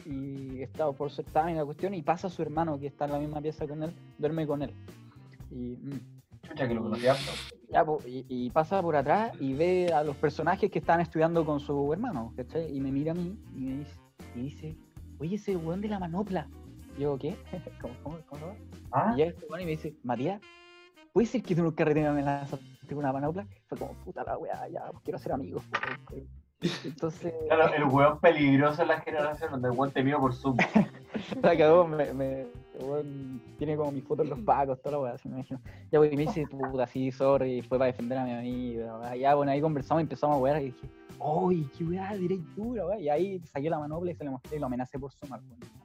y 0.06 0.62
estaba 0.62 0.92
por 0.94 1.12
examen 1.12 1.56
y 1.56 1.58
la 1.58 1.66
cuestión 1.66 1.94
y 1.94 2.02
pasa 2.02 2.30
su 2.30 2.42
hermano 2.42 2.80
que 2.80 2.88
está 2.88 3.06
en 3.06 3.12
la 3.12 3.20
misma 3.20 3.42
pieza 3.42 3.68
con 3.68 3.84
él, 3.84 3.94
duerme 4.18 4.48
con 4.48 4.62
él. 4.62 4.74
Y, 5.52 5.78
mm, 5.78 6.00
Chucha, 6.44 6.68
que 6.68 6.74
lo 6.74 6.84
conocía 6.84 7.12
harto. 7.12 7.32
ya, 7.70 7.86
pues, 7.86 8.06
y, 8.08 8.26
y 8.28 8.50
pasa 8.50 8.82
por 8.82 8.96
atrás 8.96 9.34
y 9.40 9.54
ve 9.54 9.94
a 9.94 10.04
los 10.04 10.16
personajes 10.16 10.72
que 10.72 10.80
están 10.80 11.02
estudiando 11.02 11.46
con 11.46 11.60
su 11.60 11.92
hermano, 11.94 12.34
¿cachai? 12.36 12.76
Y 12.76 12.80
me 12.80 12.92
mira 12.92 13.12
a 13.12 13.16
mí 13.16 13.38
y 13.56 13.60
me 13.60 13.78
dice, 13.78 14.00
y 14.36 14.42
dice 14.42 14.78
oye, 15.20 15.36
ese 15.36 15.56
weón 15.56 15.82
de 15.82 15.88
la 15.88 16.00
manopla. 16.00 16.48
Y 16.98 17.02
yo, 17.02 17.18
¿qué? 17.18 17.36
¿Cómo, 17.82 17.94
cómo, 18.04 18.18
cómo 18.26 18.42
lo 18.42 18.48
va? 18.48 18.56
¿Ah? 18.92 19.12
Y 19.14 19.18
llega 19.18 19.30
este 19.32 19.46
weón 19.46 19.62
y 19.62 19.66
me 19.66 19.72
dice, 19.72 19.96
Matías, 20.04 20.42
¿puede 21.14 21.28
ser 21.28 21.42
que 21.44 21.56
tú 21.56 21.62
en 21.62 21.68
un 21.68 21.74
carrete 21.74 22.02
me 22.02 22.08
amenazaste 22.08 22.66
con 22.90 22.98
una 22.98 23.14
manopla? 23.14 23.46
Fue 23.68 23.78
como, 23.78 23.94
puta 24.04 24.24
la 24.24 24.38
weá, 24.38 24.68
ya, 24.70 24.86
pues, 24.92 25.04
quiero 25.04 25.20
ser 25.20 25.32
amigos. 25.34 25.64
pues, 26.10 26.86
Entonces, 26.86 27.34
Claro, 27.48 27.74
el 27.74 27.84
weón 27.86 28.20
peligroso 28.20 28.82
en 28.84 28.88
la 28.90 29.00
generación 29.02 29.52
donde 29.52 29.70
el 29.70 29.74
weón 29.78 29.92
te 29.92 30.04
miro 30.04 30.20
por 30.20 30.34
Zoom. 30.34 30.58
la 31.42 31.58
cagó, 31.58 31.88
me, 31.88 32.14
me- 32.14 32.42
el 32.42 32.86
weón 32.86 33.42
tiene 33.58 33.76
como 33.76 33.92
mi 33.92 34.02
foto 34.02 34.24
en 34.24 34.30
los 34.30 34.40
pacos, 34.42 34.80
toda 34.82 34.92
la 34.98 35.00
weá, 35.04 35.14
así 35.14 35.28
me 35.28 35.36
imagino. 35.36 35.60
Ya, 35.92 36.00
pues, 36.00 36.14
y 36.14 36.16
me 36.16 36.22
dice, 36.24 36.46
puta, 36.48 36.86
sí, 36.88 37.12
sorry, 37.12 37.62
fue 37.64 37.78
para 37.78 37.88
defender 37.92 38.18
a 38.18 38.26
mi 38.26 38.32
amigo. 38.34 39.02
Ya, 39.18 39.36
bueno, 39.36 39.52
ahí 39.52 39.62
conversamos 39.62 40.02
y 40.02 40.04
empezamos 40.04 40.38
a 40.38 40.40
wear 40.40 40.62
y 40.62 40.66
dije, 40.66 40.88
uy, 41.20 41.70
qué 41.78 41.84
weá, 41.84 42.14
diré 42.16 42.38
dura, 42.56 42.86
weá. 42.88 43.00
Y 43.00 43.10
ahí 43.10 43.40
saqué 43.46 43.70
la 43.70 43.80
manopla 43.80 44.12
y 44.12 44.16
se 44.16 44.24
la 44.24 44.32
mostré 44.32 44.58
y 44.58 44.60
lo 44.60 44.66
amenacé 44.68 44.98
por 45.00 45.12
sumar. 45.12 45.40
pues, 45.48 45.60
no, 45.74 45.81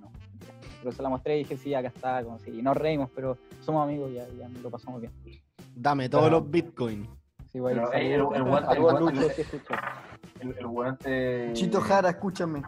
pero 0.87 0.95
se 0.97 1.03
la 1.03 1.09
mostré 1.09 1.35
y 1.35 1.39
dije, 1.41 1.57
sí, 1.57 1.75
acá 1.75 1.89
está, 1.89 2.23
como 2.23 2.39
si, 2.39 2.51
y 2.57 2.63
nos 2.63 2.77
reímos, 2.77 3.11
pero 3.13 3.37
somos 3.61 3.83
amigos, 3.83 4.13
ya, 4.13 4.25
ya 4.39 4.49
lo 4.63 4.71
pasamos 4.71 5.01
bien. 5.01 5.13
Dame 5.75 6.09
todos 6.09 6.25
Pero- 6.27 6.39
los 6.41 6.49
bitcoins. 6.49 7.09
Sí, 7.51 7.59
güey, 7.59 7.77
ey, 7.93 8.13
el- 8.13 8.21
el 8.21 8.23
weón- 8.23 8.67
el. 8.71 10.49
El, 10.53 10.87
el 10.87 10.97
te. 10.99 11.53
Chito 11.55 11.81
Jara, 11.81 12.11
escúchame. 12.11 12.63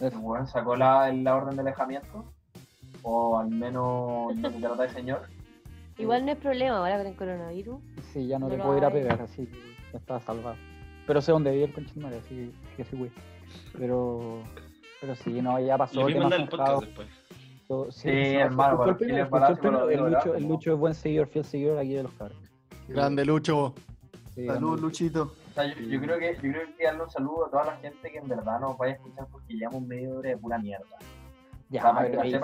El 0.00 0.16
weón 0.18 0.46
sacó 0.46 0.76
la, 0.76 1.12
la 1.12 1.34
orden 1.34 1.56
de 1.56 1.62
alejamiento. 1.62 2.32
O 3.02 3.38
al 3.38 3.48
menos 3.50 4.36
no 4.36 4.50
se 4.50 4.60
trata 4.60 4.82
de 4.84 4.88
señor. 4.90 5.22
Igual 5.98 6.24
no 6.26 6.32
es 6.32 6.38
problema 6.38 6.78
ahora 6.78 6.98
con 6.98 7.06
el 7.08 7.16
coronavirus. 7.16 7.82
Sí, 8.12 8.26
ya 8.28 8.38
no, 8.38 8.48
lo 8.48 8.56
puedo 8.56 8.78
ir 8.78 8.84
a 8.84 8.90
pegar, 8.92 9.20
así 9.20 9.46
que 9.46 9.58
ya 9.92 9.98
está 9.98 10.20
salvado. 10.20 10.56
Pero 11.08 11.20
sé 11.20 11.32
dónde 11.32 11.50
vive 11.50 11.64
el 11.64 11.72
conchetumare, 11.74 12.18
así 12.18 12.52
que 12.76 12.84
sí, 12.84 12.96
güey. 12.96 13.10
Pero, 13.78 14.42
pero 15.00 15.14
sí, 15.16 15.40
no, 15.42 15.60
ya 15.60 15.76
pasó. 15.78 16.00
Le 16.06 16.14
vimos 16.14 16.30
temas 16.30 16.38
el 16.40 16.48
podcast 16.48 16.84
zanjados, 16.84 17.08
Sí, 17.90 18.08
no, 18.08 18.40
hermano, 18.40 18.76
fue 18.76 18.90
el 19.08 19.28
para 19.28 19.48
el 19.48 19.90
el 19.90 20.00
Lucho, 20.12 20.34
el 20.34 20.48
Lucho 20.48 20.72
es 20.74 20.78
buen 20.78 20.94
seguidor, 20.94 21.28
fiel 21.28 21.44
seguidor 21.44 21.78
aquí 21.78 21.94
de 21.94 22.02
los 22.02 22.12
cabros. 22.12 22.36
Grande 22.88 23.24
Lucho. 23.24 23.74
Sí, 24.34 24.46
Salud. 24.46 24.78
Luchito. 24.80 25.32
O 25.50 25.54
sea, 25.54 25.64
yo, 25.72 25.80
yo 25.80 26.00
creo 26.00 26.18
que 26.18 26.34
yo 26.34 26.40
creo 26.40 26.76
que 26.76 26.84
darle 26.84 27.02
un 27.04 27.10
saludo 27.10 27.46
a 27.46 27.50
toda 27.50 27.64
la 27.66 27.76
gente 27.76 28.10
que 28.10 28.18
en 28.18 28.28
verdad 28.28 28.60
nos 28.60 28.76
vaya 28.76 28.94
a 28.94 28.96
escuchar 28.96 29.26
porque 29.30 29.54
llevamos 29.54 29.82
medio 29.82 30.16
hora 30.18 30.30
de 30.30 30.36
pura 30.36 30.58
mierda. 30.58 30.84
Ya, 31.70 31.84
Vamos, 31.84 32.02
pero 32.10 32.20
ahí, 32.22 32.32
que 32.32 32.38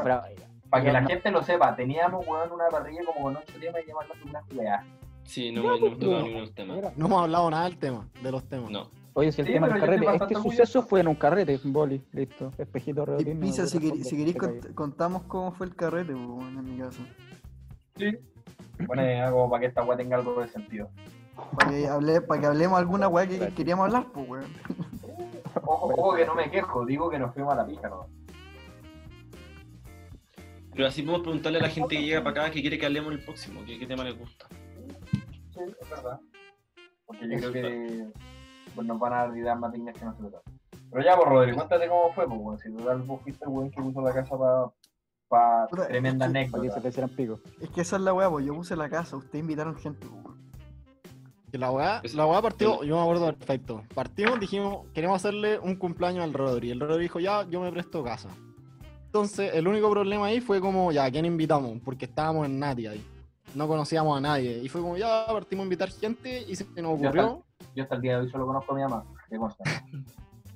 Para 0.71 0.85
que 0.85 0.93
la 0.93 1.01
no. 1.03 1.09
gente 1.09 1.31
lo 1.31 1.43
sepa, 1.43 1.75
teníamos 1.77 2.27
weón 2.27 2.53
una 2.53 2.69
parrilla 2.69 3.01
como 3.05 3.23
con 3.25 3.37
ocho 3.37 3.53
temas 3.61 3.83
y 3.85 3.89
llamarla 3.89 4.15
una 4.25 4.43
weá. 4.55 4.85
Sí, 5.25 5.53
no, 5.53 5.63
Ya, 5.63 5.71
me- 5.73 5.91
no 5.97 6.19
hemos 6.21 6.33
pues, 6.43 6.55
temas. 6.55 6.97
No 6.97 7.07
hemos 7.07 7.23
hablado 7.23 7.51
nada 7.51 7.65
del 7.65 7.77
tema, 7.79 8.09
de 8.23 8.33
los 8.33 8.49
temas. 8.49 8.71
No. 8.71 8.89
Oye, 9.15 9.33
si 9.33 9.41
el 9.41 9.47
Sí, 9.49 9.53
tema 9.55 9.69
del 9.69 9.81
carrete, 9.81 10.07
este 10.15 10.35
suceso 10.37 10.83
fue 10.83 11.01
en 11.01 11.09
un 11.09 11.17
carrete, 11.17 11.59
boli, 11.65 12.03
listo, 12.13 12.53
espejito 12.59 13.03
Y 13.03 13.07
redotín. 13.07 13.41
Pisa, 13.41 13.67
si, 13.67 13.79
quer- 13.79 14.03
si 14.05 14.17
queréis 14.17 14.37
cont- 14.37 14.75
contamos 14.75 15.23
cómo 15.25 15.53
fue 15.53 15.67
el 15.67 15.75
carrete, 15.75 16.15
bueno, 16.15 16.61
en 16.61 16.65
mi 16.65 16.79
casa. 16.79 17.03
Sí. 17.97 18.17
Bueno, 18.87 19.03
algo 19.27 19.51
para 19.51 19.61
que 19.61 19.67
esta 19.67 19.83
weá 19.83 19.97
tenga 19.97 20.17
algo 20.17 20.41
de 20.41 20.49
sentido. 20.49 20.91
Para 21.59 21.71
que, 21.71 21.87
hable- 21.89 22.21
para 22.21 22.41
que 22.41 22.47
hablemos 22.47 22.79
alguna 22.79 23.09
weá 23.09 23.27
que 23.27 23.49
queríamos 23.55 23.87
hablar, 23.87 24.07
pues, 24.13 24.29
weón. 24.29 24.53
Ojo, 25.65 25.87
ojo 25.97 26.17
que 26.17 26.25
no 26.27 26.35
me 26.35 26.51
quejo, 26.51 26.87
digo 26.87 27.11
que 27.11 27.19
nos 27.19 27.35
fuimos 27.35 27.53
a 27.53 27.57
la 27.57 27.67
pija, 27.67 27.89
¿no? 27.89 28.07
Pero 30.73 30.87
así 30.87 31.03
podemos 31.03 31.23
preguntarle 31.23 31.59
a 31.59 31.63
la 31.63 31.69
gente 31.69 31.97
que 31.97 32.03
llega 32.03 32.23
para 32.23 32.45
acá 32.45 32.53
que 32.53 32.61
quiere 32.61 32.79
que 32.79 32.87
hablemos 32.87 33.13
el 33.13 33.25
próximo, 33.25 33.63
qué, 33.67 33.79
qué 33.79 33.87
tema 33.87 34.05
les 34.05 34.17
gusta. 34.17 34.47
Sí, 35.53 35.61
es 35.81 35.91
verdad. 35.91 36.21
Porque 37.07 37.29
yo 37.29 37.39
creo 37.39 37.53
que 37.53 38.09
pues, 38.75 38.87
nos 38.87 38.99
van 38.99 39.13
a 39.13 39.17
dar 39.27 39.37
ideas 39.37 39.59
más 39.59 39.73
dignas 39.73 39.97
que 39.97 40.05
nosotros. 40.05 40.43
Pero 40.91 41.05
ya, 41.05 41.17
pues, 41.17 41.29
Rodri, 41.29 41.53
cuéntate 41.55 41.89
cómo 41.89 42.13
fue, 42.13 42.27
pues. 42.29 42.61
Si 42.63 42.73
total 42.73 43.03
vos 43.03 43.21
fuiste 43.23 43.45
el 43.45 43.51
weón 43.51 43.71
que 43.71 43.81
puso 43.83 44.01
la 44.01 44.13
casa 44.13 44.37
para 44.39 44.67
pa 45.29 45.67
tremenda 45.71 46.27
es 46.27 46.33
que- 46.33 46.33
Para 46.33 46.45
que 46.45 46.51
se 46.51 46.57
anécdota. 46.57 46.81
le 46.81 46.89
hicieran 46.89 47.11
pico. 47.11 47.41
Es 47.61 47.71
que 47.71 47.81
esa 47.83 47.97
es 47.97 48.03
la 48.03 48.13
weá, 48.13 48.29
pues 48.29 48.45
yo 48.45 48.55
puse 48.55 48.75
la 48.75 48.89
casa, 48.89 49.17
ustedes 49.17 49.41
invitaron 49.43 49.77
gente, 49.77 50.07
pues, 50.07 50.37
la 51.53 51.71
weá, 51.73 52.01
la 52.15 52.27
weá 52.27 52.43
partió, 52.43 52.85
yo 52.85 52.97
me 52.97 53.03
acuerdo 53.03 53.27
perfecto. 53.37 53.83
Partimos, 53.95 54.39
dijimos, 54.39 54.87
queremos 54.95 55.17
hacerle 55.17 55.59
un 55.59 55.75
cumpleaños 55.77 56.23
al 56.23 56.33
Rodri. 56.33 56.71
El 56.71 56.79
Rodri 56.81 57.03
dijo, 57.03 57.19
ya, 57.19 57.45
yo 57.49 57.61
me 57.61 57.73
presto 57.73 58.05
casa. 58.05 58.29
Entonces, 59.07 59.53
el 59.55 59.67
único 59.67 59.91
problema 59.91 60.27
ahí 60.27 60.41
fue 60.41 60.61
como, 60.61 60.93
ya, 60.93 61.05
¿a 61.07 61.11
quién 61.11 61.25
invitamos? 61.25 61.79
Porque 61.85 62.05
estábamos 62.05 62.47
en 62.47 62.61
Nati 62.61 62.87
ahí. 62.87 63.05
No 63.57 63.67
conocíamos 63.67 64.17
a 64.17 64.21
nadie. 64.21 64.59
Y 64.63 64.69
fue 64.69 64.81
como, 64.81 64.97
ya, 64.97 65.27
partimos 65.27 65.63
a 65.63 65.67
invitar 65.67 65.91
gente 65.91 66.43
y 66.49 66.55
se 66.55 66.65
nos 66.81 67.01
Ya 67.01 67.09
ocurrió, 67.09 67.45
Yo 67.75 67.85
hasta 67.85 67.95
el 67.95 68.03
día 68.03 68.17
de 68.17 68.25
hoy 68.25 68.31
solo 68.31 68.47
conozco 68.47 68.73
a 68.73 68.77
mi 68.77 68.83
mamá. 68.83 69.05
¿Qué 69.29 69.37
consta? 69.37 69.65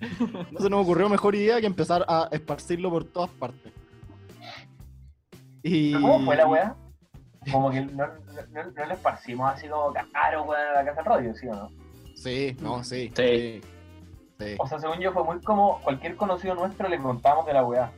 no 0.51 0.61
se 0.61 0.71
nos 0.71 0.83
ocurrió 0.83 1.09
mejor 1.09 1.35
idea 1.35 1.61
que 1.61 1.67
empezar 1.67 2.05
a 2.09 2.29
esparcirlo 2.33 2.91
por 2.91 3.05
todas 3.05 3.31
partes. 3.31 3.73
Y... 5.63 5.93
¿Pero 5.93 6.07
¿Cómo 6.07 6.25
fue 6.25 6.37
la 6.37 6.47
weá? 6.47 6.77
Como 7.51 7.71
que 7.71 7.83
no, 7.83 8.07
no, 8.07 8.73
no 8.75 8.87
le 8.87 8.95
esparcimos 8.95 9.53
así 9.53 9.69
como 9.69 9.93
caro, 9.93 10.45
weón, 10.45 10.67
a 10.69 10.73
la 10.73 10.85
casa 10.85 11.03
del 11.03 11.05
radio, 11.05 11.35
¿sí 11.35 11.47
o 11.47 11.55
no? 11.55 11.71
Sí, 12.17 12.57
no, 12.61 12.83
sí. 12.83 13.13
Sí. 13.15 13.23
Sí. 13.27 13.61
sí. 14.39 14.57
O 14.59 14.67
sea, 14.67 14.79
según 14.79 14.99
yo 14.99 15.13
fue 15.13 15.25
muy 15.25 15.41
como 15.41 15.81
cualquier 15.81 16.17
conocido 16.17 16.55
nuestro 16.55 16.89
le 16.89 16.99
contamos 16.99 17.47
de 17.47 17.53
la 17.53 17.65
weá. 17.65 17.93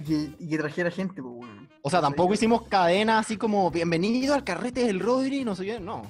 Y 0.00 0.04
que, 0.04 0.44
y 0.44 0.48
que 0.48 0.58
trajera 0.58 0.90
gente, 0.90 1.22
pues, 1.22 1.34
weón. 1.34 1.68
O 1.82 1.90
sea, 1.90 2.00
tampoco 2.00 2.34
hicimos 2.34 2.62
cadena 2.62 3.18
así 3.18 3.36
como, 3.36 3.70
bienvenido 3.70 4.34
al 4.34 4.44
carrete 4.44 4.84
del 4.84 5.00
Rodri, 5.00 5.44
no 5.44 5.54
sé 5.54 5.64
qué, 5.64 5.80
no. 5.80 6.02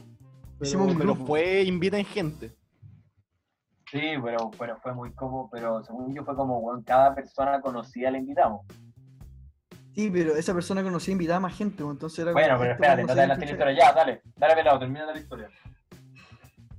Pero, 0.59 0.69
Hicimos 0.69 0.89
un 0.93 0.99
pero 0.99 1.13
grupo. 1.15 1.27
fue, 1.27 1.63
inviten 1.63 2.05
gente. 2.05 2.53
Sí, 3.91 4.01
pero, 4.23 4.51
pero 4.59 4.77
fue 4.83 4.93
muy 4.93 5.13
como, 5.13 5.49
pero 5.51 5.83
según 5.85 6.15
yo 6.15 6.25
fue 6.25 6.37
como, 6.37 6.59
weón, 6.59 6.83
cada 6.83 7.15
persona 7.15 7.61
conocida 7.61 8.11
le 8.11 8.19
invitamos. 8.19 8.67
Sí, 9.95 10.11
pero 10.11 10.37
esa 10.37 10.53
persona 10.55 10.83
conocía 10.83 11.13
invitaba 11.13 11.39
a 11.39 11.41
más 11.41 11.57
gente, 11.57 11.83
entonces 11.83 12.19
era 12.21 12.33
Bueno, 12.33 12.49
como, 12.55 12.61
pero 12.61 12.73
espérate, 12.75 13.01
no 13.03 13.07
te 13.07 13.13
adelantes 13.13 13.49
la 13.49 13.53
historia. 13.55 13.79
Ya, 13.79 13.93
dale, 13.93 14.23
dale 14.37 14.55
pelado, 14.55 14.79
termina 14.79 15.07
la 15.07 15.19
historia. 15.19 15.49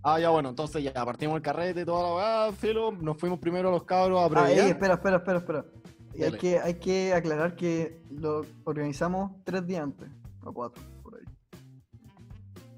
Ah, 0.03 0.19
ya 0.19 0.29
bueno, 0.29 0.49
entonces 0.49 0.81
ya 0.83 0.93
partimos 0.93 1.35
el 1.35 1.41
carrete 1.41 1.81
y 1.81 1.85
toda 1.85 2.03
la 2.03 2.15
weá, 2.45 2.51
filo, 2.53 2.91
nos 2.91 3.17
fuimos 3.17 3.39
primero 3.39 3.69
a 3.69 3.71
los 3.71 3.83
cabros 3.83 4.19
a 4.19 4.39
Ah, 4.39 4.49
ey, 4.49 4.55
prever. 4.55 4.71
espera, 4.71 4.93
espera, 4.93 5.17
espera, 5.17 5.37
espera. 5.39 5.65
Y 6.13 6.23
hay 6.23 6.29
Dale. 6.29 6.37
que, 6.37 6.59
hay 6.59 6.73
que 6.75 7.13
aclarar 7.13 7.55
que 7.55 8.01
lo 8.11 8.45
organizamos 8.63 9.31
tres 9.43 9.65
días 9.67 9.83
antes, 9.83 10.07
o 10.43 10.53
cuatro. 10.53 10.81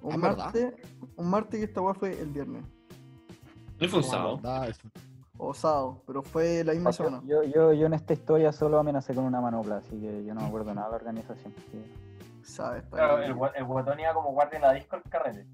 Un 0.01 0.13
Ah, 0.13 0.17
¿verdad? 0.17 0.37
martes, 0.45 0.73
un 1.15 1.29
martes 1.29 1.59
y 1.59 1.63
esta 1.63 1.81
weá 1.81 1.93
fue 1.93 2.19
el 2.19 2.29
viernes, 2.29 2.63
No 3.79 3.87
fue 3.87 3.99
un 3.99 4.03
sábado. 4.05 4.37
Da 4.41 4.67
eso. 4.67 4.81
o 5.37 5.53
sábado, 5.53 6.03
pero 6.07 6.21
fue 6.23 6.63
la 6.63 6.73
misma 6.73 6.91
semana. 6.93 7.21
Yo, 7.25 7.43
yo, 7.43 7.73
yo 7.73 7.85
en 7.87 7.93
esta 7.93 8.13
historia 8.13 8.51
solo 8.51 8.77
amenacé 8.79 9.13
con 9.15 9.23
una 9.25 9.41
manopla, 9.41 9.77
así 9.77 9.99
que 9.99 10.23
yo 10.25 10.33
no 10.33 10.41
me 10.41 10.47
acuerdo 10.47 10.73
nada 10.73 10.87
de 10.87 10.91
la 10.91 10.97
organización. 10.97 11.53
sí. 11.71 11.83
¿Sabes? 12.43 12.83
Claro, 12.91 13.21
el, 13.21 13.35
gua- 13.35 13.51
el 13.55 13.63
guatón 13.65 13.99
iba 13.99 14.13
como 14.15 14.31
guardia 14.31 14.55
en 14.57 14.61
la 14.63 14.73
disco 14.73 14.95
el 15.03 15.03
carrete. 15.03 15.45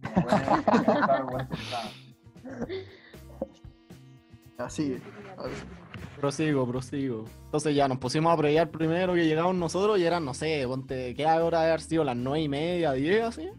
Así. 4.57 4.97
Prosigo, 6.19 6.65
prosigo. 6.67 7.25
Entonces 7.45 7.75
ya 7.75 7.87
nos 7.87 7.99
pusimos 7.99 8.33
a 8.33 8.37
prever 8.37 8.71
primero 8.71 9.13
que 9.13 9.25
llegamos 9.25 9.55
nosotros 9.55 9.99
y 9.99 10.05
eran, 10.05 10.25
no 10.25 10.33
sé, 10.33 10.63
ponte, 10.67 11.13
¿qué 11.13 11.25
hora 11.27 11.61
de 11.61 11.67
haber 11.67 11.81
sido? 11.81 12.03
Las 12.03 12.15
nueve 12.15 12.41
y 12.41 12.49
media, 12.49 12.91
diez, 12.93 13.23
así. 13.23 13.49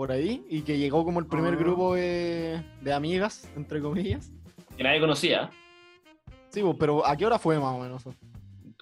Por 0.00 0.12
ahí. 0.12 0.46
Y 0.48 0.62
que 0.62 0.78
llegó 0.78 1.04
como 1.04 1.20
el 1.20 1.26
primer 1.26 1.52
Ah. 1.52 1.56
grupo 1.58 1.94
de, 1.94 2.64
de 2.80 2.92
amigas, 2.94 3.46
entre 3.54 3.82
comillas. 3.82 4.32
Que 4.74 4.82
nadie 4.82 4.98
conocía. 4.98 5.50
Sí, 6.48 6.62
pues, 6.62 6.74
pero 6.80 7.06
¿a 7.06 7.14
qué 7.16 7.26
hora 7.26 7.38
fue 7.38 7.58
más 7.60 7.74
o 7.74 7.80
menos? 7.80 8.04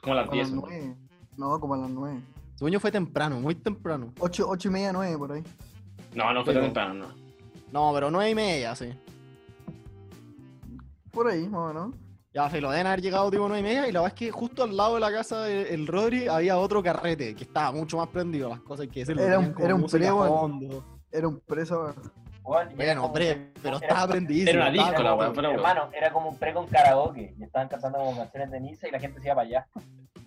Como 0.01 0.13
a 0.13 0.17
las 0.19 0.29
Como 0.29 0.41
a 0.41 0.45
10. 0.45 0.51
las 0.53 0.53
nueve. 0.63 0.97
No, 1.37 1.59
como 1.59 1.75
a 1.75 1.79
las 1.79 1.91
nueve. 1.91 2.21
Sueño 2.55 2.79
fue 2.79 2.93
temprano, 2.93 3.41
muy 3.41 3.57
temprano. 3.57 4.13
Ocho, 4.21 4.49
ocho 4.49 4.69
y 4.69 4.71
media, 4.71 4.93
nueve 4.93 5.19
por 5.19 5.33
ahí. 5.33 5.43
No, 6.15 6.33
no 6.33 6.45
fue 6.45 6.55
Pero- 6.55 6.67
temprano, 6.67 6.95
no. 6.95 7.09
No, 7.73 7.93
pero 7.93 8.13
nueve 8.13 8.31
y 8.31 8.35
media, 8.37 8.77
sí. 8.77 8.87
Por 11.11 11.27
ahí, 11.27 11.49
más 11.49 11.61
o 11.63 11.67
menos. 11.75 11.97
Ya, 12.33 12.49
filo, 12.49 12.71
deben 12.71 12.87
haber 12.87 13.03
llegado 13.03 13.29
tipo 13.29 13.49
nueve 13.49 13.59
y 13.59 13.63
media 13.65 13.89
y 13.89 13.91
la 13.93 14.03
verdad 14.03 14.15
es 14.15 14.21
que 14.27 14.31
justo 14.31 14.63
al 14.63 14.77
lado 14.77 14.95
de 14.95 15.01
la 15.01 15.11
casa 15.11 15.43
del 15.43 15.89
Rodri 15.89 16.29
había 16.29 16.59
otro 16.59 16.81
carrete 16.81 17.35
que 17.35 17.43
estaba 17.43 17.73
mucho 17.73 17.97
más 17.97 18.07
prendido, 18.07 18.49
las 18.51 18.61
cosas 18.61 18.87
que 18.87 19.01
decirlo. 19.01 19.23
Era 19.23 19.41
un- 19.41 19.55
era 19.59 19.75
un 19.75 19.89
Era 21.11 21.29
un 21.29 21.41
preso. 21.41 21.95
Bueno, 22.43 23.13
pre, 23.13 23.53
pero 23.63 23.77
era- 23.77 23.87
estaba 23.87 24.09
prendidísimo. 24.13 24.51
Era 24.51 24.61
una 24.63 24.71
disco 24.71 25.03
weón. 25.17 25.45
Hermano, 25.45 25.91
era 25.93 26.11
como 26.13 26.31
un 26.31 26.39
pre 26.39 26.55
con 26.55 26.67
karaoke. 26.67 27.35
Y 27.39 27.43
estaban 27.45 27.69
cantando 27.69 27.99
como 27.99 28.17
canciones 28.17 28.51
de 28.51 28.61
Nisa 28.61 28.89
y 28.89 28.91
la 28.91 29.01
gente 29.01 29.21
se 29.21 29.27
iba 29.27 29.35
para 29.35 29.47
allá. 29.49 29.67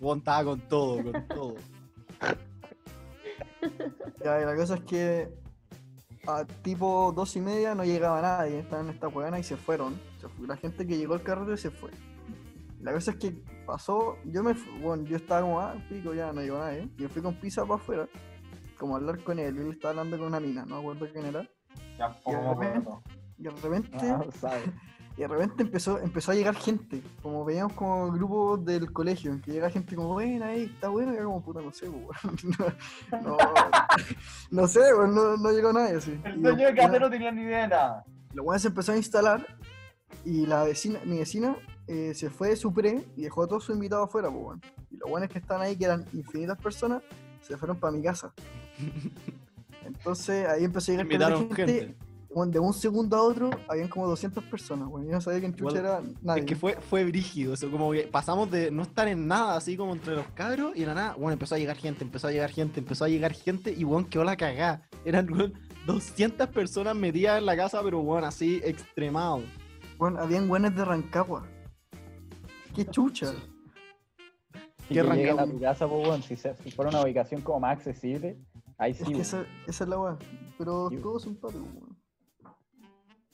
Weón, 0.00 0.18
estaba 0.18 0.44
con 0.44 0.60
todo, 0.68 1.02
con 1.02 1.28
todo. 1.28 1.54
Ya, 4.24 4.40
y 4.40 4.44
la 4.44 4.56
cosa 4.56 4.74
es 4.74 4.80
que 4.82 5.28
a 6.26 6.44
tipo 6.62 7.12
dos 7.14 7.34
y 7.36 7.40
media 7.40 7.74
no 7.74 7.84
llegaba 7.84 8.20
nadie, 8.22 8.60
estaban 8.60 8.86
en 8.88 8.94
esta 8.94 9.08
huevana 9.08 9.38
y 9.38 9.42
se 9.42 9.56
fueron. 9.56 9.98
Se 10.20 10.28
fue. 10.28 10.46
La 10.46 10.56
gente 10.56 10.86
que 10.86 10.96
llegó 10.96 11.14
al 11.14 11.22
carrete 11.22 11.56
se 11.56 11.70
fue. 11.70 11.90
La 12.80 12.92
cosa 12.92 13.12
es 13.12 13.16
que 13.16 13.32
pasó, 13.66 14.16
yo 14.24 14.42
me 14.42 14.54
fu- 14.54 14.70
bueno, 14.80 15.04
yo 15.04 15.16
estaba 15.16 15.40
como, 15.42 15.60
ah, 15.60 15.74
pico, 15.88 16.14
ya 16.14 16.32
no 16.32 16.40
llegó 16.40 16.58
nadie. 16.58 16.88
Y 16.98 17.02
me 17.02 17.08
fui 17.08 17.22
con 17.22 17.34
pizza 17.34 17.62
para 17.62 17.76
afuera, 17.76 18.08
como 18.82 18.96
hablar 18.96 19.22
con 19.22 19.38
él, 19.38 19.56
y 19.56 19.60
él 19.60 19.70
estaba 19.70 19.90
hablando 19.90 20.18
con 20.18 20.26
una 20.26 20.40
mina, 20.40 20.64
no 20.66 20.74
me 20.74 20.80
acuerdo 20.80 21.06
quién 21.12 21.26
era. 21.26 21.48
Ya. 21.96 22.18
Y 23.38 23.42
de 23.44 23.50
repente, 23.50 23.90
Ah, 24.10 24.24
sabe. 24.40 24.62
y 25.16 25.20
de 25.20 25.28
repente 25.28 25.62
empezó, 25.62 26.00
empezó 26.00 26.32
a 26.32 26.34
llegar 26.34 26.56
gente, 26.56 27.00
como 27.22 27.44
veíamos 27.44 27.74
como 27.74 28.10
grupos 28.10 28.64
del 28.64 28.92
colegio, 28.92 29.30
en 29.30 29.40
que 29.40 29.52
llega 29.52 29.70
gente 29.70 29.94
como, 29.94 30.16
ven 30.16 30.42
ahí, 30.42 30.64
está 30.64 30.88
bueno, 30.88 31.12
y 31.12 31.16
era 31.16 31.26
como, 31.26 31.44
puta, 31.44 31.60
no 31.62 31.70
sé, 31.72 31.88
no, 33.12 33.20
no, 33.22 33.36
no 34.50 34.66
sé, 34.66 34.80
weón, 34.80 35.14
no, 35.14 35.36
no 35.36 35.50
llegó 35.52 35.72
nadie 35.72 35.98
así. 35.98 36.20
El 36.24 36.42
dueño 36.42 36.66
de 36.66 36.74
casa 36.74 36.98
no 36.98 37.08
tenía 37.08 37.30
ni 37.30 37.42
idea 37.42 37.62
de 37.62 37.68
nada. 37.68 38.04
Los 38.34 38.44
weones 38.44 38.62
se 38.62 38.68
empezó 38.68 38.90
a 38.92 38.96
instalar 38.96 39.46
y 40.24 40.44
la 40.46 40.64
vecina, 40.64 40.98
mi 41.04 41.18
vecina 41.18 41.56
eh, 41.86 42.14
se 42.14 42.30
fue 42.30 42.48
de 42.48 42.56
su 42.56 42.74
pre 42.74 43.06
y 43.16 43.22
dejó 43.22 43.44
a 43.44 43.46
todos 43.46 43.62
sus 43.62 43.76
invitados 43.76 44.08
afuera, 44.08 44.28
pues. 44.28 44.58
Y 44.90 44.96
los 44.96 45.08
buenos 45.08 45.28
que 45.28 45.38
están 45.38 45.60
ahí, 45.60 45.76
que 45.76 45.84
eran 45.84 46.04
infinitas 46.12 46.58
personas, 46.58 47.00
se 47.42 47.56
fueron 47.56 47.78
para 47.78 47.92
mi 47.92 48.02
casa. 48.02 48.32
Entonces 49.86 50.46
ahí 50.48 50.64
empezó 50.64 50.90
a 50.90 50.94
llegar 50.94 51.06
Invitaron 51.06 51.50
gente. 51.50 51.96
de 52.46 52.58
un 52.58 52.72
segundo 52.72 53.16
a 53.16 53.22
otro 53.22 53.50
habían 53.68 53.88
como 53.88 54.06
200 54.08 54.42
personas, 54.44 54.88
weón. 54.88 55.06
Yo 55.06 55.12
no 55.12 55.20
sabía 55.20 55.40
que 55.40 55.46
en 55.46 55.54
Chucha 55.54 55.78
era 55.78 56.02
nadie. 56.22 56.40
Es 56.40 56.46
que 56.46 56.56
fue, 56.56 56.76
fue 56.80 57.04
brígido, 57.04 57.52
eso, 57.54 57.70
como 57.70 57.92
que 57.92 58.02
pasamos 58.04 58.50
de 58.50 58.70
no 58.70 58.82
estar 58.82 59.06
en 59.08 59.26
nada, 59.26 59.56
así 59.56 59.76
como 59.76 59.92
entre 59.92 60.14
los 60.16 60.26
cabros, 60.28 60.72
y 60.74 60.80
de 60.80 60.86
la 60.86 60.94
nada, 60.94 61.14
bueno, 61.14 61.32
empezó 61.32 61.56
a 61.56 61.58
llegar 61.58 61.76
gente, 61.76 62.04
empezó 62.04 62.28
a 62.28 62.32
llegar 62.32 62.50
gente, 62.50 62.80
empezó 62.80 63.04
a 63.04 63.08
llegar 63.08 63.32
gente, 63.34 63.74
y 63.76 63.84
bueno, 63.84 64.08
quedó 64.08 64.24
la 64.24 64.36
cagada. 64.36 64.82
Eran 65.04 65.30
weón, 65.30 65.52
200 65.86 66.48
personas 66.48 66.96
metidas 66.96 67.38
en 67.38 67.46
la 67.46 67.56
casa, 67.56 67.80
pero 67.82 68.00
bueno, 68.00 68.26
así 68.26 68.60
extremado. 68.64 69.42
Weón, 69.98 70.16
habían 70.18 70.48
buenas 70.48 70.74
de 70.74 70.84
Rancagua. 70.84 71.46
Qué 72.74 72.86
chucha. 72.86 73.32
Si 74.88 74.94
¿Qué 74.94 75.02
que 75.02 75.08
lleguen 75.14 75.38
a 75.38 75.46
tu 75.46 75.60
casa, 75.60 75.86
pues, 75.86 76.08
weón, 76.08 76.22
si, 76.22 76.34
se- 76.36 76.56
si 76.56 76.70
fuera 76.70 76.90
una 76.90 77.02
ubicación 77.02 77.42
como 77.42 77.60
más 77.60 77.76
accesible, 77.76 78.38
ahí 78.82 78.90
Es 78.92 78.98
sí, 78.98 79.04
que 79.04 79.10
weón. 79.10 79.20
esa, 79.22 79.44
esa 79.66 79.84
es 79.84 79.90
la 79.90 79.98
weá. 79.98 80.16
Pero 80.58 80.88
Sí. 80.90 80.96
todo 80.98 81.18
simpático, 81.18 81.64
weón. 81.74 81.96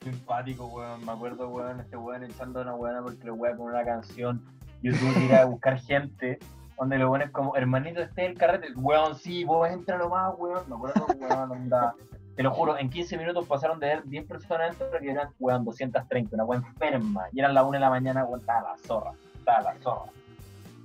Simpático, 0.03 0.66
weón. 0.66 1.05
Me 1.05 1.12
acuerdo, 1.12 1.49
weón, 1.49 1.80
este 1.80 1.96
weón 1.96 2.22
echando 2.24 2.61
a 2.61 2.62
una 2.62 2.74
weona 2.74 3.03
porque 3.03 3.24
lo 3.24 3.34
weón 3.34 3.57
con 3.59 3.66
una 3.68 3.84
canción. 3.84 4.44
Yo 4.82 4.92
tuve 4.92 5.12
que 5.14 5.24
ir 5.24 5.34
a 5.34 5.44
buscar 5.44 5.78
gente. 5.80 6.38
Donde 6.78 6.96
lo 6.96 7.09
bueno 7.09 7.24
es 7.24 7.32
como, 7.32 7.57
hermanito, 7.57 8.01
este 8.01 8.24
es 8.24 8.30
el 8.30 8.38
carrete. 8.38 8.72
Weón, 8.76 9.16
sí, 9.16 9.42
vos 9.44 9.68
entra 9.68 9.99
nomás, 9.99 10.32
weón. 10.38 10.62
Me 10.68 10.76
acuerdo, 10.76 11.07
weón, 11.18 11.51
onda. 11.51 11.94
Te 12.36 12.44
lo 12.44 12.53
juro, 12.53 12.78
en 12.78 12.88
15 12.88 13.18
minutos 13.18 13.46
pasaron 13.49 13.80
de 13.80 13.88
ver 13.88 14.05
10 14.05 14.24
personas 14.26 14.78
dentro 14.78 15.01
que 15.01 15.11
eran, 15.11 15.30
weón, 15.40 15.64
230. 15.64 16.36
Una 16.36 16.44
weón 16.44 16.64
enferma. 16.64 17.24
Y 17.32 17.40
eran 17.40 17.53
las 17.55 17.64
1 17.64 17.72
de 17.72 17.80
la 17.80 17.90
mañana, 17.90 18.24
weón, 18.24 18.38
estaba 18.40 18.70
la 18.70 18.78
zorra. 18.78 19.12
Estaba 19.38 19.62
la 19.74 19.80
zorra. 19.80 20.03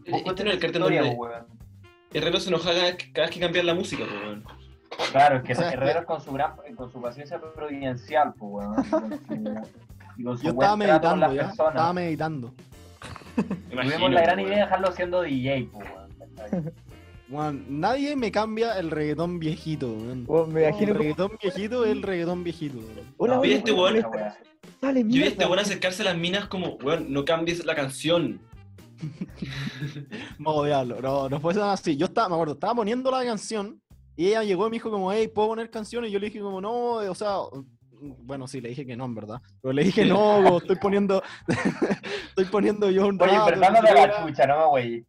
Vos 0.10 0.22
Este 0.26 0.44
no 0.44 0.50
es 0.50 0.56
el 0.56 0.60
cartel 0.60 0.82
historia, 0.82 1.02
donde 1.02 1.16
weón. 1.16 1.46
Herrero 2.14 2.40
se 2.40 2.50
enoja 2.50 2.72
cada 2.72 2.84
vez 2.84 2.98
cada 3.14 3.28
vez 3.28 3.36
que 3.36 3.40
cambian 3.42 3.66
la 3.66 3.74
música, 3.74 4.04
pues, 4.10 4.22
weón. 4.24 4.44
Claro, 5.12 5.38
es 5.38 5.44
que 5.44 5.54
Herrero 5.54 6.06
con 6.06 6.22
su 6.22 6.32
gran, 6.32 6.52
con 6.76 6.92
su 6.92 7.02
paciencia 7.02 7.40
providencial, 7.40 8.34
pues, 8.38 8.68
weón. 8.68 9.20
y 10.18 10.24
con 10.24 10.38
su- 10.38 10.44
Yo 10.44 10.54
buen 10.54 10.64
estaba 10.66 10.78
meditando, 10.78 11.16
las 11.28 11.34
ya, 11.36 11.42
personas. 11.48 11.74
estaba 11.74 11.94
meditando. 11.94 12.54
Imagino, 13.72 13.94
Tuvimos 13.96 14.12
la 14.12 14.22
gran 14.22 14.40
idea 14.40 14.50
de 14.56 14.62
dejarlo 14.62 14.92
siendo 14.92 15.22
DJ, 15.24 15.70
pues, 15.72 15.88
weón. 17.30 17.66
nadie 17.70 18.16
me 18.16 18.32
cambia 18.32 18.78
el 18.80 18.92
reggaetón 18.92 19.40
viejito, 19.40 19.92
weón. 19.92 20.54
Me 20.54 20.62
El 20.64 20.70
imagino 20.70 20.88
como, 20.90 21.00
reggaetón 21.00 21.32
viejito 21.42 21.86
es 21.86 21.92
el 21.92 22.02
reggaetón 22.04 22.44
viejito, 22.44 22.78
weón. 22.78 23.14
hola, 23.18 23.36
No, 23.36 23.42
Oye, 23.42 23.56
este 23.56 23.72
weón- 23.72 23.96
Yo 24.82 24.92
vi 25.04 25.24
a 25.24 25.28
este 25.28 25.46
weón 25.46 25.60
acercarse 25.60 26.02
a 26.04 26.06
las 26.06 26.18
minas 26.18 26.46
como, 26.48 26.76
weón, 26.84 27.12
no 27.12 27.26
cambies 27.26 27.66
la 27.66 27.74
canción. 27.76 28.40
Vamos 30.40 30.56
a 30.56 30.62
odiarlo. 30.62 31.02
No, 31.02 31.30
no 31.30 31.40
fue 31.40 31.54
así. 31.62 31.98
Yo 31.98 32.06
estaba, 32.06 32.30
me 32.30 32.36
acuerdo, 32.36 32.54
estaba 32.54 32.76
poniendo 32.76 33.12
la 33.12 33.24
canción 33.24 33.82
y 34.16 34.28
ella 34.28 34.44
llegó 34.44 34.68
y 34.68 34.70
me 34.70 34.76
dijo 34.76 34.92
como, 34.92 35.12
hey, 35.12 35.28
¿puedo 35.28 35.50
poner 35.50 35.70
canciones? 35.70 36.10
Y 36.10 36.14
yo 36.14 36.20
le 36.20 36.28
dije 36.28 36.40
como, 36.40 36.62
no, 36.62 36.96
o 36.96 37.16
sea, 37.16 37.38
bueno, 38.00 38.48
sí, 38.48 38.62
le 38.62 38.70
dije 38.70 38.86
que 38.86 38.96
no, 38.96 39.06
en 39.06 39.16
verdad. 39.16 39.42
Pero 39.62 39.74
le 39.74 39.84
dije, 39.84 40.06
no, 40.06 40.58
estoy 40.58 40.76
poniendo, 40.76 41.24
estoy 42.30 42.46
poniendo 42.46 42.90
yo 42.92 43.08
un 43.08 43.22
Oye, 43.22 43.32
qué 43.32 43.56
la 43.56 43.72
weá". 43.72 44.28
chucha, 44.28 44.46
no 44.46 44.70
güey. 44.70 45.06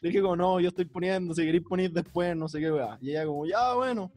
Le 0.00 0.08
dije 0.08 0.22
como, 0.22 0.36
no, 0.36 0.60
yo 0.60 0.68
estoy 0.68 0.84
poniendo, 0.84 1.34
si 1.34 1.44
queréis 1.44 1.64
poner 1.64 1.90
después, 1.90 2.36
no 2.36 2.48
sé 2.48 2.60
qué, 2.60 2.70
weá. 2.70 2.98
Y 3.00 3.10
ella 3.10 3.26
como, 3.26 3.46
ya, 3.46 3.74
bueno. 3.74 4.10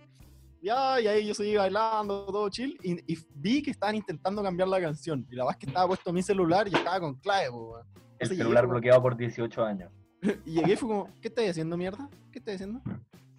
Ya, 0.62 1.00
y 1.00 1.08
ahí 1.08 1.26
yo 1.26 1.34
seguí 1.34 1.56
bailando, 1.56 2.26
todo 2.26 2.50
chill, 2.50 2.78
y, 2.84 3.14
y 3.14 3.18
vi 3.34 3.62
que 3.62 3.72
estaban 3.72 3.96
intentando 3.96 4.44
cambiar 4.44 4.68
la 4.68 4.82
canción. 4.82 5.26
Y 5.32 5.36
la 5.36 5.46
verdad 5.46 5.58
es 5.58 5.66
que 5.66 5.68
estaba 5.68 5.88
puesto 5.88 6.12
mi 6.12 6.22
celular 6.22 6.68
y 6.68 6.76
estaba 6.76 7.00
con 7.00 7.16
clave, 7.16 7.50
weón. 7.50 7.88
El 8.20 8.28
celular 8.28 8.64
llegué, 8.64 8.72
bloqueado 8.72 9.02
por 9.02 9.18
18 9.18 9.64
años. 9.64 9.92
Y 10.46 10.52
llegué 10.52 10.74
y 10.74 10.76
fue 10.76 10.90
como, 10.90 11.10
¿qué 11.22 11.30
estás 11.30 11.50
haciendo, 11.50 11.78
mierda? 11.78 12.10
¿Qué 12.32 12.40
estás 12.40 12.56
haciendo? 12.56 12.82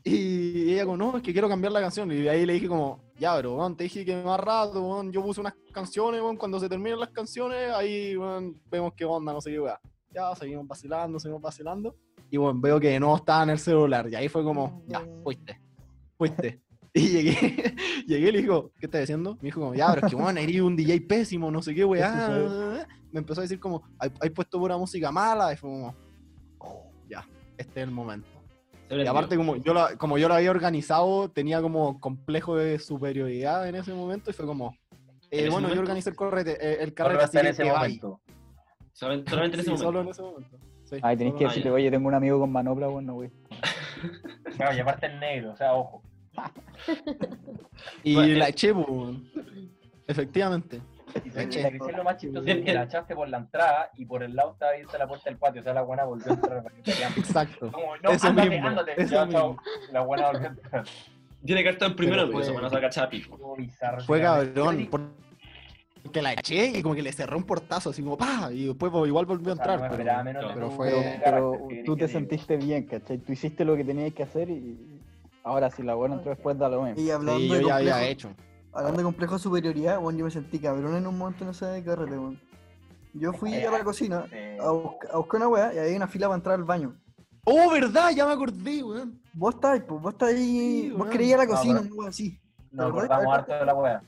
Y 0.03 0.73
ella 0.73 0.87
como, 0.87 0.97
no, 0.97 1.17
es 1.19 1.23
que 1.23 1.33
quiero 1.33 1.49
cambiar 1.49 1.73
la 1.73 1.81
canción. 1.81 2.11
Y 2.11 2.27
ahí 2.27 2.47
le 2.47 2.55
dije 2.55 2.69
como, 2.69 3.01
ya, 3.19 3.37
pero, 3.37 3.57
weón, 3.57 3.77
te 3.77 3.85
dije 3.85 4.05
que 4.05 4.17
más 4.23 4.41
rato, 4.41 4.83
weón, 4.83 5.13
yo 5.13 5.23
puse 5.23 5.41
unas 5.41 5.55
canciones, 5.73 6.23
cuando 6.39 6.59
se 6.59 6.69
terminen 6.69 6.99
las 6.99 7.11
canciones, 7.11 7.71
ahí, 7.73 8.17
vemos 8.71 8.95
qué 8.97 9.05
onda, 9.05 9.33
no 9.33 9.41
sé 9.41 9.51
qué, 9.51 9.61
weón. 9.61 9.77
Ya, 10.13 10.35
seguimos 10.35 10.67
vacilando, 10.67 11.21
seguimos 11.21 11.43
vacilando. 11.43 11.95
Y, 12.31 12.39
bueno, 12.39 12.59
veo 12.61 12.81
que 12.81 12.99
no 12.99 13.15
estaba 13.15 13.43
en 13.43 13.51
el 13.51 13.59
celular. 13.59 14.09
Y 14.11 14.15
ahí 14.15 14.29
fue 14.29 14.43
como, 14.43 14.83
ya, 14.87 15.05
fuiste, 15.23 15.61
fuiste. 16.17 16.61
Y 16.93 17.07
llegué, 17.07 17.75
llegué 18.09 18.29
y 18.31 18.33
le 18.33 18.43
dijo, 18.43 18.73
¿qué 18.81 18.87
estás 18.87 19.05
haciendo? 19.05 19.37
Me 19.37 19.43
dijo 19.43 19.61
como, 19.61 19.77
ya, 19.77 19.95
pero 19.95 20.09
es 20.09 20.11
que, 20.11 20.17
weón, 20.17 20.39
eres 20.39 20.61
un 20.61 20.75
DJ 20.75 21.03
pésimo, 21.03 21.49
no 21.49 21.63
sé 21.63 21.73
qué, 21.73 21.85
weón. 21.85 22.85
Me 23.13 23.21
empezó 23.21 23.41
a 23.41 23.43
decir 23.43 23.59
como, 23.61 23.83
¿hay, 23.99 24.11
hay 24.21 24.31
puesto 24.31 24.59
pura 24.59 24.77
música 24.77 25.11
mala? 25.11 25.53
Y 25.53 25.57
fue 25.57 25.71
como, 25.71 25.95
"Oh, 26.59 26.91
ya, 27.09 27.27
este 27.59 27.81
es 27.81 27.89
el 27.89 27.91
momento. 27.93 28.29
Y 28.91 29.07
aparte, 29.07 29.37
como 29.37 29.55
yo, 29.57 29.73
la, 29.73 29.97
como 29.97 30.19
yo 30.19 30.27
lo 30.27 30.35
había 30.35 30.51
organizado, 30.51 31.31
tenía 31.31 31.63
como 31.63 32.01
complejo 32.01 32.57
de 32.57 32.79
superioridad 32.81 33.69
en 33.69 33.77
ese 33.77 33.95
momento 33.95 34.31
y 34.31 34.33
fue 34.33 34.47
como, 34.47 34.77
eh, 35.31 35.49
bueno, 35.49 35.73
yo 35.73 35.79
organicé 35.81 36.11
el, 36.11 36.17
correte, 36.17 36.59
eh, 36.61 36.79
el 36.83 36.93
carrete, 36.93 37.23
así 37.25 37.37
en 37.39 37.43
que 37.45 37.49
ese 37.51 37.63
que 37.63 37.71
momento. 37.71 38.21
Solamente, 38.93 39.31
solamente 39.31 39.55
en 39.57 39.61
ese 39.61 39.71
Sí, 39.71 39.71
momento. 39.85 39.87
solo 39.89 40.01
en 40.03 40.09
ese 40.09 40.23
momento. 40.23 40.59
Sí, 40.85 40.97
Ay, 41.03 41.17
tenés 41.17 41.35
que 41.35 41.45
Ah, 41.45 41.49
decirle, 41.49 41.71
oye, 41.71 41.89
tengo 41.91 42.09
un 42.09 42.15
amigo 42.15 42.41
con 42.41 42.51
manopla, 42.51 42.89
bueno, 42.89 43.15
güey. 43.15 43.31
Claro, 44.57 44.75
y 44.77 44.81
aparte 44.81 45.07
es 45.07 45.15
negro, 45.21 45.53
o 45.53 45.57
sea, 45.57 45.75
ojo. 45.75 46.03
Y 48.05 48.15
Bueno, 48.15 48.39
la 48.39 48.47
eh. 48.47 48.51
eché, 48.51 48.73
weón. 48.73 49.25
Efectivamente. 50.07 50.81
Y 51.25 51.31
se 51.31 51.71
lo 51.97 52.05
más 52.05 52.17
chistoso 52.17 52.47
es 52.47 52.65
que 52.65 52.73
la 52.75 52.85
echaste 52.85 53.15
por 53.15 53.29
la 53.29 53.39
entrada 53.39 53.91
y 53.97 54.05
por 54.07 54.23
el 54.23 54.35
lado 54.35 54.53
estaba 54.53 54.73
abierta 54.73 54.99
la 54.99 55.07
puerta 55.07 55.31
del 55.31 55.39
patio. 55.39 55.61
O 55.61 55.65
sea, 55.65 55.75
la 55.75 55.83
buena 55.83 56.05
volvió 56.05 56.31
a 56.31 56.35
entrar 56.35 56.63
que. 56.83 56.91
Exacto. 57.21 57.71
Como, 57.73 57.97
no, 57.97 58.11
Eso 58.11 58.29
ándate, 58.29 58.51
mismo, 58.51 58.69
ándate. 58.69 59.03
eso 59.03 59.15
Ya, 59.15 59.29
chao. 59.29 59.57
La 59.93 60.01
buena 60.03 60.27
volvió 60.31 60.49
a 60.49 60.51
entrar. 60.53 60.85
Tiene 61.45 61.63
que 61.63 61.69
estar 61.71 61.89
en 61.91 61.97
primero, 61.97 62.23
Pero 62.23 62.33
porque 62.33 62.47
se 62.47 62.53
van 62.53 62.65
a 62.65 62.71
sacar 62.71 62.93
bizarro. 63.57 64.01
Fue 64.05 64.21
cabrón. 64.21 64.89
Porque 66.03 66.23
la 66.23 66.33
eché 66.33 66.67
y 66.79 66.83
como 66.83 66.95
que 66.95 67.03
le 67.03 67.13
cerró 67.13 67.37
un 67.37 67.45
portazo, 67.45 67.91
así 67.91 68.03
como 68.03 68.17
¡pah! 68.17 68.51
Y 68.51 68.67
después 68.69 68.91
pues, 68.91 69.07
igual 69.07 69.27
volvió 69.27 69.51
a 69.51 69.53
O 69.53 69.57
sea, 69.57 69.65
entrar. 69.75 69.91
no 69.91 69.97
pero- 69.97 70.25
menos 70.25 70.53
pero 70.55 70.69
tu 70.69 70.75
fue- 70.77 71.21
Pero 71.23 71.53
¿qué 71.53 71.69
querés 71.69 71.85
tú 71.85 71.95
que 71.97 72.01
te 72.07 72.09
sentiste 72.09 72.57
bien, 72.57 72.85
¿cachai? 72.87 73.19
Tú 73.19 73.33
hiciste 73.33 73.65
lo 73.67 73.77
que 73.77 73.85
tenías 73.85 74.13
que 74.15 74.23
hacer 74.23 74.49
y 74.49 74.99
ahora 75.45 75.71
si 75.71 75.83
la 75.83 75.95
buena 75.95 76.15
entró 76.17 76.31
después 76.31 76.57
da 76.59 76.69
lo 76.71 76.83
mismo. 76.83 77.01
Y 77.01 77.11
hablando 77.11 77.39
Sí, 77.41 77.49
de 77.51 77.61
yo 77.61 77.69
ya 77.69 77.77
había 77.77 78.09
hecho. 78.09 78.31
Hablando 78.73 78.99
de 78.99 79.05
complejo 79.05 79.35
de 79.35 79.41
superioridad, 79.41 79.99
bueno, 79.99 80.19
yo 80.21 80.25
me 80.27 80.31
sentí 80.31 80.59
cabrón 80.59 80.95
en 80.97 81.07
un 81.07 81.19
momento 81.19 81.45
en 81.45 81.51
ese 81.51 81.83
carrete, 81.85 82.17
weón. 82.19 82.41
Yo 83.15 83.33
fui 83.33 83.53
a 83.55 83.71
la 83.71 83.83
cocina 83.83 84.27
Sí. 84.31 84.37
a, 84.61 84.71
busca- 84.71 85.09
a 85.13 85.17
buscar 85.17 85.41
una 85.41 85.49
weá 85.49 85.75
y 85.75 85.79
había 85.79 85.97
una 85.97 86.07
fila 86.07 86.29
para 86.29 86.37
entrar 86.37 86.55
al 86.55 86.65
baño. 86.65 86.95
¡Oh, 87.45 87.71
verdad! 87.71 88.11
Ya 88.15 88.27
me 88.27 88.33
acordé, 88.33 88.83
weón. 88.85 89.21
Vos 89.33 89.55
estáis, 89.57 89.83
pues, 89.83 90.01
vos 90.01 90.13
estáis 90.13 90.37
ahí, 90.37 90.47
Sí, 90.83 90.91
vos 90.91 91.01
weón. 91.01 91.11
querías 91.11 91.29
ir 91.31 91.35
a 91.35 91.39
la 91.39 91.45
No, 91.47 91.51
cocina, 91.51 91.81
pero- 91.81 91.87
una 91.95 92.01
weá 92.01 92.09
así. 92.11 92.41
Nos 92.71 92.87
acordamos 92.91 93.35
harto 93.35 93.53
de 93.55 93.65
la 93.65 93.75
wea. 93.75 94.03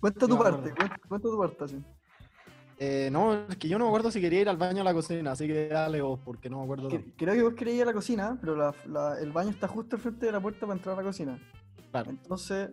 Cuenta 0.00 0.26
Sí, 0.26 0.30
tu 0.32 0.38
parte, 0.38 0.74
cuenta, 0.74 1.00
cuenta 1.08 1.28
tu 1.28 1.38
parte, 1.38 1.64
así. 1.64 1.84
Eh, 2.80 3.08
no, 3.12 3.34
es 3.48 3.56
que 3.56 3.68
yo 3.68 3.78
no 3.78 3.84
me 3.84 3.88
acuerdo 3.90 4.10
si 4.10 4.20
quería 4.20 4.40
ir 4.40 4.48
al 4.48 4.56
baño 4.56 4.78
o 4.78 4.80
a 4.80 4.84
la 4.84 4.94
cocina, 4.94 5.32
así 5.32 5.46
que 5.46 5.68
dale 5.68 6.00
vos, 6.02 6.18
porque 6.24 6.48
no 6.50 6.58
me 6.58 6.64
acuerdo. 6.64 6.88
Que- 6.88 7.12
Creo 7.16 7.34
que 7.34 7.42
vos 7.42 7.54
querías 7.54 7.76
ir 7.76 7.82
a 7.82 7.86
la 7.86 7.92
cocina, 7.92 8.36
pero 8.40 8.56
la- 8.56 8.74
la- 8.86 9.18
el 9.20 9.30
baño 9.32 9.50
está 9.50 9.66
justo 9.68 9.94
al 9.96 10.02
frente 10.02 10.26
de 10.26 10.32
la 10.32 10.40
puerta 10.40 10.60
para 10.60 10.74
entrar 10.74 10.94
a 10.94 10.98
la 10.98 11.04
cocina. 11.04 11.38
Claro. 11.92 12.10
Entonces, 12.10 12.70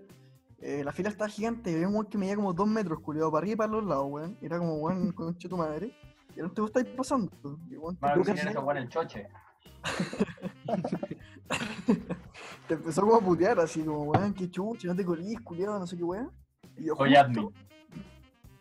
eh, 0.68 0.84
la 0.84 0.92
fila 0.92 1.10
estaba 1.10 1.30
gigante 1.30 1.70
y 1.72 1.76
había 1.76 1.88
un 1.88 1.94
weón 1.94 2.08
que 2.08 2.18
medía 2.18 2.36
como 2.36 2.52
dos 2.52 2.68
metros, 2.68 3.00
culiado, 3.00 3.32
para 3.32 3.44
arriba 3.44 3.54
y 3.54 3.58
para 3.58 3.72
los 3.72 3.84
lados, 3.86 4.08
weón. 4.10 4.36
Era 4.42 4.58
como, 4.58 4.76
weón, 4.78 5.12
conche 5.14 5.48
tu 5.48 5.58
madre. 5.58 5.96
Y 6.36 6.40
ahora 6.40 6.52
te 6.54 6.62
vos 6.62 6.70
estáis 6.72 6.88
pasando. 6.96 7.32
Y 7.70 7.74
el 7.74 7.78
weón 7.80 7.96
te, 7.98 8.22
que 8.24 8.32
ese 8.32 8.58
weón 8.58 8.78
el 8.78 8.90
choche. 8.90 9.28
te 12.68 12.74
empezó 12.74 13.02
como 13.02 13.16
a 13.16 13.20
putear, 13.22 13.60
así 13.60 13.84
como, 13.84 14.04
weón, 14.06 14.34
qué 14.34 14.50
chucha, 14.50 14.88
no 14.88 14.96
te 14.96 15.06
colís, 15.06 15.40
culiado, 15.42 15.78
no 15.78 15.86
sé 15.86 15.96
qué 15.96 16.04
weón. 16.04 16.32
Y 16.78 16.86
yo 16.86 16.96
Soy 16.96 17.14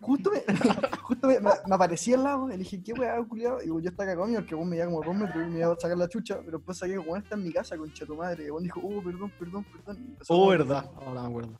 justo, 0.02 0.30
me, 0.30 0.42
justo 1.02 1.26
me, 1.26 1.40
me- 1.40 1.50
me 1.66 1.74
aparecía 1.74 2.16
al 2.16 2.24
lado, 2.24 2.48
le 2.48 2.58
dije, 2.58 2.82
¿qué 2.82 2.92
weón, 2.92 3.24
culiado? 3.26 3.62
Y 3.62 3.68
yo 3.68 3.78
estaba 3.78 4.10
cagado, 4.10 4.30
porque 4.34 4.54
weón 4.54 4.68
medía 4.68 4.84
como 4.84 5.02
dos 5.02 5.16
metros 5.16 5.46
y 5.46 5.50
me 5.50 5.60
iba 5.60 5.72
a 5.72 5.76
sacar 5.80 5.96
la 5.96 6.08
chucha, 6.08 6.38
pero 6.44 6.58
después 6.58 6.76
saqué, 6.76 6.98
weón, 6.98 7.22
está 7.22 7.34
en 7.34 7.44
mi 7.44 7.52
casa, 7.52 7.78
concha 7.78 8.04
tu 8.04 8.14
madre. 8.14 8.44
Y 8.44 8.50
weón 8.50 8.64
dijo, 8.64 8.80
oh, 8.84 9.02
perdón, 9.02 9.32
perdón, 9.38 9.64
perdón. 9.64 10.04
y 10.06 10.16
Oh, 10.28 10.48
verdad. 10.48 10.90
Ahora 10.96 11.22
me 11.22 11.28
acuerdo. 11.28 11.58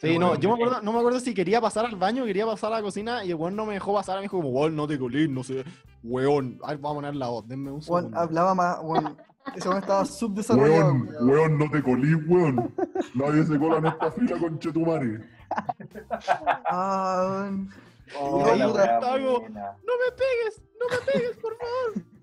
Sí, 0.00 0.18
no, 0.18 0.36
yo 0.36 0.50
me 0.50 0.54
eh. 0.54 0.62
acuerdo, 0.62 0.82
no 0.82 0.92
me 0.92 0.98
acuerdo 0.98 1.20
si 1.20 1.34
quería 1.34 1.60
pasar 1.60 1.84
al 1.84 1.96
baño 1.96 2.24
quería 2.24 2.46
pasar 2.46 2.72
a 2.72 2.76
la 2.76 2.82
cocina 2.82 3.24
y 3.24 3.30
el 3.30 3.34
weón 3.34 3.56
no 3.56 3.66
me 3.66 3.74
dejó 3.74 3.94
pasar, 3.94 4.16
me 4.16 4.22
dijo 4.22 4.36
como, 4.36 4.50
weón, 4.50 4.76
no 4.76 4.86
te 4.86 4.98
colís, 4.98 5.28
no 5.28 5.42
sé, 5.42 5.64
weón. 6.02 6.58
Ay, 6.62 6.76
vamos 6.76 6.92
a 6.92 6.94
poner 6.94 7.16
la 7.16 7.28
voz, 7.28 7.48
denme 7.48 7.70
un 7.70 7.82
Weón, 7.86 8.16
hablaba 8.16 8.54
más, 8.54 8.78
weón. 8.82 9.16
Ese 9.56 9.68
weón 9.68 9.80
estaba 9.80 10.04
subdesarrollado. 10.04 10.92
Weón, 10.92 11.08
weón, 11.20 11.58
no 11.58 11.70
te 11.70 11.82
colís, 11.82 12.16
weón. 12.28 12.74
Nadie 13.14 13.44
se 13.44 13.58
cola 13.58 13.78
en 13.78 13.86
esta 13.86 14.12
fila 14.12 14.38
con 14.38 14.58
Chetumare. 14.58 15.20
Ah, 16.70 17.26
weón. 17.30 17.70
Oh, 18.18 18.38
no 18.38 18.44
me 18.46 18.52
pegues, 20.16 20.62
no 20.78 20.86
me 20.90 21.12
pegues, 21.12 21.36
por 21.38 21.56
favor. 21.56 22.17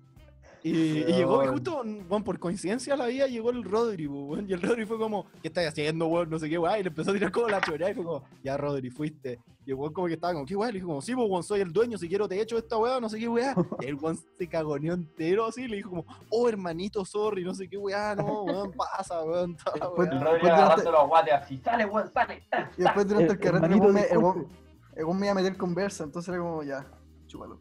Y, 0.68 0.98
y 0.98 1.04
llegó, 1.12 1.34
y 1.36 1.46
Weón. 1.46 1.52
justo, 1.54 1.82
bueno, 2.08 2.24
por 2.24 2.38
coincidencia 2.40 2.96
la 2.96 3.06
vida 3.06 3.26
llegó 3.28 3.50
el 3.50 3.62
Rodri, 3.62 4.06
weón, 4.08 4.46
y 4.48 4.52
el 4.52 4.60
Rodri 4.60 4.84
fue 4.84 4.98
como, 4.98 5.26
¿qué 5.40 5.46
estás 5.48 5.66
haciendo, 5.68 6.06
weón? 6.08 6.28
No 6.28 6.38
sé 6.40 6.48
qué, 6.48 6.58
weón, 6.58 6.80
y 6.80 6.82
le 6.82 6.88
empezó 6.88 7.10
a 7.12 7.14
tirar 7.14 7.30
como 7.30 7.48
la 7.48 7.60
choreada 7.60 7.92
y 7.92 7.94
fue 7.94 8.04
como, 8.04 8.24
ya, 8.42 8.56
Rodri, 8.56 8.90
fuiste. 8.90 9.38
Y 9.64 9.70
el 9.70 9.76
weón 9.76 9.92
como 9.92 10.08
que 10.08 10.14
estaba 10.14 10.32
como, 10.32 10.44
¿qué 10.44 10.56
weón? 10.56 10.72
Le 10.72 10.78
dijo 10.78 10.88
como, 10.88 11.00
sí, 11.02 11.14
pues, 11.14 11.28
weón, 11.30 11.44
soy 11.44 11.60
el 11.60 11.72
dueño, 11.72 11.96
si 11.98 12.08
quiero 12.08 12.26
te 12.26 12.40
echo 12.40 12.58
esta 12.58 12.76
weá, 12.78 12.98
no 12.98 13.08
sé 13.08 13.18
qué 13.20 13.28
weá. 13.28 13.54
Y 13.80 13.86
el 13.86 13.94
weón 13.94 14.18
se 14.36 14.48
cagoneó 14.48 14.94
entero 14.94 15.46
así, 15.46 15.62
y 15.62 15.68
le 15.68 15.76
dijo 15.76 15.90
como, 15.90 16.06
oh, 16.30 16.48
hermanito, 16.48 17.04
sorry, 17.04 17.44
no 17.44 17.54
sé 17.54 17.68
qué 17.68 17.76
weá, 17.78 18.16
no, 18.16 18.42
weón, 18.42 18.72
pasa, 18.72 19.22
weón, 19.22 19.56
toda 19.56 19.76
la 19.76 19.86
Después- 19.86 20.08
El 20.10 20.18
weá". 20.18 20.24
Rodri 20.32 20.48
agarrando 20.48 20.90
los 20.92 21.06
guates 21.08 21.34
así. 21.34 21.58
Sale, 21.64 21.84
weón, 21.84 22.12
sale. 22.12 22.42
Y 22.76 22.82
después 22.82 23.06
durante 23.06 23.32
el 23.34 23.38
carrete 23.38 23.66
el 23.66 23.80
weón 23.80 23.94
me, 23.94 24.00
el 24.02 24.18
weón- 24.18 24.34
disculpe. 24.34 24.56
el 24.96 25.04
weón 25.04 25.18
me 25.20 25.26
iba 25.26 25.32
a 25.32 25.34
meter 25.36 25.56
conversa, 25.56 26.02
entonces 26.02 26.28
era 26.34 26.42
como, 26.42 26.64
ya, 26.64 26.84
chúpalo. 27.28 27.56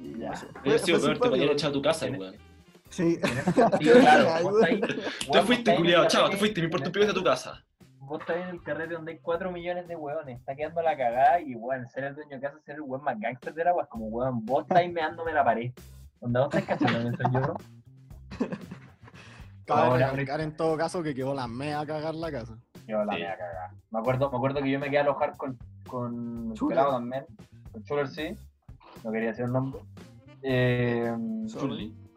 Ya. 0.00 0.32
Hubiera 0.62 0.78
sido 0.78 1.00
peor, 1.00 1.18
te 1.18 1.28
podían 1.28 1.48
echar 1.50 1.70
a 1.70 1.72
tu 1.72 1.82
casa, 1.82 2.06
weón. 2.06 2.36
Sí. 2.90 3.18
Sí, 3.78 3.90
claro, 4.00 4.28
vos 4.42 4.62
ahí- 4.62 4.80
Te 4.80 5.42
fuiste, 5.42 5.70
en 5.72 5.76
culiado, 5.76 6.06
chao, 6.08 6.30
te 6.30 6.36
fuiste, 6.36 6.60
me 6.60 6.66
importa 6.66 6.86
un 6.88 6.92
de 7.06 7.12
tu 7.14 7.22
casa. 7.24 7.64
Vos 8.00 8.20
estás 8.20 8.36
en 8.36 8.48
el 8.48 8.62
carrete 8.62 8.94
donde 8.94 9.12
hay 9.12 9.18
4 9.18 9.52
millones 9.52 9.86
de 9.86 9.94
hueones, 9.94 10.38
está 10.38 10.54
quedando 10.56 10.80
la 10.80 10.96
cagada 10.96 11.40
y 11.42 11.54
weón, 11.54 11.86
ser 11.88 12.04
el 12.04 12.14
dueño 12.14 12.36
de 12.36 12.40
casa, 12.40 12.58
ser 12.64 12.76
el 12.76 12.80
weón 12.82 13.04
más 13.04 13.20
gangster 13.20 13.52
de 13.52 13.64
la 13.64 13.70
es 13.72 13.88
como 13.88 14.06
weón, 14.06 14.46
vos 14.46 14.62
estáis 14.62 14.90
meándome 14.92 15.32
la 15.32 15.44
pared. 15.44 15.72
Donde 16.20 16.38
vos 16.40 16.54
estás 16.54 16.78
cachando 16.78 17.10
eso 17.10 17.22
yo. 17.32 17.54
Cabe 19.66 19.98
recalcar 19.98 20.40
en 20.40 20.56
todo 20.56 20.76
caso 20.78 21.02
que 21.02 21.14
quedó 21.14 21.34
la 21.34 21.46
mea 21.46 21.80
a 21.80 21.86
cagar 21.86 22.14
la 22.14 22.30
casa. 22.32 22.56
Yo 22.86 23.04
la 23.04 23.12
Sí. 23.12 23.18
mea 23.20 23.36
cagada. 23.36 23.74
Me 23.90 23.98
acuerdo, 23.98 24.30
me 24.30 24.36
acuerdo 24.38 24.62
que 24.62 24.70
yo 24.70 24.78
me 24.78 24.86
quedé 24.86 24.98
a 24.98 25.02
alojar 25.02 25.36
con, 25.36 25.58
con 25.86 26.54
Chuler. 26.54 26.76
pelado 26.76 26.92
también, 26.94 27.26
con 27.70 27.84
Chuler 27.84 28.08
sí, 28.08 28.34
no 29.04 29.12
quería 29.12 29.28
decir 29.28 29.44
el 29.44 29.52
nombre. 29.52 29.82
Eh, 30.42 31.12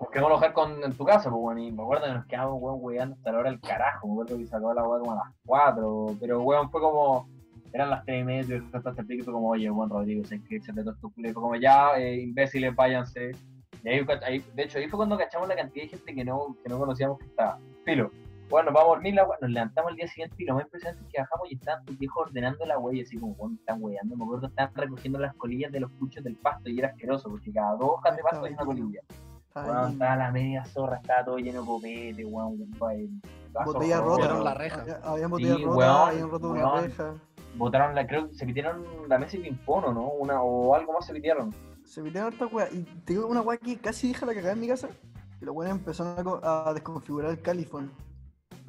Nos 0.01 0.09
quedamos 0.09 0.31
a 0.31 0.33
alojar 0.33 0.53
con, 0.53 0.83
en 0.83 0.93
tu 0.93 1.05
casa, 1.05 1.29
pues 1.29 1.39
bueno, 1.41 1.61
y 1.61 1.71
me 1.71 1.83
acuerdo 1.83 2.05
que 2.07 2.13
nos 2.13 2.25
quedamos 2.25 2.57
weón 2.59 2.79
weando 2.81 3.15
hasta 3.15 3.31
la 3.31 3.39
hora 3.39 3.49
del 3.51 3.59
carajo, 3.61 4.07
me 4.07 4.13
acuerdo 4.13 4.37
que 4.37 4.45
se 4.47 4.55
acabó 4.55 4.73
la 4.73 4.83
weá 4.83 4.99
como 4.99 5.11
a 5.11 5.15
las 5.15 5.33
4, 5.45 6.05
pero 6.19 6.41
weón 6.41 6.69
fue 6.71 6.81
como, 6.81 7.29
eran 7.71 7.91
las 7.91 8.03
3 8.03 8.21
y 8.21 8.23
media, 8.23 8.57
y 8.57 8.75
hasta 8.75 8.89
el 8.97 9.05
pico 9.05 9.25
fue 9.25 9.33
como, 9.33 9.49
oye, 9.49 9.69
Juan 9.69 9.89
Rodrigo, 9.89 10.25
sé 10.25 10.41
que 10.43 10.59
se 10.59 10.73
te 10.73 10.81
todo 10.81 10.93
esto 10.93 11.09
fue 11.11 11.33
como 11.33 11.55
ya, 11.55 11.97
eh, 11.99 12.19
imbéciles, 12.21 12.75
váyanse. 12.75 13.31
Y 13.83 13.89
ahí, 13.89 14.05
ahí- 14.25 14.43
de 14.55 14.63
hecho, 14.63 14.79
ahí 14.79 14.87
fue 14.87 14.97
cuando 14.97 15.17
cachamos 15.17 15.47
la 15.47 15.55
cantidad 15.55 15.83
de 15.85 15.89
gente 15.89 16.13
que 16.15 16.25
no, 16.25 16.55
que 16.63 16.69
no 16.69 16.77
conocíamos 16.79 17.19
que 17.19 17.25
estaba. 17.25 17.57
Filo. 17.85 18.09
Bueno, 18.49 18.65
nos 18.65 18.73
vamos 18.73 18.91
a 18.91 18.95
dormir, 18.95 19.13
la 19.15 19.25
wea- 19.27 19.37
nos 19.39 19.49
levantamos 19.51 19.91
el 19.91 19.97
día 19.97 20.07
siguiente 20.07 20.35
y 20.39 20.45
lo 20.45 20.55
más 20.55 20.65
impresionante 20.65 21.03
es 21.05 21.09
que 21.13 21.21
bajamos 21.21 21.51
y 21.51 21.55
estaban 21.55 21.85
tus 21.85 21.97
viejos 21.97 22.27
ordenando 22.27 22.65
la 22.65 22.77
huella, 22.79 23.03
así 23.03 23.17
como, 23.17 23.33
bueno, 23.35 23.55
están 23.55 23.77
weyando. 23.81 24.17
Me 24.17 24.23
acuerdo 24.25 24.41
que 24.41 24.47
estaban 24.47 24.75
recogiendo 24.75 25.19
las 25.19 25.33
colillas 25.35 25.71
de 25.71 25.79
los 25.79 25.91
puchos 25.93 26.23
del 26.23 26.35
pasto 26.35 26.69
y 26.69 26.79
era 26.79 26.89
asqueroso, 26.89 27.29
porque 27.29 27.51
cada 27.53 27.71
dos 27.77 27.91
hojas 27.91 28.15
de 28.17 28.23
pasto 28.23 28.45
hay 28.45 28.53
una 28.53 28.65
colilla. 28.65 28.99
Estaba 29.53 30.15
la 30.15 30.31
media 30.31 30.63
zorra, 30.65 30.97
estaba 30.97 31.25
todo 31.25 31.37
lleno 31.37 31.61
de 31.61 31.67
copete, 31.67 32.25
weón, 32.25 32.69
Botella 33.65 33.99
rota. 33.99 34.33
La 34.39 34.53
reja. 34.53 34.81
Había, 34.81 34.99
había 35.03 35.27
botella 35.27 35.55
Sí, 35.55 35.63
rota, 35.65 35.77
weón, 35.77 36.09
habían 36.09 36.29
roto 36.29 36.49
una 36.49 36.81
reja. 36.81 37.13
Botaron 37.57 37.95
la, 37.95 38.07
creo 38.07 38.29
que 38.29 38.33
se 38.33 38.45
pitieron 38.45 38.85
la 39.09 39.17
mesa 39.17 39.35
y 39.35 39.41
ping-pong, 39.41 39.85
¿o 39.87 39.93
¿no? 39.93 40.07
Una, 40.07 40.41
o 40.41 40.73
algo 40.73 40.93
más 40.93 41.05
se 41.05 41.13
pitieron. 41.13 41.53
Se 41.83 42.01
metieron 42.01 42.31
harta 42.31 42.45
weá. 42.47 42.69
Y 42.71 42.83
te 43.03 43.13
digo 43.13 43.27
una 43.27 43.41
weá 43.41 43.57
que 43.57 43.77
casi 43.77 44.07
deja 44.07 44.25
la 44.25 44.33
cagada 44.33 44.53
en 44.53 44.61
mi 44.61 44.67
casa. 44.69 44.87
Y 45.41 45.45
los 45.45 45.53
weones 45.53 45.77
empezaron 45.77 46.39
a 46.43 46.71
desconfigurar 46.73 47.31
el 47.31 47.41
califón. 47.41 47.91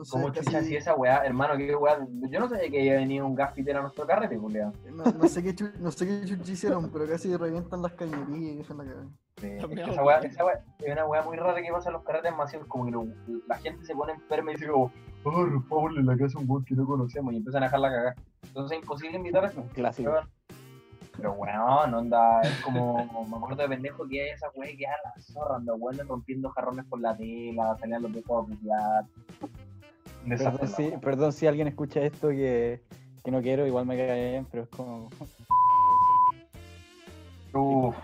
Entonces, 0.02 0.20
Como 0.20 0.28
chucha 0.34 0.44
casi- 0.50 0.56
así 0.56 0.76
esa 0.76 0.94
weá, 0.94 1.24
hermano, 1.24 1.56
que 1.56 1.76
weá. 1.76 1.96
Yo 2.28 2.40
no 2.40 2.48
sabía 2.48 2.68
que 2.68 2.80
había 2.80 2.94
venido 2.94 3.24
un 3.24 3.36
gaffiter 3.36 3.76
a 3.76 3.82
nuestro 3.82 4.04
carrete, 4.04 4.36
culiao. 4.36 4.72
no, 4.92 5.04
no 5.04 5.28
sé 5.28 5.42
qué 5.44 5.54
chu- 5.54 5.70
no 5.78 5.92
sé 5.92 6.06
qué 6.06 6.26
chucha 6.26 6.50
hicieron, 6.52 6.90
pero 6.90 7.06
casi 7.06 7.36
revientan 7.36 7.82
las 7.82 7.92
cañerías 7.92 8.28
y 8.52 8.56
dejan 8.56 8.78
la 8.78 8.84
cagada. 8.84 9.06
Sí, 9.40 9.46
es 9.46 9.60
También 9.60 9.76
que 9.76 9.82
algo 9.82 9.92
esa 9.92 10.04
weá, 10.04 10.18
esa 10.18 10.44
weá 10.44 10.64
es 10.80 10.92
una 10.92 11.06
weá 11.06 11.22
muy 11.22 11.36
rara 11.36 11.62
que 11.62 11.70
pasa 11.70 11.88
en 11.90 11.92
los 11.94 12.02
carretes 12.02 12.36
masivos, 12.36 12.66
como 12.66 12.84
que 12.86 12.90
lo- 12.90 13.06
la 13.46 13.56
gente 13.58 13.84
se 13.84 13.94
pone 13.94 14.12
enferma 14.14 14.50
y 14.50 14.54
dice 14.54 14.66
como, 14.68 14.90
oh, 15.24 15.44
rompámosle 15.46 16.00
en 16.00 16.06
la 16.06 16.16
casa 16.16 16.36
a 16.38 16.40
un 16.42 16.50
weón 16.50 16.64
que 16.64 16.74
no 16.74 16.84
conocemos 16.84 17.32
y 17.32 17.36
empiezan 17.36 17.62
a 17.62 17.66
dejar 17.66 17.78
la 17.80 17.90
cagada. 17.90 18.14
Entonces 18.42 18.76
es 18.76 18.82
imposible 18.82 19.16
invitar 19.18 19.44
a 19.44 19.48
eso. 19.48 19.60
Un 19.60 19.68
clásico. 19.68 20.10
Weón. 20.10 20.28
Pero 21.16 21.32
weón, 21.34 21.94
onda, 21.94 22.40
es 22.40 22.60
como, 22.62 23.26
me 23.28 23.36
acuerdo 23.36 23.62
de 23.62 23.68
pendejo 23.68 24.08
que 24.08 24.22
hay 24.22 24.28
esa 24.30 24.48
weá 24.54 24.74
que 24.76 24.86
a 24.86 24.92
la 25.04 25.20
zorra, 25.22 25.56
anda 25.56 25.74
weón 25.74 26.08
rompiendo 26.08 26.48
jarrones 26.50 26.86
por 26.86 27.00
la 27.00 27.14
tela, 27.16 27.76
salían 27.78 28.02
los 28.02 28.12
viejos 28.12 28.42
a 28.44 28.48
putear. 28.48 29.04
Perdón 30.28 30.68
si, 30.68 30.90
la 30.90 31.00
perdón 31.00 31.32
si 31.32 31.46
alguien 31.46 31.68
escucha 31.68 32.00
esto 32.00 32.28
que, 32.28 32.80
que 33.24 33.30
no 33.30 33.42
quiero, 33.42 33.66
igual 33.66 33.86
me 33.86 33.96
cae 33.96 34.30
bien, 34.30 34.46
pero 34.50 34.64
es 34.64 34.68
como. 34.70 35.08
Uf, 37.54 37.96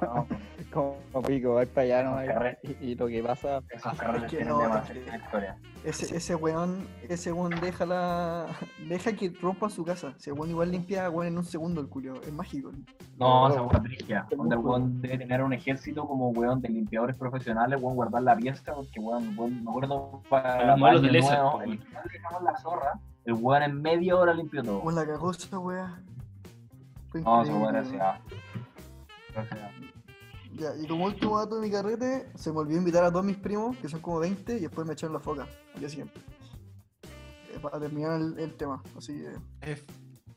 no, 0.72 0.96
como 1.12 1.22
pico, 1.26 1.54
va 1.54 1.64
para 1.66 1.82
allá 1.82 2.02
¿no? 2.02 2.56
Y, 2.62 2.90
y 2.90 2.94
lo 2.94 3.06
que 3.06 3.22
pasa, 3.22 3.62
esos 3.70 3.94
carretes 3.94 4.30
que 4.30 4.36
tienen 4.38 4.54
no, 4.54 4.60
demasiada 4.60 5.16
historia. 5.16 5.58
Ese, 5.84 6.16
ese 6.16 6.34
weón, 6.34 6.86
ese 7.08 7.32
weón 7.32 7.58
deja 7.60 7.86
la. 7.86 8.46
deja 8.88 9.12
que 9.12 9.32
rompan 9.40 9.70
su 9.70 9.84
casa. 9.84 10.14
Si 10.18 10.30
el 10.30 10.36
weón 10.36 10.50
igual 10.50 10.70
limpia 10.70 11.08
weón 11.08 11.28
en 11.28 11.38
un 11.38 11.44
segundo 11.44 11.80
el 11.80 11.88
culio. 11.88 12.20
Es 12.22 12.32
mágico. 12.32 12.72
No, 13.16 13.48
esa 13.48 13.62
weá 13.62 13.78
brigia. 13.78 14.26
Donde 14.36 14.56
el 14.56 14.60
weón 14.60 15.00
debe 15.00 15.18
tener 15.18 15.42
un 15.42 15.52
ejército 15.52 16.06
como 16.06 16.30
weón 16.30 16.60
de 16.60 16.68
limpiadores 16.68 17.16
profesionales, 17.16 17.80
weón, 17.80 17.96
guardar 17.96 18.22
la 18.22 18.36
pieza, 18.36 18.74
porque 18.74 19.00
weón, 19.00 19.34
weón, 19.38 19.64
me 19.64 19.70
acuerdo 19.70 20.22
para 20.28 20.66
Los 20.66 20.78
modelos 20.78 21.02
de 21.02 21.12
Lesa, 21.12 21.42
nuevo, 21.42 21.62
el 21.62 21.68
weón. 21.70 22.44
la 22.44 22.56
zorra, 22.58 23.00
el 23.24 23.34
weón 23.34 23.62
en 23.62 23.80
media 23.80 24.16
hora 24.16 24.34
limpió 24.34 24.62
todo. 24.62 24.80
Weón 24.80 24.96
la 24.96 25.06
cagó 25.06 25.30
esa 25.30 25.58
weá. 25.58 26.02
No, 27.14 27.42
esa 27.42 27.52
weón 27.52 27.62
weón. 27.62 27.72
gracias. 27.72 28.20
Gracias. 29.34 29.77
Ya, 30.58 30.74
y 30.76 30.88
como 30.88 31.04
último 31.04 31.38
dato 31.38 31.54
de 31.54 31.62
mi 31.62 31.70
carrete, 31.70 32.26
se 32.34 32.52
me 32.52 32.58
olvidó 32.58 32.78
invitar 32.78 33.04
a 33.04 33.12
todos 33.12 33.24
mis 33.24 33.36
primos, 33.36 33.76
que 33.76 33.88
son 33.88 34.00
como 34.00 34.18
20, 34.18 34.56
y 34.56 34.60
después 34.60 34.86
me 34.86 34.94
echaron 34.94 35.14
la 35.14 35.20
foca 35.20 35.46
al 35.74 35.80
día 35.80 35.88
siguiente. 35.88 36.20
Eh, 37.54 37.58
para 37.62 37.78
terminar 37.78 38.20
el, 38.20 38.36
el 38.40 38.54
tema. 38.54 38.82
Así 38.96 39.20
que, 39.20 39.70
F. 39.70 39.84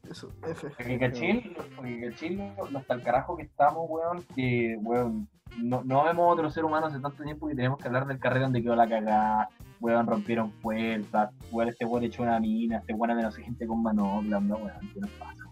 eso, 0.10 0.32
F. 0.48 0.70
Porque 0.70 1.00
cachín, 1.00 1.56
porque 1.76 2.10
cachín, 2.10 2.54
hasta 2.76 2.94
el 2.94 3.02
carajo 3.02 3.36
que 3.36 3.44
estamos, 3.44 3.90
weón, 3.90 4.24
que, 4.36 4.78
weón, 4.82 5.28
no, 5.58 5.84
no 5.84 6.04
vemos 6.04 6.32
otro 6.32 6.52
ser 6.52 6.66
humano 6.66 6.86
hace 6.86 7.00
tanto 7.00 7.24
tiempo 7.24 7.48
que 7.48 7.56
tenemos 7.56 7.80
que 7.80 7.88
hablar 7.88 8.06
del 8.06 8.20
carrete 8.20 8.44
donde 8.44 8.62
quedó 8.62 8.76
la 8.76 8.88
cagada, 8.88 9.50
weón, 9.80 10.06
rompieron 10.06 10.52
puertas, 10.52 11.32
weón, 11.52 11.70
este 11.70 11.86
weón 11.86 12.04
echó 12.04 12.22
una 12.22 12.40
mina, 12.40 12.78
este 12.78 12.94
weón 12.94 13.10
amenazó 13.10 13.42
gente 13.42 13.66
con 13.66 13.82
manopla, 13.82 14.40
no, 14.40 14.56
weón, 14.56 14.90
¿qué 14.94 15.00
nos 15.00 15.10
pasa? 15.12 15.44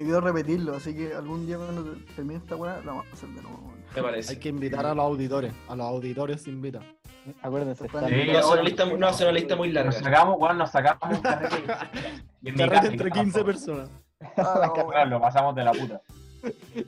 Y 0.00 0.04
quiero 0.04 0.20
repetirlo, 0.20 0.76
así 0.76 0.94
que 0.94 1.12
algún 1.12 1.44
día 1.46 1.56
cuando 1.56 1.96
termine 2.14 2.38
esta 2.38 2.54
weá, 2.54 2.76
la 2.84 2.92
vamos 2.92 3.06
a 3.10 3.12
hacer 3.14 3.28
de 3.30 3.42
nuevo. 3.42 3.72
Me 3.96 4.02
parece. 4.02 4.32
Hay 4.32 4.38
que 4.38 4.48
invitar 4.48 4.86
a 4.86 4.94
los 4.94 5.04
auditores. 5.04 5.52
A 5.68 5.74
los 5.74 5.86
auditores 5.86 6.42
se 6.42 6.50
invita. 6.50 6.80
Acuérdense, 7.42 7.84
está 7.86 8.06
Sí, 8.08 8.14
No 8.32 8.52
una 8.52 8.62
lista, 8.62 8.84
no 8.86 9.12
ser 9.12 9.26
una 9.28 9.38
lista 9.38 9.56
muy 9.56 9.68
Nos 9.68 9.74
larga. 9.74 9.92
sacamos, 9.92 10.36
weón, 10.38 10.58
nos 10.58 10.70
sacamos 10.70 11.16
un 11.16 11.20
carrete. 11.22 11.56
y 12.42 12.48
en 12.48 12.54
mi 12.54 12.58
Carrete 12.58 12.74
casa- 12.76 12.86
entre 12.92 13.10
15 13.10 13.44
personas. 13.44 13.90
Ah, 14.36 14.72
no, 14.94 15.04
lo 15.06 15.20
pasamos 15.20 15.54
de 15.56 15.64
la 15.64 15.72
puta. 15.72 16.00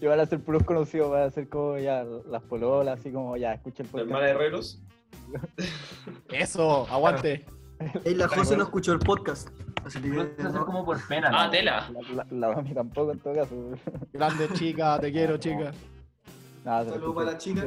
Y 0.01 0.07
van 0.07 0.21
a 0.21 0.27
ser 0.27 0.39
puros 0.39 0.63
conocidos, 0.63 1.11
van 1.11 1.23
a 1.25 1.31
ser 1.31 1.49
como 1.49 1.77
ya 1.77 2.05
las 2.05 2.41
pololas, 2.45 3.01
así 3.01 3.11
como 3.11 3.37
ya, 3.37 3.55
escucha 3.55 3.83
el 3.83 3.89
La 3.89 3.91
podcast. 3.93 4.07
hermana 4.09 4.27
de 4.29 4.35
Relos. 4.35 4.81
Eso, 6.31 6.87
aguante. 6.89 7.45
Ey, 8.05 8.15
la 8.15 8.29
José 8.29 8.57
no 8.57 8.63
escuchó 8.63 8.93
el 8.93 9.01
podcast. 9.01 9.49
Así 9.85 10.01
que. 10.01 10.43
Hacer 10.43 10.61
como 10.63 10.85
por 10.85 11.07
pena. 11.09 11.31
Ah, 11.33 11.51
tela. 11.51 11.89
La, 11.93 12.25
la, 12.25 12.27
la 12.49 12.57
mami 12.57 12.75
tampoco 12.75 13.13
en 13.13 13.19
todo 13.21 13.35
caso. 13.35 13.55
Grande 14.13 14.49
chica, 14.53 14.99
te 15.01 15.11
quiero, 15.13 15.37
chica. 15.39 15.73
Nada, 16.65 16.85
se 16.85 16.91
Saludos 16.91 17.15
para 17.15 17.31
la 17.33 17.39
chica. 17.39 17.63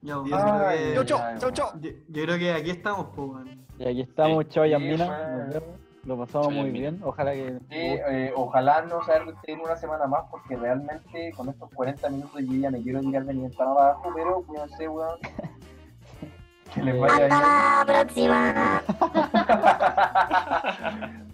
Ya, 0.00 0.14
yo, 0.14 0.24
Ay, 0.32 0.78
creo 0.92 1.04
Chau, 1.04 1.18
que, 1.18 1.38
chau, 1.40 1.50
chau, 1.50 1.52
chau. 1.52 1.80
yo, 1.80 1.90
yo 2.08 2.22
creo 2.24 2.38
que 2.38 2.52
aquí 2.52 2.70
estamos, 2.70 3.06
pues, 3.16 3.28
weón. 3.30 3.66
Y 3.78 3.84
aquí 3.88 4.00
estamos, 4.02 4.44
Sí. 4.44 4.50
chao 4.50 4.64
nos 4.66 5.48
vemos. 5.48 5.78
Lo 6.04 6.16
pasamos 6.16 6.52
muy 6.52 6.70
bien. 6.70 7.00
Ojalá 7.02 7.32
que. 7.32 7.58
Sí, 7.68 7.76
eh, 7.76 8.32
ojalá 8.36 8.82
no 8.82 8.98
usted 8.98 9.52
en 9.52 9.60
una 9.60 9.76
semana 9.76 10.06
más, 10.06 10.24
porque 10.30 10.56
realmente 10.56 11.32
con 11.36 11.48
estos 11.48 11.68
40 11.74 12.08
minutos 12.10 12.40
yo 12.46 12.54
ya 12.54 12.70
me 12.70 12.80
quiero 12.82 13.00
tirar 13.00 13.24
de 13.24 13.34
mi 13.34 13.50
tan 13.50 13.68
abajo, 13.68 14.10
pero 14.14 14.42
cuídense, 14.42 14.88
weón. 14.88 15.18
Que 16.84 16.90
Hasta 16.90 17.40
la 17.40 17.84
próxima. 17.86 18.82